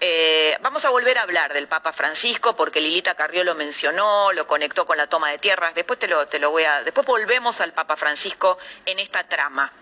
eh, 0.00 0.58
vamos 0.60 0.84
a 0.84 0.90
volver 0.90 1.16
a 1.18 1.22
hablar 1.22 1.52
del 1.52 1.68
Papa 1.68 1.92
Francisco 1.92 2.54
porque 2.56 2.80
Lilita 2.80 3.14
Carrió 3.14 3.44
lo 3.44 3.54
mencionó, 3.54 4.32
lo 4.32 4.46
conectó 4.46 4.86
con 4.86 4.98
la 4.98 5.06
toma 5.06 5.30
de 5.30 5.38
tierras. 5.38 5.74
Después 5.74 6.00
te 6.00 6.08
lo, 6.08 6.26
te 6.26 6.40
lo 6.40 6.50
voy 6.50 6.64
a, 6.64 6.82
después 6.82 7.06
volvemos 7.06 7.60
al 7.60 7.72
Papa 7.72 7.96
Francisco 7.96 8.58
en 8.84 8.98
esta 8.98 9.22
trama. 9.28 9.72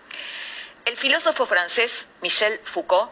El 0.85 0.95
filósofo 0.97 1.45
francés 1.47 2.07
Michel 2.21 2.59
Foucault 2.63 3.11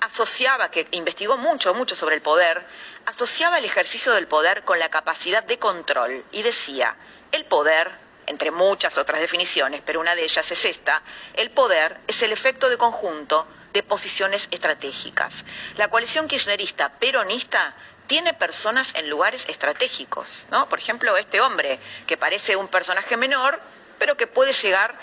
asociaba, 0.00 0.70
que 0.70 0.88
investigó 0.92 1.36
mucho, 1.36 1.74
mucho 1.74 1.94
sobre 1.94 2.16
el 2.16 2.22
poder, 2.22 2.64
asociaba 3.06 3.58
el 3.58 3.64
ejercicio 3.64 4.12
del 4.12 4.26
poder 4.26 4.64
con 4.64 4.78
la 4.78 4.88
capacidad 4.88 5.42
de 5.42 5.58
control 5.58 6.24
y 6.32 6.42
decía, 6.42 6.96
el 7.32 7.44
poder 7.44 7.90
entre 8.26 8.50
muchas 8.50 8.96
otras 8.96 9.20
definiciones, 9.20 9.82
pero 9.84 10.00
una 10.00 10.14
de 10.14 10.22
ellas 10.22 10.50
es 10.50 10.64
esta, 10.64 11.02
el 11.34 11.50
poder 11.50 12.00
es 12.06 12.22
el 12.22 12.32
efecto 12.32 12.68
de 12.68 12.78
conjunto 12.78 13.46
de 13.72 13.82
posiciones 13.82 14.48
estratégicas. 14.50 15.44
La 15.76 15.88
coalición 15.88 16.28
kirchnerista 16.28 16.92
peronista 16.98 17.74
tiene 18.06 18.34
personas 18.34 18.92
en 18.96 19.08
lugares 19.08 19.48
estratégicos, 19.48 20.46
¿no? 20.50 20.68
Por 20.68 20.78
ejemplo, 20.78 21.16
este 21.16 21.40
hombre, 21.40 21.78
que 22.06 22.16
parece 22.16 22.56
un 22.56 22.68
personaje 22.68 23.16
menor, 23.16 23.60
pero 23.98 24.16
que 24.16 24.26
puede 24.26 24.52
llegar 24.52 24.96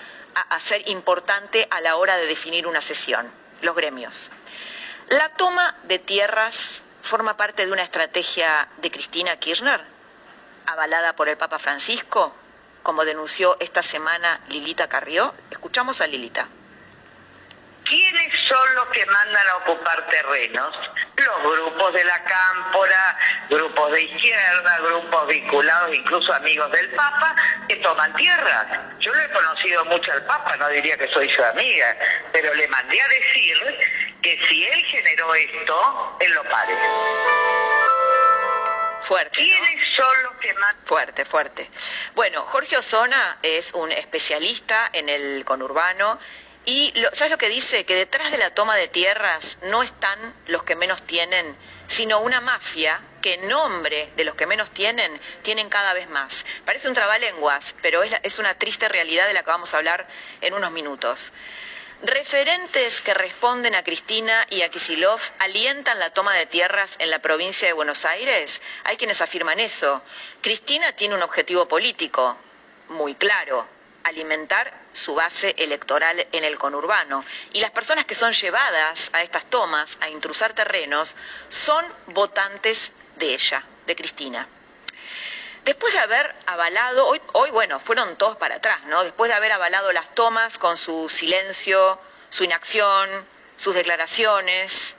a, 0.50 0.60
ser 0.60 0.88
importante 0.90 1.68
a 1.72 1.82
la 1.82 1.96
hora 1.96 2.18
de 2.18 2.28
definir 2.28 2.68
una 2.68 2.82
sesión, 2.82 3.32
los 3.62 3.76
gremios. 3.76 4.30
La 5.10 5.30
toma 5.30 5.74
de 5.84 6.00
tierras 6.00 6.84
forma 7.02 7.38
parte 7.38 7.66
de 7.66 7.72
una 7.72 7.82
estrategia 7.82 8.68
de 8.78 8.92
Cristina 8.92 9.38
Kirchner, 9.38 9.80
avalada 10.66 11.16
por 11.16 11.30
el 11.30 11.38
Papa 11.38 11.60
Francisco, 11.60 12.36
como 12.84 13.06
denunció 13.06 13.56
esta 13.62 13.82
semana 13.84 14.42
Lilita 14.50 14.90
Carrió. 14.90 15.34
Escuchamos 15.50 16.02
a 16.02 16.08
Lilita. 16.08 16.50
¿Quiénes 17.86 18.34
son 18.50 18.76
los 18.76 18.88
que 18.88 19.06
mandan 19.06 19.48
a 19.48 19.56
ocupar 19.58 20.08
terrenos? 20.08 20.76
Los 21.16 21.54
grupos 21.56 21.94
de 21.94 22.04
la 22.04 22.22
cámpora, 22.26 23.18
grupos 23.50 23.94
de 23.94 24.02
izquierda, 24.02 24.80
grupos 24.80 25.28
vinculados, 25.28 25.96
incluso 25.96 26.34
amigos 26.34 26.70
del 26.74 26.90
Papa, 26.90 27.34
que 27.70 27.78
toman 27.78 28.14
tierras. 28.16 28.68
Yo 29.00 29.14
lo 29.14 29.22
he 29.22 29.32
conocido 29.32 29.86
mucho 29.86 30.12
al 30.12 30.26
Papa, 30.26 30.58
no 30.58 30.68
diría 30.68 30.98
que 30.98 31.08
soy 31.08 31.30
su 31.30 31.42
amiga, 31.42 31.96
pero 32.34 32.54
le 32.56 32.68
mandé 32.68 33.02
a 33.02 33.08
decir 33.08 33.58
que 34.22 34.40
si 34.48 34.66
él 34.66 34.84
generó 34.86 35.34
esto, 35.36 36.18
él 36.20 36.32
lo 36.34 36.44
pare. 36.44 36.74
Fuerte. 39.02 39.42
Fuerte, 40.86 41.26
fuerte. 41.26 41.70
Bueno, 42.14 42.44
Jorge 42.46 42.78
Osona 42.78 43.40
es 43.42 43.74
un 43.74 43.92
especialista 43.92 44.90
en 44.92 45.08
el 45.08 45.46
conurbano 45.46 46.20
y 46.66 46.94
¿sabes 47.14 47.32
lo 47.32 47.38
que 47.38 47.48
dice? 47.48 47.86
Que 47.86 47.96
detrás 47.96 48.32
de 48.32 48.38
la 48.38 48.54
toma 48.54 48.76
de 48.76 48.90
tierras 48.90 49.58
no 49.64 49.84
están 49.84 50.34
los 50.48 50.64
que 50.64 50.76
menos 50.76 51.02
tienen, 51.08 51.56
sino 51.88 52.20
una 52.20 52.42
mafia 52.42 53.02
que 53.22 53.36
en 53.36 53.48
nombre 53.48 54.12
de 54.18 54.26
los 54.26 54.36
que 54.36 54.46
menos 54.46 54.70
tienen, 54.72 55.22
tienen 55.44 55.70
cada 55.70 55.94
vez 55.94 56.10
más. 56.10 56.46
Parece 56.66 56.90
un 56.90 56.94
trabalenguas, 56.94 57.76
pero 57.82 58.04
es, 58.04 58.14
es 58.24 58.40
una 58.40 58.56
triste 58.56 58.90
realidad 58.90 59.28
de 59.28 59.34
la 59.34 59.44
que 59.44 59.52
vamos 59.52 59.74
a 59.74 59.78
hablar 59.78 60.06
en 60.42 60.54
unos 60.54 60.74
minutos. 60.74 61.32
Referentes 62.04 63.02
que 63.02 63.16
responden 63.16 63.74
a 63.74 63.84
Cristina 63.84 64.46
y 64.52 64.62
a 64.62 64.70
Kisilov 64.70 65.20
alientan 65.40 65.98
la 65.98 66.12
toma 66.12 66.36
de 66.36 66.46
tierras 66.46 66.96
en 67.00 67.10
la 67.10 67.24
provincia 67.24 67.68
de 67.68 67.74
Buenos 67.74 68.06
Aires. 68.06 68.62
Hay 68.84 68.98
quienes 68.98 69.20
afirman 69.20 69.60
eso. 69.60 70.04
Cristina 70.42 70.92
tiene 70.92 71.16
un 71.16 71.24
objetivo 71.24 71.68
político 71.68 72.38
muy 72.90 73.16
claro, 73.16 73.66
alimentar 74.04 74.72
su 74.94 75.16
base 75.16 75.56
electoral 75.58 76.28
en 76.32 76.44
el 76.44 76.60
conurbano. 76.60 77.26
Y 77.54 77.62
las 77.62 77.72
personas 77.72 78.06
que 78.06 78.14
son 78.14 78.34
llevadas 78.34 79.10
a 79.14 79.24
estas 79.24 79.50
tomas, 79.50 79.98
a 80.00 80.10
intrusar 80.10 80.54
terrenos, 80.54 81.16
son 81.50 81.84
votantes 82.06 82.92
de 83.16 83.34
ella, 83.34 83.64
de 83.88 83.96
Cristina. 83.96 84.48
Después 85.68 85.92
de 85.92 86.00
haber 86.00 86.34
avalado, 86.46 87.08
hoy, 87.08 87.22
hoy 87.34 87.52
bueno, 87.52 87.82
fueron 87.82 88.16
todos 88.16 88.38
para 88.38 88.56
atrás, 88.56 88.86
¿no? 88.86 89.04
Después 89.04 89.28
de 89.28 89.36
haber 89.36 89.52
avalado 89.52 89.92
las 89.92 90.16
tomas 90.16 90.58
con 90.58 90.78
su 90.78 91.10
silencio, 91.10 92.00
su 92.30 92.46
inacción, 92.46 93.28
sus 93.58 93.76
declaraciones, 93.76 94.96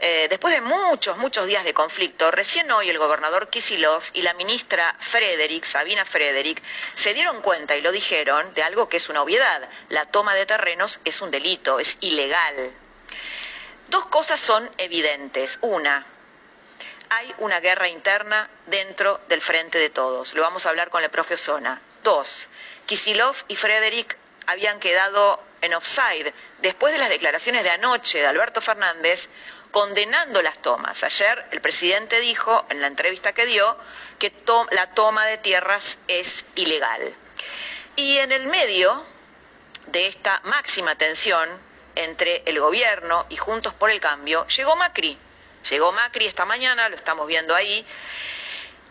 eh, 0.00 0.26
después 0.28 0.52
de 0.52 0.60
muchos, 0.60 1.18
muchos 1.18 1.46
días 1.46 1.62
de 1.62 1.72
conflicto, 1.72 2.32
recién 2.32 2.68
hoy 2.72 2.90
el 2.90 2.98
gobernador 2.98 3.48
Kisilov 3.48 4.02
y 4.12 4.22
la 4.22 4.34
ministra 4.34 4.96
Frederick, 4.98 5.64
Sabina 5.64 6.04
Frederick, 6.04 6.60
se 6.96 7.14
dieron 7.14 7.40
cuenta 7.40 7.76
y 7.76 7.80
lo 7.80 7.92
dijeron 7.92 8.52
de 8.54 8.64
algo 8.64 8.88
que 8.88 8.96
es 8.96 9.08
una 9.08 9.22
obviedad. 9.22 9.70
La 9.88 10.06
toma 10.06 10.34
de 10.34 10.46
terrenos 10.46 10.98
es 11.04 11.20
un 11.20 11.30
delito, 11.30 11.78
es 11.78 11.96
ilegal. 12.00 12.72
Dos 13.88 14.06
cosas 14.06 14.40
son 14.40 14.68
evidentes. 14.78 15.60
Una, 15.60 16.04
hay 17.10 17.34
una 17.38 17.60
guerra 17.60 17.88
interna 17.88 18.48
dentro 18.66 19.20
del 19.28 19.40
frente 19.40 19.78
de 19.78 19.90
todos. 19.90 20.34
Lo 20.34 20.42
vamos 20.42 20.66
a 20.66 20.70
hablar 20.70 20.90
con 20.90 21.02
el 21.02 21.10
profe 21.10 21.36
Zona. 21.36 21.80
Dos, 22.02 22.48
Kisilov 22.86 23.36
y 23.48 23.56
Frederick 23.56 24.16
habían 24.46 24.80
quedado 24.80 25.42
en 25.60 25.74
offside 25.74 26.32
después 26.58 26.92
de 26.92 26.98
las 26.98 27.08
declaraciones 27.08 27.62
de 27.64 27.70
anoche 27.70 28.18
de 28.18 28.26
Alberto 28.26 28.60
Fernández 28.60 29.28
condenando 29.70 30.42
las 30.42 30.60
tomas. 30.62 31.02
Ayer 31.02 31.46
el 31.50 31.60
presidente 31.60 32.20
dijo 32.20 32.64
en 32.70 32.80
la 32.80 32.86
entrevista 32.86 33.32
que 33.32 33.46
dio 33.46 33.76
que 34.18 34.32
la 34.70 34.90
toma 34.90 35.26
de 35.26 35.38
tierras 35.38 35.98
es 36.08 36.44
ilegal. 36.54 37.14
Y 37.96 38.18
en 38.18 38.32
el 38.32 38.46
medio 38.46 39.04
de 39.88 40.06
esta 40.06 40.40
máxima 40.44 40.94
tensión 40.96 41.48
entre 41.94 42.42
el 42.46 42.60
gobierno 42.60 43.26
y 43.28 43.36
Juntos 43.36 43.74
por 43.74 43.90
el 43.90 44.00
Cambio 44.00 44.46
llegó 44.46 44.76
Macri 44.76 45.18
Llegó 45.70 45.92
Macri 45.92 46.26
esta 46.26 46.44
mañana, 46.44 46.88
lo 46.88 46.96
estamos 46.96 47.26
viendo 47.26 47.54
ahí, 47.54 47.84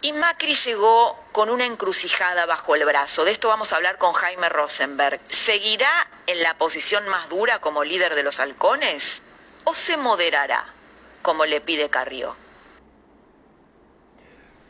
y 0.01 0.13
Macri 0.13 0.53
llegó 0.53 1.17
con 1.31 1.49
una 1.49 1.65
encrucijada 1.65 2.45
bajo 2.45 2.75
el 2.75 2.85
brazo. 2.85 3.25
De 3.25 3.31
esto 3.31 3.47
vamos 3.47 3.73
a 3.73 3.77
hablar 3.77 3.97
con 3.97 4.13
Jaime 4.13 4.47
Rosenberg. 4.47 5.19
¿Seguirá 5.27 5.89
en 6.27 6.43
la 6.43 6.55
posición 6.57 7.07
más 7.09 7.29
dura 7.29 7.59
como 7.59 7.83
líder 7.83 8.13
de 8.13 8.21
los 8.21 8.39
halcones 8.39 9.23
o 9.63 9.73
se 9.73 9.97
moderará 9.97 10.65
como 11.23 11.45
le 11.45 11.61
pide 11.61 11.89
Carrió? 11.89 12.35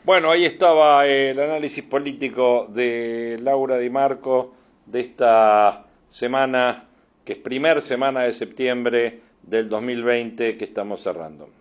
Bueno, 0.04 0.30
ahí 0.30 0.46
estaba 0.46 1.06
el 1.06 1.38
análisis 1.38 1.84
político 1.84 2.66
de 2.70 3.36
Laura 3.42 3.76
Di 3.76 3.90
Marco 3.90 4.54
de 4.86 5.00
esta 5.00 5.84
semana, 6.08 6.88
que 7.26 7.34
es 7.34 7.38
primer 7.38 7.82
semana 7.82 8.22
de 8.22 8.32
septiembre 8.32 9.20
del 9.42 9.68
2020 9.68 10.56
que 10.56 10.64
estamos 10.64 11.02
cerrando. 11.02 11.57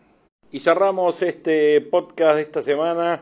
Y 0.50 0.60
cerramos 0.62 1.22
este 1.24 1.82
podcast 1.82 2.38
de 2.38 2.42
esta 2.44 2.64
semana 2.64 3.22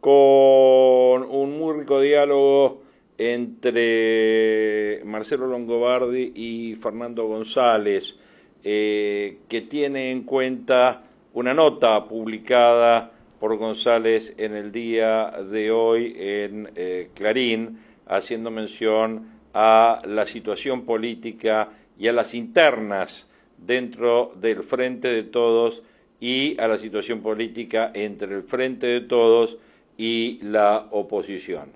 con 0.00 1.22
un 1.22 1.56
muy 1.56 1.78
rico 1.78 2.00
diálogo 2.00 2.82
entre 3.16 5.00
Marcelo 5.04 5.46
Longobardi 5.46 6.32
y 6.34 6.74
Fernando 6.74 7.28
González, 7.28 8.16
eh, 8.64 9.38
que 9.48 9.60
tiene 9.60 10.10
en 10.10 10.24
cuenta 10.24 11.04
una 11.32 11.54
nota 11.54 12.08
publicada 12.08 13.12
por 13.38 13.56
González 13.56 14.34
en 14.36 14.56
el 14.56 14.72
día 14.72 15.30
de 15.48 15.70
hoy 15.70 16.16
en 16.18 16.72
eh, 16.74 17.10
Clarín, 17.14 17.78
haciendo 18.06 18.50
mención 18.50 19.28
a 19.52 20.02
la 20.06 20.26
situación 20.26 20.84
política 20.84 21.68
y 21.96 22.08
a 22.08 22.12
las 22.12 22.34
internas 22.34 23.30
dentro 23.58 24.32
del 24.40 24.64
frente 24.64 25.06
de 25.06 25.22
todos 25.22 25.84
y 26.20 26.58
a 26.60 26.68
la 26.68 26.78
situación 26.78 27.20
política 27.20 27.90
entre 27.94 28.34
el 28.34 28.42
frente 28.42 28.86
de 28.86 29.00
todos 29.02 29.58
y 29.96 30.38
la 30.42 30.88
oposición. 30.90 31.70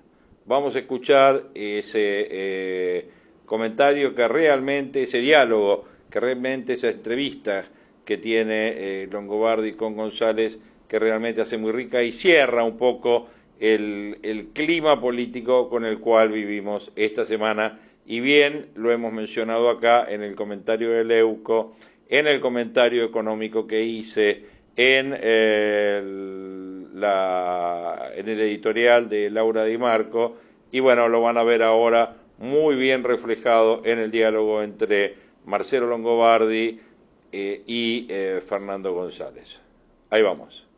Vamos 0.45 0.75
a 0.75 0.79
escuchar 0.79 1.43
ese 1.53 2.27
eh, 2.31 3.09
comentario 3.45 4.15
que 4.15 4.27
realmente, 4.27 5.03
ese 5.03 5.19
diálogo, 5.19 5.85
que 6.09 6.19
realmente 6.19 6.73
esa 6.73 6.89
entrevista 6.89 7.65
que 8.03 8.17
tiene 8.17 8.73
eh, 9.03 9.07
Longobardi 9.11 9.73
con 9.73 9.95
González, 9.95 10.57
que 10.87 10.97
realmente 10.97 11.41
hace 11.41 11.57
muy 11.57 11.71
rica 11.71 12.01
y 12.01 12.11
cierra 12.11 12.63
un 12.63 12.77
poco 12.77 13.27
el, 13.59 14.49
clima 14.53 14.99
político 14.99 15.69
con 15.69 15.85
el 15.85 15.99
cual 15.99 16.31
vivimos 16.31 16.91
esta 16.95 17.25
semana. 17.25 17.79
Y 18.05 18.21
bien, 18.21 18.67
lo 18.75 18.91
hemos 18.91 19.13
mencionado 19.13 19.69
acá 19.69 20.05
en 20.09 20.23
el 20.23 20.35
comentario 20.35 20.89
de 20.89 21.03
Leuco, 21.03 21.75
en 22.09 22.27
el 22.27 22.41
comentario 22.41 23.05
económico 23.05 23.65
que 23.67 23.81
hice, 23.83 24.45
en 24.75 25.11
la, 26.99 28.11
en 28.15 28.29
el 28.29 28.41
editorial 28.41 29.07
de 29.07 29.29
Laura 29.29 29.63
Di 29.63 29.77
Marco, 29.77 30.37
y 30.71 30.79
bueno, 30.79 31.07
lo 31.07 31.21
van 31.21 31.37
a 31.37 31.43
ver 31.43 31.63
ahora 31.63 32.15
muy 32.39 32.75
bien 32.75 33.03
reflejado 33.03 33.81
en 33.85 33.99
el 33.99 34.11
diálogo 34.11 34.63
entre 34.63 35.15
Marcelo 35.45 35.87
Longobardi 35.87 36.79
eh, 37.31 37.63
y 37.65 38.07
eh, 38.09 38.41
Fernando 38.45 38.93
González. 38.93 39.59
Ahí 40.09 40.21
vamos. 40.21 40.68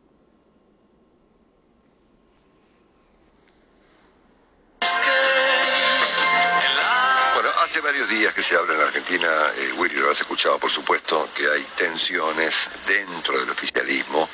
Varios 7.82 8.10
días 8.10 8.34
que 8.34 8.44
se 8.44 8.56
habla 8.56 8.74
en 8.74 8.80
la 8.80 8.86
Argentina, 8.86 9.28
eh, 9.58 9.72
Willy, 9.74 9.96
lo 9.96 10.12
has 10.12 10.20
escuchado 10.20 10.60
por 10.60 10.70
supuesto, 10.70 11.30
que 11.34 11.50
hay 11.50 11.64
tensiones 11.76 12.70
dentro 12.86 13.40
del 13.40 13.50
oficialismo 13.50 14.30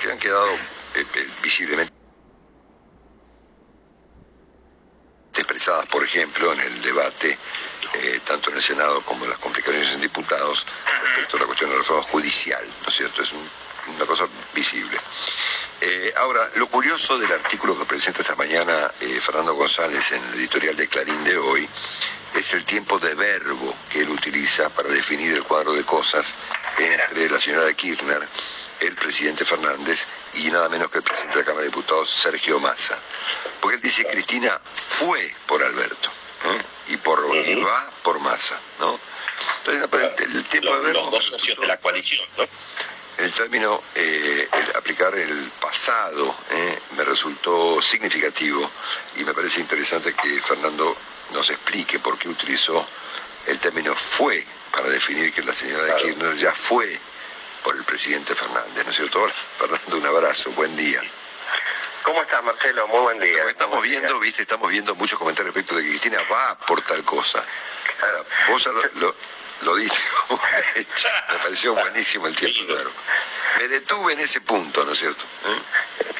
que 0.00 0.10
han 0.10 0.18
quedado 0.18 0.54
eh, 0.94 1.04
visiblemente 1.42 1.92
expresadas, 5.34 5.86
por 5.86 6.02
ejemplo, 6.04 6.52
en 6.52 6.60
el 6.60 6.82
debate, 6.82 7.38
eh, 7.94 8.20
tanto 8.24 8.50
en 8.50 8.56
el 8.56 8.62
Senado 8.62 9.02
como 9.02 9.24
en 9.24 9.30
las 9.30 9.38
complicaciones 9.38 9.92
en 9.92 10.00
diputados, 10.00 10.66
respecto 11.02 11.36
a 11.36 11.40
la 11.40 11.46
cuestión 11.46 11.70
de 11.70 11.76
la 11.76 11.82
reforma 11.82 12.02
judicial, 12.04 12.64
¿no 12.82 12.88
es 12.88 12.94
cierto? 12.94 13.22
Es 13.22 13.32
una 13.32 14.06
cosa 14.06 14.26
visible. 14.54 14.98
Eh, 15.80 16.12
ahora, 16.16 16.50
lo 16.56 16.66
curioso 16.66 17.18
del 17.18 17.30
artículo 17.30 17.78
que 17.78 17.84
presenta 17.84 18.22
esta 18.22 18.34
mañana 18.34 18.90
eh, 19.00 19.20
Fernando 19.20 19.54
González 19.54 20.10
en 20.10 20.24
el 20.24 20.34
editorial 20.34 20.74
de 20.74 20.88
Clarín 20.88 21.22
de 21.22 21.38
hoy 21.38 21.68
es 22.34 22.52
el 22.52 22.64
tiempo 22.64 22.98
de 22.98 23.14
verbo 23.14 23.74
que 23.90 24.02
él 24.02 24.10
utiliza 24.10 24.68
para 24.70 24.88
definir 24.88 25.34
el 25.34 25.42
cuadro 25.44 25.72
de 25.72 25.84
cosas 25.84 26.34
entre 26.78 27.28
la 27.28 27.40
señora 27.40 27.72
Kirchner, 27.74 28.26
el 28.80 28.94
presidente 28.94 29.44
Fernández 29.44 30.06
y 30.34 30.50
nada 30.50 30.68
menos 30.68 30.90
que 30.90 30.98
el 30.98 31.04
presidente 31.04 31.34
de 31.36 31.42
la 31.42 31.46
Cámara 31.46 31.62
de 31.62 31.70
Diputados, 31.70 32.10
Sergio 32.10 32.60
Massa. 32.60 32.98
Porque 33.60 33.76
él 33.76 33.82
dice 33.82 34.06
Cristina 34.06 34.60
fue 34.74 35.34
por 35.46 35.62
Alberto 35.62 36.10
¿eh? 36.44 36.92
y, 36.92 36.96
por, 36.98 37.20
va 37.26 37.90
por 38.02 38.20
Massa, 38.20 38.58
¿no? 38.78 38.98
Entonces, 39.64 40.12
el, 40.18 40.44
tiempo 40.44 40.74
de 40.74 40.80
verbo... 40.80 41.00
Los 41.04 41.10
dos 41.10 41.26
socios 41.26 41.58
de 41.58 41.66
la 41.66 41.76
coalición, 41.78 42.26
¿no? 42.36 42.44
el 43.18 43.32
término 43.32 43.82
eh, 43.94 44.48
el 44.52 44.76
aplicar 44.76 45.14
el 45.16 45.50
pasado 45.60 46.36
eh, 46.50 46.78
me 46.96 47.04
resultó 47.04 47.82
significativo 47.82 48.70
y 49.16 49.24
me 49.24 49.34
parece 49.34 49.60
interesante 49.60 50.14
que 50.14 50.40
Fernando 50.40 50.96
nos 51.32 51.50
explique 51.50 51.98
por 51.98 52.18
qué 52.18 52.28
utilizó 52.28 52.86
el 53.46 53.58
término 53.58 53.94
fue 53.94 54.44
para 54.72 54.88
definir 54.88 55.32
que 55.32 55.42
la 55.42 55.54
señora 55.54 55.84
de 55.84 56.02
Kirchner 56.02 56.36
ya 56.36 56.52
fue 56.54 56.98
por 57.62 57.76
el 57.76 57.84
presidente 57.84 58.34
Fernández, 58.34 58.84
¿no 58.84 58.90
es 58.90 58.96
cierto? 58.96 59.28
Fernando, 59.58 59.96
un 59.96 60.06
abrazo, 60.06 60.50
buen 60.52 60.76
día. 60.76 61.02
¿Cómo 62.02 62.22
estás, 62.22 62.42
Marcelo? 62.42 62.86
Muy 62.88 63.00
buen 63.00 63.18
día. 63.18 63.44
estamos 63.48 63.82
viendo, 63.82 64.18
viste, 64.20 64.42
estamos 64.42 64.70
viendo 64.70 64.94
muchos 64.94 65.18
comentarios 65.18 65.54
respecto 65.54 65.76
de 65.76 65.82
que 65.82 65.90
Cristina 65.90 66.22
va 66.30 66.58
por 66.60 66.80
tal 66.82 67.04
cosa. 67.04 67.44
Ahora, 68.00 68.24
vos 68.48 68.64
lo, 68.66 68.82
lo 69.00 69.14
dije 69.76 70.08
me 71.28 71.38
pareció 71.38 71.74
buenísimo 71.74 72.26
el 72.26 72.36
tiempo, 72.36 72.66
claro. 72.66 72.90
Me 73.58 73.68
detuve 73.68 74.12
en 74.12 74.20
ese 74.20 74.40
punto, 74.40 74.84
¿no 74.84 74.92
es 74.92 74.98
cierto? 74.98 75.24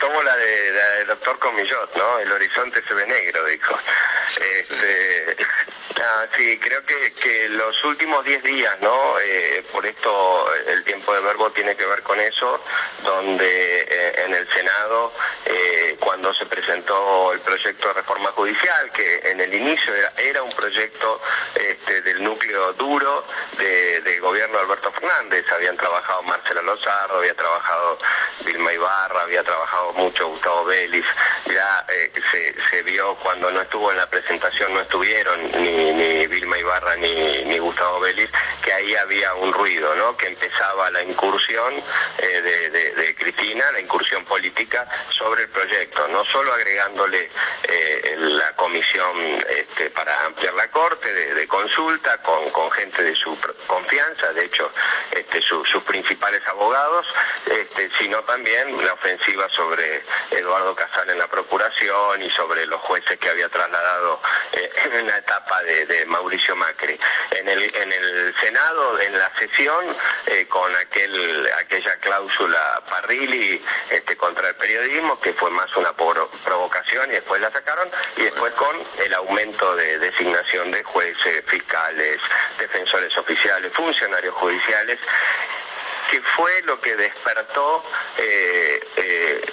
Tomo 0.00 0.22
la 0.22 0.36
de 0.36 0.68
del 0.98 1.06
doctor 1.06 1.38
Comillot, 1.38 1.94
¿no? 1.96 2.18
El 2.18 2.32
horizonte 2.32 2.82
se 2.86 2.94
ve 2.94 3.06
negro, 3.06 3.44
dijo. 3.44 3.78
este, 4.26 5.36
ah, 6.00 6.26
sí. 6.36 6.58
creo 6.58 6.84
que, 6.84 7.12
que 7.12 7.48
los 7.50 7.84
últimos 7.84 8.24
10 8.24 8.42
días, 8.42 8.76
¿no? 8.80 9.18
Eh, 9.20 9.64
por 9.72 9.86
esto 9.86 10.52
el 10.66 10.82
tiempo 10.84 11.14
de 11.14 11.20
verbo 11.20 11.50
tiene 11.50 11.76
que 11.76 11.86
ver 11.86 12.02
con 12.02 12.18
eso, 12.20 12.60
donde 13.04 13.82
eh, 13.82 14.24
en 14.26 14.34
el 14.34 14.48
Senado, 14.50 15.12
eh, 15.44 15.96
cuando 16.00 16.34
se 16.34 16.46
presentó 16.46 17.32
el 17.32 17.40
proyecto 17.40 17.88
de 17.88 17.94
reforma 17.94 18.30
judicial, 18.32 18.90
que 18.92 19.20
en 19.24 19.40
el 19.40 19.54
inicio 19.54 19.92
era, 20.16 20.42
un 20.42 20.52
proyecto 20.52 21.20
este, 21.54 22.02
del 22.02 22.22
núcleo 22.22 22.72
duro 22.72 23.24
del 23.56 24.20
gobierno 24.20 24.58
de 24.58 24.64
Alberto 24.64 24.92
Fernández, 24.92 25.44
habían 25.52 25.76
trabajado 25.76 26.22
Marcela 26.22 26.62
Lozardo, 26.62 27.18
había 27.18 27.34
trabajado 27.34 27.98
Vilma 28.44 28.72
Ibarra, 28.72 29.22
había 29.22 29.42
trabajado 29.42 29.92
mucho 29.94 30.28
Gustavo 30.28 30.64
Vélez, 30.64 31.04
ya 31.46 31.86
se, 32.70 32.82
vio 32.82 33.14
cuando 33.16 33.50
no 33.50 33.60
estuvo 33.62 33.90
en 33.90 33.98
la 33.98 34.08
presentación, 34.08 34.72
no 34.74 34.80
estuvieron 34.80 35.50
ni, 35.52 36.26
Vilma 36.26 36.58
Ibarra 36.58 36.96
ni, 36.96 37.44
ni 37.44 37.58
Gustavo 37.58 38.00
Vélez, 38.00 38.30
que 38.62 38.72
ahí 38.72 38.94
había 38.94 39.34
un 39.34 39.52
ruido, 39.52 39.94
¿no? 39.94 40.16
que 40.16 40.28
empezaba 40.28 40.90
la 40.90 41.02
incursión 41.02 41.74
de, 42.18 42.70
de, 42.70 43.14
Cristina, 43.14 43.64
la 43.72 43.80
incursión 43.80 44.24
política 44.24 44.86
sobre 45.10 45.42
el 45.42 45.48
proyecto, 45.48 46.06
no 46.08 46.24
solo 46.24 46.52
agregándole 46.52 47.30
eh, 47.62 48.14
la 48.18 48.54
comisión 48.54 49.16
este, 49.48 49.90
para 49.90 50.24
ampliar 50.24 50.54
la 50.54 50.68
corte 50.70 51.12
de, 51.12 51.46
consulta 51.48 52.18
con, 52.18 52.50
con, 52.50 52.70
gente 52.70 53.02
de 53.02 53.14
su 53.18 53.36
confianza, 53.66 54.32
de 54.32 54.44
hecho 54.44 54.70
este, 55.10 55.40
sus 55.42 55.82
principales 55.84 56.46
abogados, 56.46 57.06
este, 57.46 57.90
sino 57.98 58.22
también 58.24 58.84
la 58.84 58.92
ofensiva 58.92 59.48
sobre 59.50 60.02
Eduardo 60.30 60.74
Casal 60.74 61.10
en 61.10 61.18
la 61.18 61.26
procuración 61.26 62.22
y 62.22 62.30
sobre 62.30 62.66
los 62.66 62.80
jueces 62.82 63.18
que 63.18 63.28
había 63.28 63.48
trasladado 63.48 64.20
eh, 64.52 64.70
en 64.92 65.06
la 65.06 65.18
etapa 65.18 65.62
de, 65.62 66.06
Mauricio 66.06 66.56
Macri. 66.56 66.98
En 67.32 67.48
el, 67.48 67.74
en 67.74 67.92
el 67.92 68.34
Senado, 68.40 69.00
en 69.00 69.18
la 69.18 69.30
sesión, 69.38 69.84
eh, 70.26 70.46
con 70.48 70.74
aquel, 70.76 71.50
aquella 71.58 71.96
cláusula 71.96 72.82
Parrilli 72.88 73.62
este, 73.90 74.16
contra 74.16 74.48
el 74.48 74.54
periodismo, 74.54 75.20
que 75.20 75.32
fue 75.32 75.50
más 75.50 75.74
una 75.76 75.92
provocación 75.92 77.10
y 77.10 77.14
después 77.14 77.40
la 77.40 77.50
sacaron, 77.50 77.88
y 78.16 78.22
después 78.22 78.52
con 78.54 78.76
el 78.98 79.14
aumento 79.14 79.76
de 79.76 79.98
designación 79.98 80.70
de 80.70 80.82
jueces, 80.82 81.44
fiscales, 81.46 82.20
defensores 82.58 83.07
oficiales, 83.16 83.72
funcionarios 83.72 84.34
judiciales, 84.34 84.98
que 86.10 86.20
fue 86.20 86.62
lo 86.62 86.80
que 86.80 86.96
despertó 86.96 87.84
eh, 88.16 88.80
eh, 88.96 89.52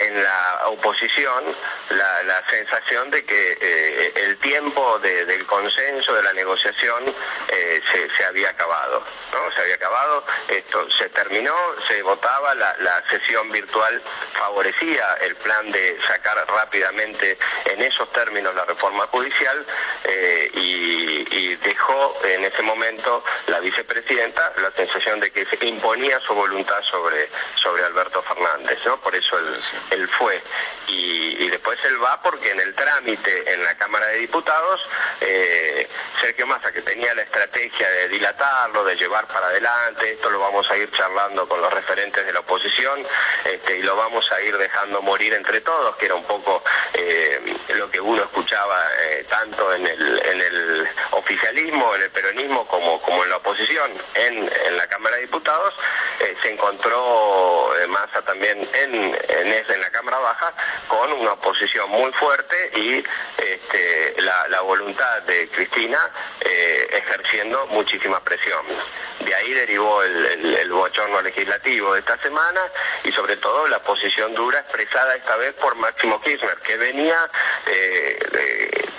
en 0.00 0.22
la 0.22 0.62
oposición 0.66 1.44
la, 1.90 2.42
sensación 2.50 3.10
de 3.10 3.24
que 3.24 3.58
eh, 3.60 4.12
el 4.16 4.36
tiempo 4.38 4.98
del 4.98 5.46
consenso, 5.46 6.14
de 6.14 6.22
la 6.22 6.32
negociación, 6.32 7.04
eh, 7.48 7.82
se, 8.16 8.24
había 8.24 8.50
acabado. 8.50 9.02
¿no? 9.32 9.52
Se 9.52 9.60
había 9.60 9.74
acabado, 9.74 10.24
esto 10.48 10.90
se 10.92 11.08
terminó, 11.08 11.54
se 11.88 12.02
votaba, 12.02 12.54
la, 12.54 12.74
sesión 13.10 13.50
virtual 13.50 14.00
favorecía 14.32 15.18
el 15.20 15.36
plan 15.36 15.70
de 15.70 15.98
sacar 16.06 16.44
rápidamente 16.48 17.38
en 17.66 17.82
esos 17.82 18.10
términos 18.12 18.54
la 18.54 18.64
reforma 18.64 19.06
judicial 19.08 19.64
eh, 20.04 20.50
y, 20.54 21.54
dejó 21.64 22.16
en 22.24 22.44
ese 22.44 22.62
momento 22.62 23.24
la 23.46 23.58
vicepresidenta 23.60 24.52
la 24.58 24.70
sensación 24.72 25.20
de 25.20 25.30
que 25.30 25.46
se 25.46 25.64
imponía 25.64 26.20
su 26.20 26.34
voluntad 26.34 26.82
sobre, 26.82 27.28
sobre 27.54 27.84
Alberto 27.84 28.22
Fernández. 28.22 28.78
¿no? 28.84 28.98
Por 29.00 29.14
eso 29.14 29.38
el, 29.38 29.62
él 29.90 30.08
fue. 30.08 30.42
Y, 30.88 31.48
después 31.48 31.78
él 31.84 32.02
va 32.02 32.20
porque 32.20 32.50
en 32.50 32.60
el 32.60 32.74
trámite 32.74 33.52
en 33.52 33.62
la 33.62 33.74
Cámara 33.76 34.06
de 34.08 34.18
Diputados, 34.18 34.80
eh, 35.20 35.88
Sergio 36.20 36.46
Massa, 36.46 36.72
que 36.72 36.82
tenía 36.82 37.14
la 37.14 37.22
estrategia 37.22 37.88
de 37.88 38.08
dilatarlo, 38.08 38.84
de 38.84 38.96
llevar 38.96 39.26
para 39.28 39.46
adelante, 39.46 40.12
esto 40.12 40.30
lo 40.30 40.40
vamos 40.40 40.68
a 40.70 40.76
ir 40.76 40.90
charlando 40.90 41.48
con 41.48 41.60
los 41.60 41.72
referentes 41.72 42.26
de 42.26 42.32
la 42.32 42.40
oposición 42.40 43.06
este, 43.44 43.78
y 43.78 43.82
lo 43.82 43.96
vamos 43.96 44.30
a 44.32 44.40
ir 44.42 44.56
dejando 44.58 45.00
morir 45.00 45.32
entre 45.34 45.60
todos, 45.60 45.96
que 45.96 46.06
era 46.06 46.16
un 46.16 46.24
poco 46.24 46.62
eh, 46.94 47.40
lo 47.74 47.90
que 47.90 48.00
uno 48.00 48.24
escuchaba 48.24 48.88
eh, 49.00 49.24
tanto 49.28 49.72
en 49.74 49.86
el, 49.86 50.22
en 50.24 50.40
el 50.40 50.88
oficialismo, 51.12 51.94
en 51.94 52.02
el 52.02 52.10
peronismo, 52.10 52.66
como, 52.66 53.00
como 53.00 53.24
en 53.24 53.30
la 53.30 53.36
oposición 53.36 53.92
en, 54.14 54.50
en 54.66 54.76
la 54.76 54.86
Cámara 54.88 55.16
de 55.16 55.22
Diputados, 55.22 55.74
se 56.42 56.50
encontró 56.50 57.72
Massa 57.88 58.22
también 58.22 58.68
en, 58.72 58.94
en, 59.28 59.52
en 59.74 59.80
la 59.80 59.90
Cámara 59.90 60.18
Baja 60.18 60.52
con 60.88 61.12
una 61.12 61.32
oposición 61.32 61.90
muy 61.90 62.12
fuerte 62.12 62.70
y 62.76 63.04
este, 63.38 64.14
la, 64.22 64.60
voluntad 64.62 65.22
de 65.22 65.48
Cristina 65.48 65.98
eh, 66.40 66.88
ejerciendo 66.92 67.66
muchísima 67.66 68.20
presión. 68.20 68.64
De 69.20 69.34
ahí 69.34 69.52
derivó 69.52 70.02
el, 70.02 70.70
bochorno 70.72 71.20
legislativo 71.22 71.94
de 71.94 72.00
esta 72.00 72.18
semana 72.18 72.60
y 73.04 73.12
sobre 73.12 73.36
todo 73.36 73.68
la 73.68 73.78
posición 73.78 74.34
dura 74.34 74.58
expresada 74.60 75.14
esta 75.14 75.36
vez 75.36 75.54
por 75.54 75.74
Máximo 75.76 76.20
Kirchner, 76.20 76.56
que 76.58 76.76
venía 76.76 77.30
eh, 77.66 78.18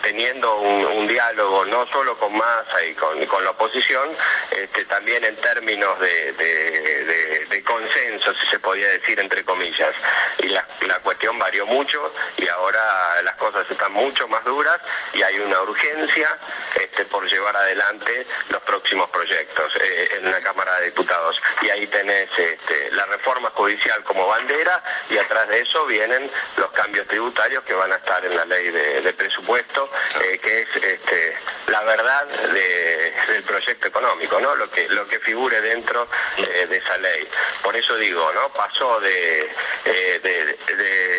teniendo 0.06 0.58
un, 0.58 1.08
diálogo 1.08 1.66
no 1.66 1.88
solo 1.88 2.16
con 2.18 2.36
Massa 2.38 2.84
y 2.86 2.94
con, 2.94 3.44
la 3.44 3.50
oposición, 3.50 4.10
este, 4.52 4.86
también 4.86 5.24
en 5.26 5.36
términos 5.38 6.00
de, 6.00 7.64
consenso, 7.66 8.32
si 8.36 8.48
se 8.48 8.60
podía 8.60 8.88
decir 8.90 9.20
entre 9.20 9.44
comillas. 9.44 9.96
Y 10.40 10.50
la, 10.50 10.64
cuestión 11.02 11.38
varió 11.38 11.66
mucho 11.68 12.14
y 12.38 12.48
ahora 12.48 13.22
las 13.22 13.36
cosas 13.36 13.70
están 13.70 13.92
mucho 13.92 14.28
más 14.28 14.44
duras 14.44 14.80
y 15.14 15.22
hay 15.22 15.40
una 15.40 15.62
urgencia 15.62 16.38
este, 16.80 17.06
por 17.06 17.30
llevar 17.30 17.56
adelante 17.56 18.26
los 18.50 18.62
próximos 18.64 19.10
proyectos 19.10 19.72
eh, 19.82 20.10
en 20.18 20.32
la 20.32 20.42
Cámara 20.42 20.80
de 20.80 20.88
Diputados. 20.88 21.40
Y 21.62 21.70
ahí 21.70 21.86
tenés 21.88 22.30
este, 22.38 22.92
la 22.92 23.06
reforma 23.06 23.52
judicial 23.52 24.04
como 24.04 24.28
bandera 24.28 24.84
y 25.10 25.18
atrás 25.18 25.48
de 25.48 25.62
eso 25.62 25.86
vienen 25.86 26.30
los 26.58 26.72
cambios 26.72 27.08
tributarios 27.08 27.64
que 27.64 27.74
van 27.74 27.92
a 27.92 27.98
estar 27.98 28.26
en 28.26 28.36
la 28.36 28.46
ley 28.46 28.72
de, 28.72 29.14
presupuesto, 29.14 29.90
eh, 30.22 30.40
que 30.40 30.62
es 30.62 30.76
este, 30.76 31.38
la 31.68 31.82
verdad 31.84 32.26
del 32.26 33.44
proyecto 33.44 33.88
económico, 33.88 34.40
¿no? 34.40 34.56
Lo 34.56 34.70
que, 34.70 34.88
lo 34.90 35.08
que 35.08 35.20
figure 35.20 35.62
dentro 35.62 36.08
eh, 36.38 36.68
de 36.68 36.78
esa 36.78 36.98
ley. 36.98 37.28
Por 37.64 37.76
eso 37.76 37.96
digo, 37.98 38.32
¿no? 38.34 38.50
Pasó 38.50 39.00
de, 39.00 39.50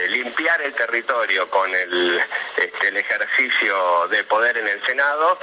limpiar 0.09 0.63
el 0.63 0.73
territorio 0.73 1.49
con 1.51 1.73
el, 1.75 2.23
este, 2.57 2.89
el 2.89 2.97
ejercicio 2.97 4.09
de 4.09 4.25
poder 4.25 4.57
en 4.57 4.69
el 4.69 4.83
Senado 4.85 5.39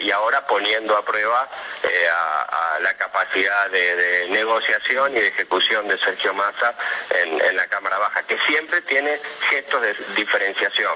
y 0.00 0.10
ahora 0.10 0.46
poniendo 0.46 0.96
a 0.96 1.04
prueba 1.04 1.48
a, 1.86 2.78
la 2.80 2.94
capacidad 2.94 3.70
de, 3.70 4.26
negociación 4.30 5.16
y 5.16 5.20
de 5.20 5.28
ejecución 5.28 5.88
de 5.88 5.98
Sergio 5.98 6.34
Massa 6.34 6.74
en, 7.10 7.56
la 7.56 7.66
Cámara 7.68 7.98
Baja, 7.98 8.22
que 8.24 8.38
siempre 8.46 8.82
tiene 8.82 9.20
gestos 9.50 9.82
de 9.82 9.94
diferenciación. 10.14 10.94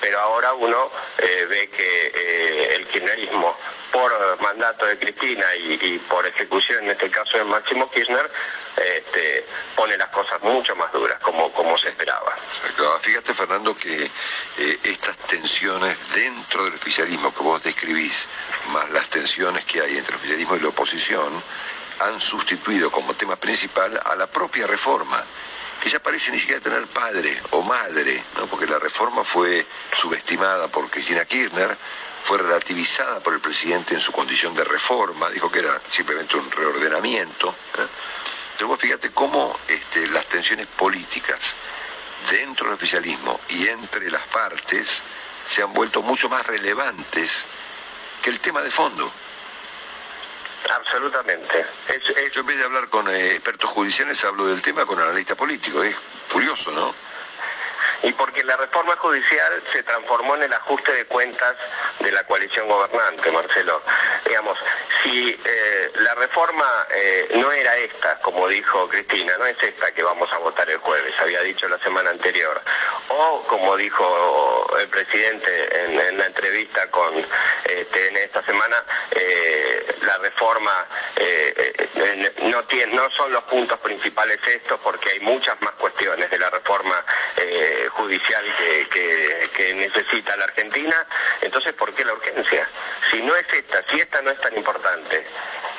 Pero 0.00 0.20
ahora 0.20 0.52
uno 0.54 0.90
eh, 1.18 1.46
ve 1.48 1.68
que 1.68 2.12
eh, 2.14 2.74
el 2.76 2.86
kirchnerismo, 2.86 3.56
por 3.92 4.40
mandato 4.40 4.86
de 4.86 4.98
Cristina 4.98 5.54
y, 5.56 5.98
por 6.08 6.26
ejecución, 6.26 6.84
en 6.84 6.90
este 6.90 7.08
caso 7.10 7.38
de 7.38 7.44
Máximo 7.44 7.88
Kirchner, 7.90 8.28
este, 8.76 9.46
pone 9.76 9.96
las 9.96 10.08
cosas 10.08 10.42
mucho 10.42 10.74
más 10.74 10.92
duras, 10.92 11.20
como, 11.20 11.52
como 11.52 11.78
se 11.78 11.88
esperaba. 11.88 12.36
Fíjate, 13.00 13.34
Fernando, 13.34 13.76
que 13.76 14.04
eh, 14.04 14.78
estas 14.82 15.16
tensiones 15.28 15.96
dentro 16.14 16.64
del 16.64 16.74
oficialismo 16.74 17.32
que 17.32 17.42
vos 17.42 17.62
describís, 17.62 18.26
más 18.68 18.90
las 18.90 19.08
tensiones 19.08 19.64
que 19.64 19.80
hay 19.80 19.96
entre 19.96 20.14
el 20.14 20.20
oficialismo 20.20 20.56
y 20.56 20.60
la 20.60 20.68
oposición, 20.68 21.42
han 22.00 22.20
sustituido 22.20 22.90
como 22.90 23.14
tema 23.14 23.36
principal 23.36 24.00
a 24.04 24.16
la 24.16 24.26
propia 24.26 24.66
reforma, 24.66 25.24
que 25.84 25.90
ya 25.90 26.00
parece 26.00 26.32
ni 26.32 26.40
siquiera 26.40 26.62
tener 26.62 26.86
padre 26.86 27.38
o 27.50 27.60
madre, 27.60 28.24
¿no? 28.38 28.46
porque 28.46 28.66
la 28.66 28.78
reforma 28.78 29.22
fue 29.22 29.66
subestimada 29.92 30.66
por 30.68 30.88
Cristina 30.88 31.26
Kirchner, 31.26 31.76
fue 32.22 32.38
relativizada 32.38 33.20
por 33.20 33.34
el 33.34 33.40
presidente 33.40 33.92
en 33.92 34.00
su 34.00 34.10
condición 34.10 34.54
de 34.54 34.64
reforma, 34.64 35.28
dijo 35.28 35.52
que 35.52 35.58
era 35.58 35.78
simplemente 35.90 36.38
un 36.38 36.50
reordenamiento. 36.50 37.50
¿eh? 37.50 37.86
Entonces 38.52 38.66
vos 38.66 38.78
fíjate 38.78 39.10
cómo 39.10 39.60
este, 39.68 40.08
las 40.08 40.24
tensiones 40.24 40.68
políticas 40.68 41.54
dentro 42.30 42.64
del 42.64 42.76
oficialismo 42.76 43.38
y 43.50 43.66
entre 43.68 44.10
las 44.10 44.26
partes 44.28 45.02
se 45.46 45.62
han 45.62 45.74
vuelto 45.74 46.00
mucho 46.00 46.30
más 46.30 46.46
relevantes 46.46 47.44
que 48.22 48.30
el 48.30 48.40
tema 48.40 48.62
de 48.62 48.70
fondo. 48.70 49.12
Absolutamente. 50.70 51.66
Yo 52.32 52.40
en 52.40 52.46
vez 52.46 52.58
de 52.58 52.64
hablar 52.64 52.88
con 52.88 53.08
eh, 53.08 53.32
expertos 53.32 53.70
judiciales 53.70 54.24
hablo 54.24 54.46
del 54.46 54.62
tema 54.62 54.86
con 54.86 54.98
analistas 54.98 55.36
políticos. 55.36 55.84
Es 55.86 55.96
curioso, 56.32 56.70
¿no? 56.72 56.94
Y 58.04 58.12
porque 58.12 58.44
la 58.44 58.56
reforma 58.56 58.96
judicial 58.96 59.62
se 59.72 59.82
transformó 59.82 60.36
en 60.36 60.44
el 60.44 60.52
ajuste 60.52 60.92
de 60.92 61.06
cuentas 61.06 61.56
de 62.00 62.12
la 62.12 62.22
coalición 62.24 62.68
gobernante, 62.68 63.30
Marcelo. 63.30 63.82
Digamos, 64.26 64.58
si 65.02 65.30
eh, 65.44 65.90
la 66.00 66.14
reforma 66.14 66.86
eh, 66.90 67.28
no 67.36 67.50
era 67.50 67.76
esta, 67.76 68.20
como 68.20 68.46
dijo 68.48 68.88
Cristina, 68.88 69.38
no 69.38 69.46
es 69.46 69.60
esta 69.62 69.90
que 69.92 70.02
vamos 70.02 70.30
a 70.34 70.38
votar 70.38 70.68
el 70.68 70.78
jueves, 70.78 71.14
había 71.18 71.40
dicho 71.40 71.66
la 71.66 71.78
semana 71.78 72.10
anterior, 72.10 72.60
o 73.08 73.42
como 73.48 73.74
dijo 73.76 74.66
el 74.78 74.88
presidente 74.88 75.84
en, 75.84 76.18
la 76.18 76.26
entrevista 76.26 76.90
con 76.90 77.14
este, 77.64 78.08
en 78.08 78.16
esta 78.18 78.42
semana, 78.44 78.84
eh, 79.12 79.96
la 80.02 80.18
reforma 80.18 80.86
no, 82.92 83.10
son 83.10 83.32
los 83.32 83.44
puntos 83.44 83.78
principales 83.80 84.38
estos 84.46 84.78
porque 84.80 85.10
hay 85.10 85.20
muchas 85.20 85.60
más 85.62 85.72
cuestiones 85.72 86.30
de 86.30 86.38
la 86.38 86.50
reforma 86.50 87.04
judicial 87.94 88.44
que, 88.90 89.74
necesita 89.74 90.36
la 90.36 90.44
Argentina, 90.44 91.06
entonces 91.40 91.72
¿por 91.74 91.92
qué 91.94 92.04
la 92.04 92.12
urgencia? 92.12 92.68
Si 93.10 93.20
no 93.22 93.34
es 93.36 93.46
esta, 93.52 93.82
si 93.90 94.00
esta 94.00 94.20
no 94.22 94.30
es 94.30 94.40
tan 94.40 94.56
importante, 94.56 95.24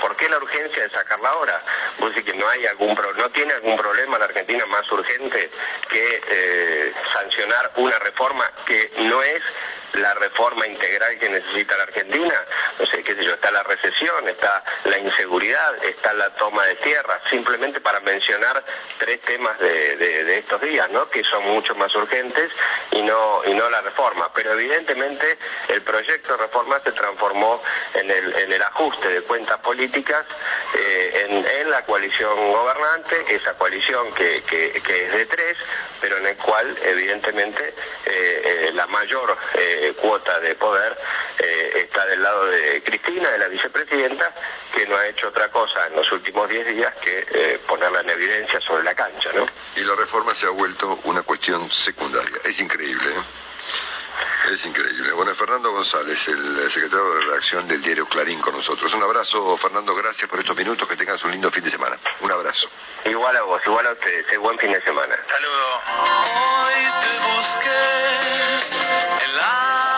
¿por 0.01 0.15
qué 0.15 0.27
la 0.29 0.37
urgencia 0.37 0.83
de 0.83 0.89
sacarla 0.89 1.29
ahora? 1.29 1.61
Vos 1.99 2.13
que 2.13 2.33
no 2.33 2.47
hay 2.47 2.65
algún 2.65 2.97
no 3.17 3.29
tiene 3.31 3.53
algún 3.53 3.77
problema 3.77 4.17
la 4.17 4.25
Argentina 4.25 4.65
más 4.65 4.89
urgente 4.91 5.49
que 5.89 6.21
eh, 6.27 6.93
sancionar 7.13 7.71
una 7.75 7.97
reforma 7.99 8.49
que 8.65 8.91
no 8.99 9.21
es 9.21 9.41
la 9.97 10.13
reforma 10.13 10.67
integral 10.67 11.17
que 11.19 11.29
necesita 11.29 11.77
la 11.77 11.83
Argentina. 11.83 12.43
No 12.79 12.85
sé, 12.85 13.03
qué 13.03 13.15
sé 13.15 13.23
yo, 13.23 13.33
está 13.33 13.51
la 13.51 13.63
recesión, 13.63 14.27
está 14.27 14.63
la 14.85 14.97
inseguridad, 14.97 15.83
está 15.83 16.13
la 16.13 16.29
toma 16.35 16.65
de 16.65 16.75
tierra, 16.75 17.19
simplemente 17.29 17.79
para 17.81 17.99
mencionar 17.99 18.63
tres 18.97 19.21
temas 19.21 19.57
de, 19.59 20.37
estos 20.37 20.61
días, 20.61 20.89
¿no? 20.91 21.09
Que 21.09 21.23
son 21.23 21.43
mucho 21.45 21.75
más 21.75 21.93
urgentes 21.95 22.51
y 22.91 23.01
no, 23.01 23.41
y 23.45 23.53
no 23.53 23.69
la 23.69 23.81
reforma. 23.81 24.31
Pero 24.33 24.53
evidentemente 24.53 25.37
el 25.69 25.81
proyecto 25.81 26.33
de 26.33 26.43
reforma 26.43 26.79
se 26.83 26.91
transformó 26.91 27.61
en 27.93 28.11
el, 28.11 28.35
en 28.35 28.51
el 28.51 28.61
ajuste 28.61 29.07
de 29.09 29.21
cuentas 29.21 29.59
políticas 29.59 30.25
eh, 30.77 31.27
en, 31.29 31.69
la 31.69 31.83
coalición 31.83 32.51
gobernante, 32.51 33.35
esa 33.35 33.53
coalición 33.57 34.13
que, 34.13 34.37
es 34.37 35.13
de 35.13 35.25
tres, 35.25 35.57
pero 35.99 36.17
en 36.17 36.27
el 36.27 36.35
cual 36.37 36.77
evidentemente 36.83 37.73
eh, 38.05 38.67
eh, 38.67 38.71
la 38.73 38.85
mayor 38.85 39.35
cuota 39.93 40.39
de 40.39 40.55
poder 40.55 40.97
está 41.75 42.05
del 42.05 42.23
lado 42.23 42.45
de 42.45 42.81
Cristina, 42.83 43.29
de 43.29 43.37
la 43.37 43.47
vicepresidenta, 43.47 44.33
que 44.73 44.85
no 44.87 44.97
ha 44.97 45.07
hecho 45.07 45.27
otra 45.27 45.49
cosa 45.51 45.87
en 45.87 45.95
los 45.95 46.11
últimos 46.11 46.49
diez 46.49 46.65
días 46.67 46.93
que 46.95 47.59
ponerla 47.67 48.01
en 48.01 48.09
evidencia 48.09 48.59
sobre 48.61 48.83
la 48.83 48.95
cancha. 48.95 49.29
¿no? 49.33 49.45
Y 49.75 49.81
la 49.81 49.95
reforma 49.95 50.33
se 50.33 50.45
ha 50.47 50.49
vuelto 50.49 50.99
una 51.03 51.21
cuestión 51.21 51.71
secundaria. 51.71 52.37
Es 52.43 52.59
increíble. 52.59 53.09
¿eh? 53.11 53.44
Es 54.51 54.65
increíble. 54.65 55.11
Bueno, 55.13 55.33
Fernando 55.33 55.71
González, 55.71 56.27
el 56.27 56.69
secretario 56.69 57.13
de 57.15 57.21
redacción 57.21 57.67
del 57.67 57.81
diario 57.81 58.07
Clarín 58.07 58.39
con 58.39 58.53
nosotros. 58.53 58.93
Un 58.93 59.03
abrazo, 59.03 59.57
Fernando, 59.57 59.95
gracias 59.95 60.29
por 60.29 60.39
estos 60.39 60.55
minutos, 60.55 60.87
que 60.87 60.95
tengas 60.95 61.23
un 61.23 61.31
lindo 61.31 61.49
fin 61.51 61.63
de 61.63 61.69
semana. 61.69 61.97
Un 62.21 62.31
abrazo. 62.31 62.69
Igual 63.05 63.35
a 63.37 63.41
vos, 63.41 63.61
igual 63.65 63.87
a 63.87 63.91
ustedes, 63.91 64.37
buen 64.39 64.57
fin 64.59 64.71
de 64.71 64.81
semana. 64.81 65.15
Saludos. 65.27 65.81
Hoy 65.87 66.83
te 67.01 67.11
busqué 67.37 69.25
en 69.25 69.37
la 69.37 69.94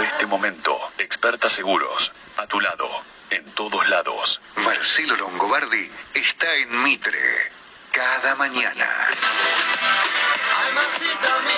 este 0.00 0.26
momento, 0.26 0.76
Experta 0.98 1.50
Seguros, 1.50 2.12
a 2.36 2.46
tu 2.46 2.60
lado 2.60 2.88
en 3.30 3.44
todos 3.54 3.88
lados. 3.88 4.40
Marcelo 4.64 5.16
Longobardi 5.16 5.90
está 6.14 6.54
en 6.56 6.82
Mitre 6.82 7.18
cada 7.92 8.34
mañana. 8.36 8.86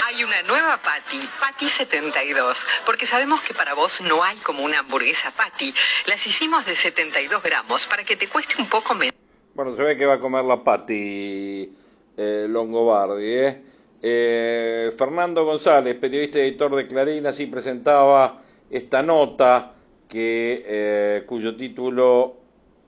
Hay 0.06 0.24
una 0.24 0.42
nueva 0.42 0.78
Patty, 0.78 1.28
Patty 1.40 1.68
72, 1.68 2.66
porque 2.84 3.06
sabemos 3.06 3.40
que 3.42 3.54
para 3.54 3.74
vos 3.74 4.00
no 4.00 4.22
hay 4.24 4.36
como 4.38 4.64
una 4.64 4.80
hamburguesa 4.80 5.30
Patty. 5.30 5.74
Las 6.06 6.26
hicimos 6.26 6.64
de 6.66 6.74
72 6.74 7.42
gramos 7.42 7.86
para 7.86 8.04
que 8.04 8.16
te 8.16 8.28
cueste 8.28 8.56
un 8.60 8.68
poco 8.68 8.94
menos. 8.94 9.14
Bueno, 9.54 9.76
se 9.76 9.82
ve 9.82 9.96
que 9.96 10.06
va 10.06 10.14
a 10.14 10.20
comer 10.20 10.44
la 10.44 10.62
Patty 10.64 11.72
eh, 12.16 12.46
Longobardi, 12.48 13.24
¿eh? 13.24 13.62
¿Eh? 14.04 14.92
Fernando 14.96 15.46
González, 15.46 15.94
periodista 15.94 16.38
y 16.38 16.42
editor 16.42 16.76
de 16.76 16.86
Clarín, 16.86 17.26
así 17.26 17.46
presentaba 17.46 18.42
esta 18.70 19.02
nota 19.02 19.72
que, 20.08 20.62
eh, 20.66 21.22
cuyo 21.26 21.56
título 21.56 22.36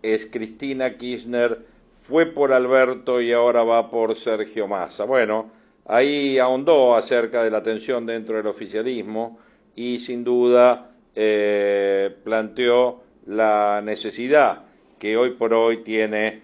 es 0.03 0.27
Cristina 0.27 0.97
Kirchner 0.97 1.65
fue 1.95 2.27
por 2.27 2.53
Alberto 2.53 3.23
y 3.23 3.33
ahora 3.33 3.63
va 3.63 3.91
por 3.91 4.15
Sergio 4.15 4.69
Massa. 4.69 5.05
Bueno, 5.05 5.51
ahí 5.87 6.39
ahondó 6.39 6.95
acerca 6.95 7.43
de 7.43 7.51
la 7.51 7.63
tensión 7.63 8.05
dentro 8.05 8.37
del 8.37 8.47
oficialismo 8.47 9.39
y 9.75 9.99
sin 10.01 10.23
duda 10.23 10.93
eh, 11.15 12.15
planteó 12.25 13.01
la 13.27 13.81
necesidad 13.83 14.65
que 14.99 15.17
hoy 15.17 15.31
por 15.31 15.55
hoy 15.55 15.79
tiene 15.79 16.43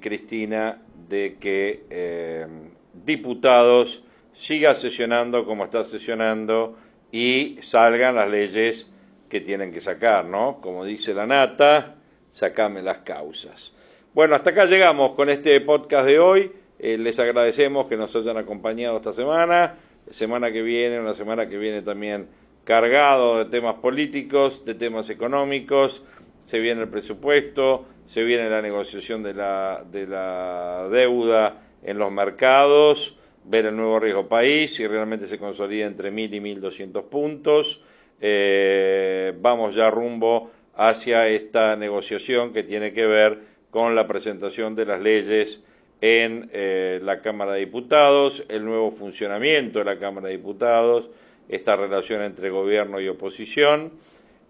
Cristina 0.00 0.80
de 1.08 1.36
que 1.40 2.67
diputados 3.04 4.02
siga 4.32 4.74
sesionando 4.74 5.44
como 5.44 5.64
está 5.64 5.82
sesionando 5.84 6.76
y 7.10 7.58
salgan 7.60 8.14
las 8.14 8.30
leyes 8.30 8.86
que 9.28 9.40
tienen 9.40 9.72
que 9.72 9.80
sacar, 9.80 10.24
¿no? 10.24 10.60
Como 10.60 10.84
dice 10.84 11.12
la 11.12 11.26
nata, 11.26 11.96
sacame 12.32 12.82
las 12.82 12.98
causas. 12.98 13.72
Bueno, 14.14 14.34
hasta 14.34 14.50
acá 14.50 14.66
llegamos 14.66 15.12
con 15.12 15.28
este 15.28 15.60
podcast 15.60 16.06
de 16.06 16.18
hoy. 16.18 16.52
Eh, 16.78 16.96
les 16.98 17.18
agradecemos 17.18 17.86
que 17.86 17.96
nos 17.96 18.14
hayan 18.14 18.36
acompañado 18.36 18.96
esta 18.96 19.12
semana. 19.12 19.74
semana 20.10 20.52
que 20.52 20.62
viene, 20.62 21.00
una 21.00 21.14
semana 21.14 21.48
que 21.48 21.58
viene 21.58 21.82
también 21.82 22.28
cargado 22.64 23.38
de 23.38 23.46
temas 23.46 23.76
políticos, 23.76 24.64
de 24.64 24.74
temas 24.74 25.10
económicos. 25.10 26.04
Se 26.46 26.60
viene 26.60 26.82
el 26.82 26.88
presupuesto, 26.88 27.86
se 28.06 28.22
viene 28.22 28.48
la 28.48 28.62
negociación 28.62 29.22
de 29.22 29.34
la, 29.34 29.84
de 29.90 30.06
la 30.06 30.88
deuda 30.90 31.67
en 31.82 31.98
los 31.98 32.10
mercados, 32.10 33.18
ver 33.44 33.66
el 33.66 33.76
nuevo 33.76 33.98
riesgo 33.98 34.28
país, 34.28 34.74
si 34.74 34.86
realmente 34.86 35.26
se 35.26 35.38
consolida 35.38 35.86
entre 35.86 36.12
1.000 36.12 36.34
y 36.34 36.40
1.200 36.40 37.04
puntos. 37.04 37.82
Eh, 38.20 39.32
vamos 39.40 39.74
ya 39.74 39.90
rumbo 39.90 40.50
hacia 40.74 41.28
esta 41.28 41.76
negociación 41.76 42.52
que 42.52 42.62
tiene 42.62 42.92
que 42.92 43.06
ver 43.06 43.40
con 43.70 43.94
la 43.94 44.06
presentación 44.06 44.74
de 44.74 44.86
las 44.86 45.00
leyes 45.00 45.62
en 46.00 46.50
eh, 46.52 47.00
la 47.02 47.20
Cámara 47.20 47.54
de 47.54 47.60
Diputados, 47.60 48.44
el 48.48 48.64
nuevo 48.64 48.92
funcionamiento 48.92 49.80
de 49.80 49.84
la 49.84 49.98
Cámara 49.98 50.28
de 50.28 50.36
Diputados, 50.36 51.10
esta 51.48 51.76
relación 51.76 52.22
entre 52.22 52.50
gobierno 52.50 53.00
y 53.00 53.08
oposición 53.08 53.92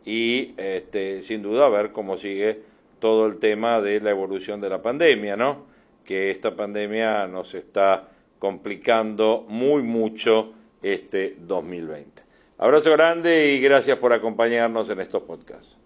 y 0.05 0.55
este, 0.57 1.23
sin 1.23 1.43
duda 1.43 1.69
ver 1.69 1.93
cómo 1.93 2.17
sigue 2.17 2.61
todo 2.99 3.27
el 3.27 3.39
tema 3.39 3.81
de 3.81 4.01
la 4.01 4.11
evolución 4.11 4.61
de 4.61 4.69
la 4.69 4.83
pandemia, 4.83 5.37
¿no? 5.37 5.67
Que 6.09 6.31
esta 6.31 6.57
pandemia 6.57 7.27
nos 7.27 7.53
está 7.53 8.09
complicando 8.39 9.45
muy 9.47 9.83
mucho 9.83 10.55
este 10.81 11.37
2020. 11.39 12.23
Abrazo 12.57 12.93
grande 12.93 13.53
y 13.53 13.61
gracias 13.61 13.99
por 13.99 14.15
acompañarnos 14.15 14.89
en 14.89 15.01
estos 15.01 15.25
podcasts. 15.25 15.79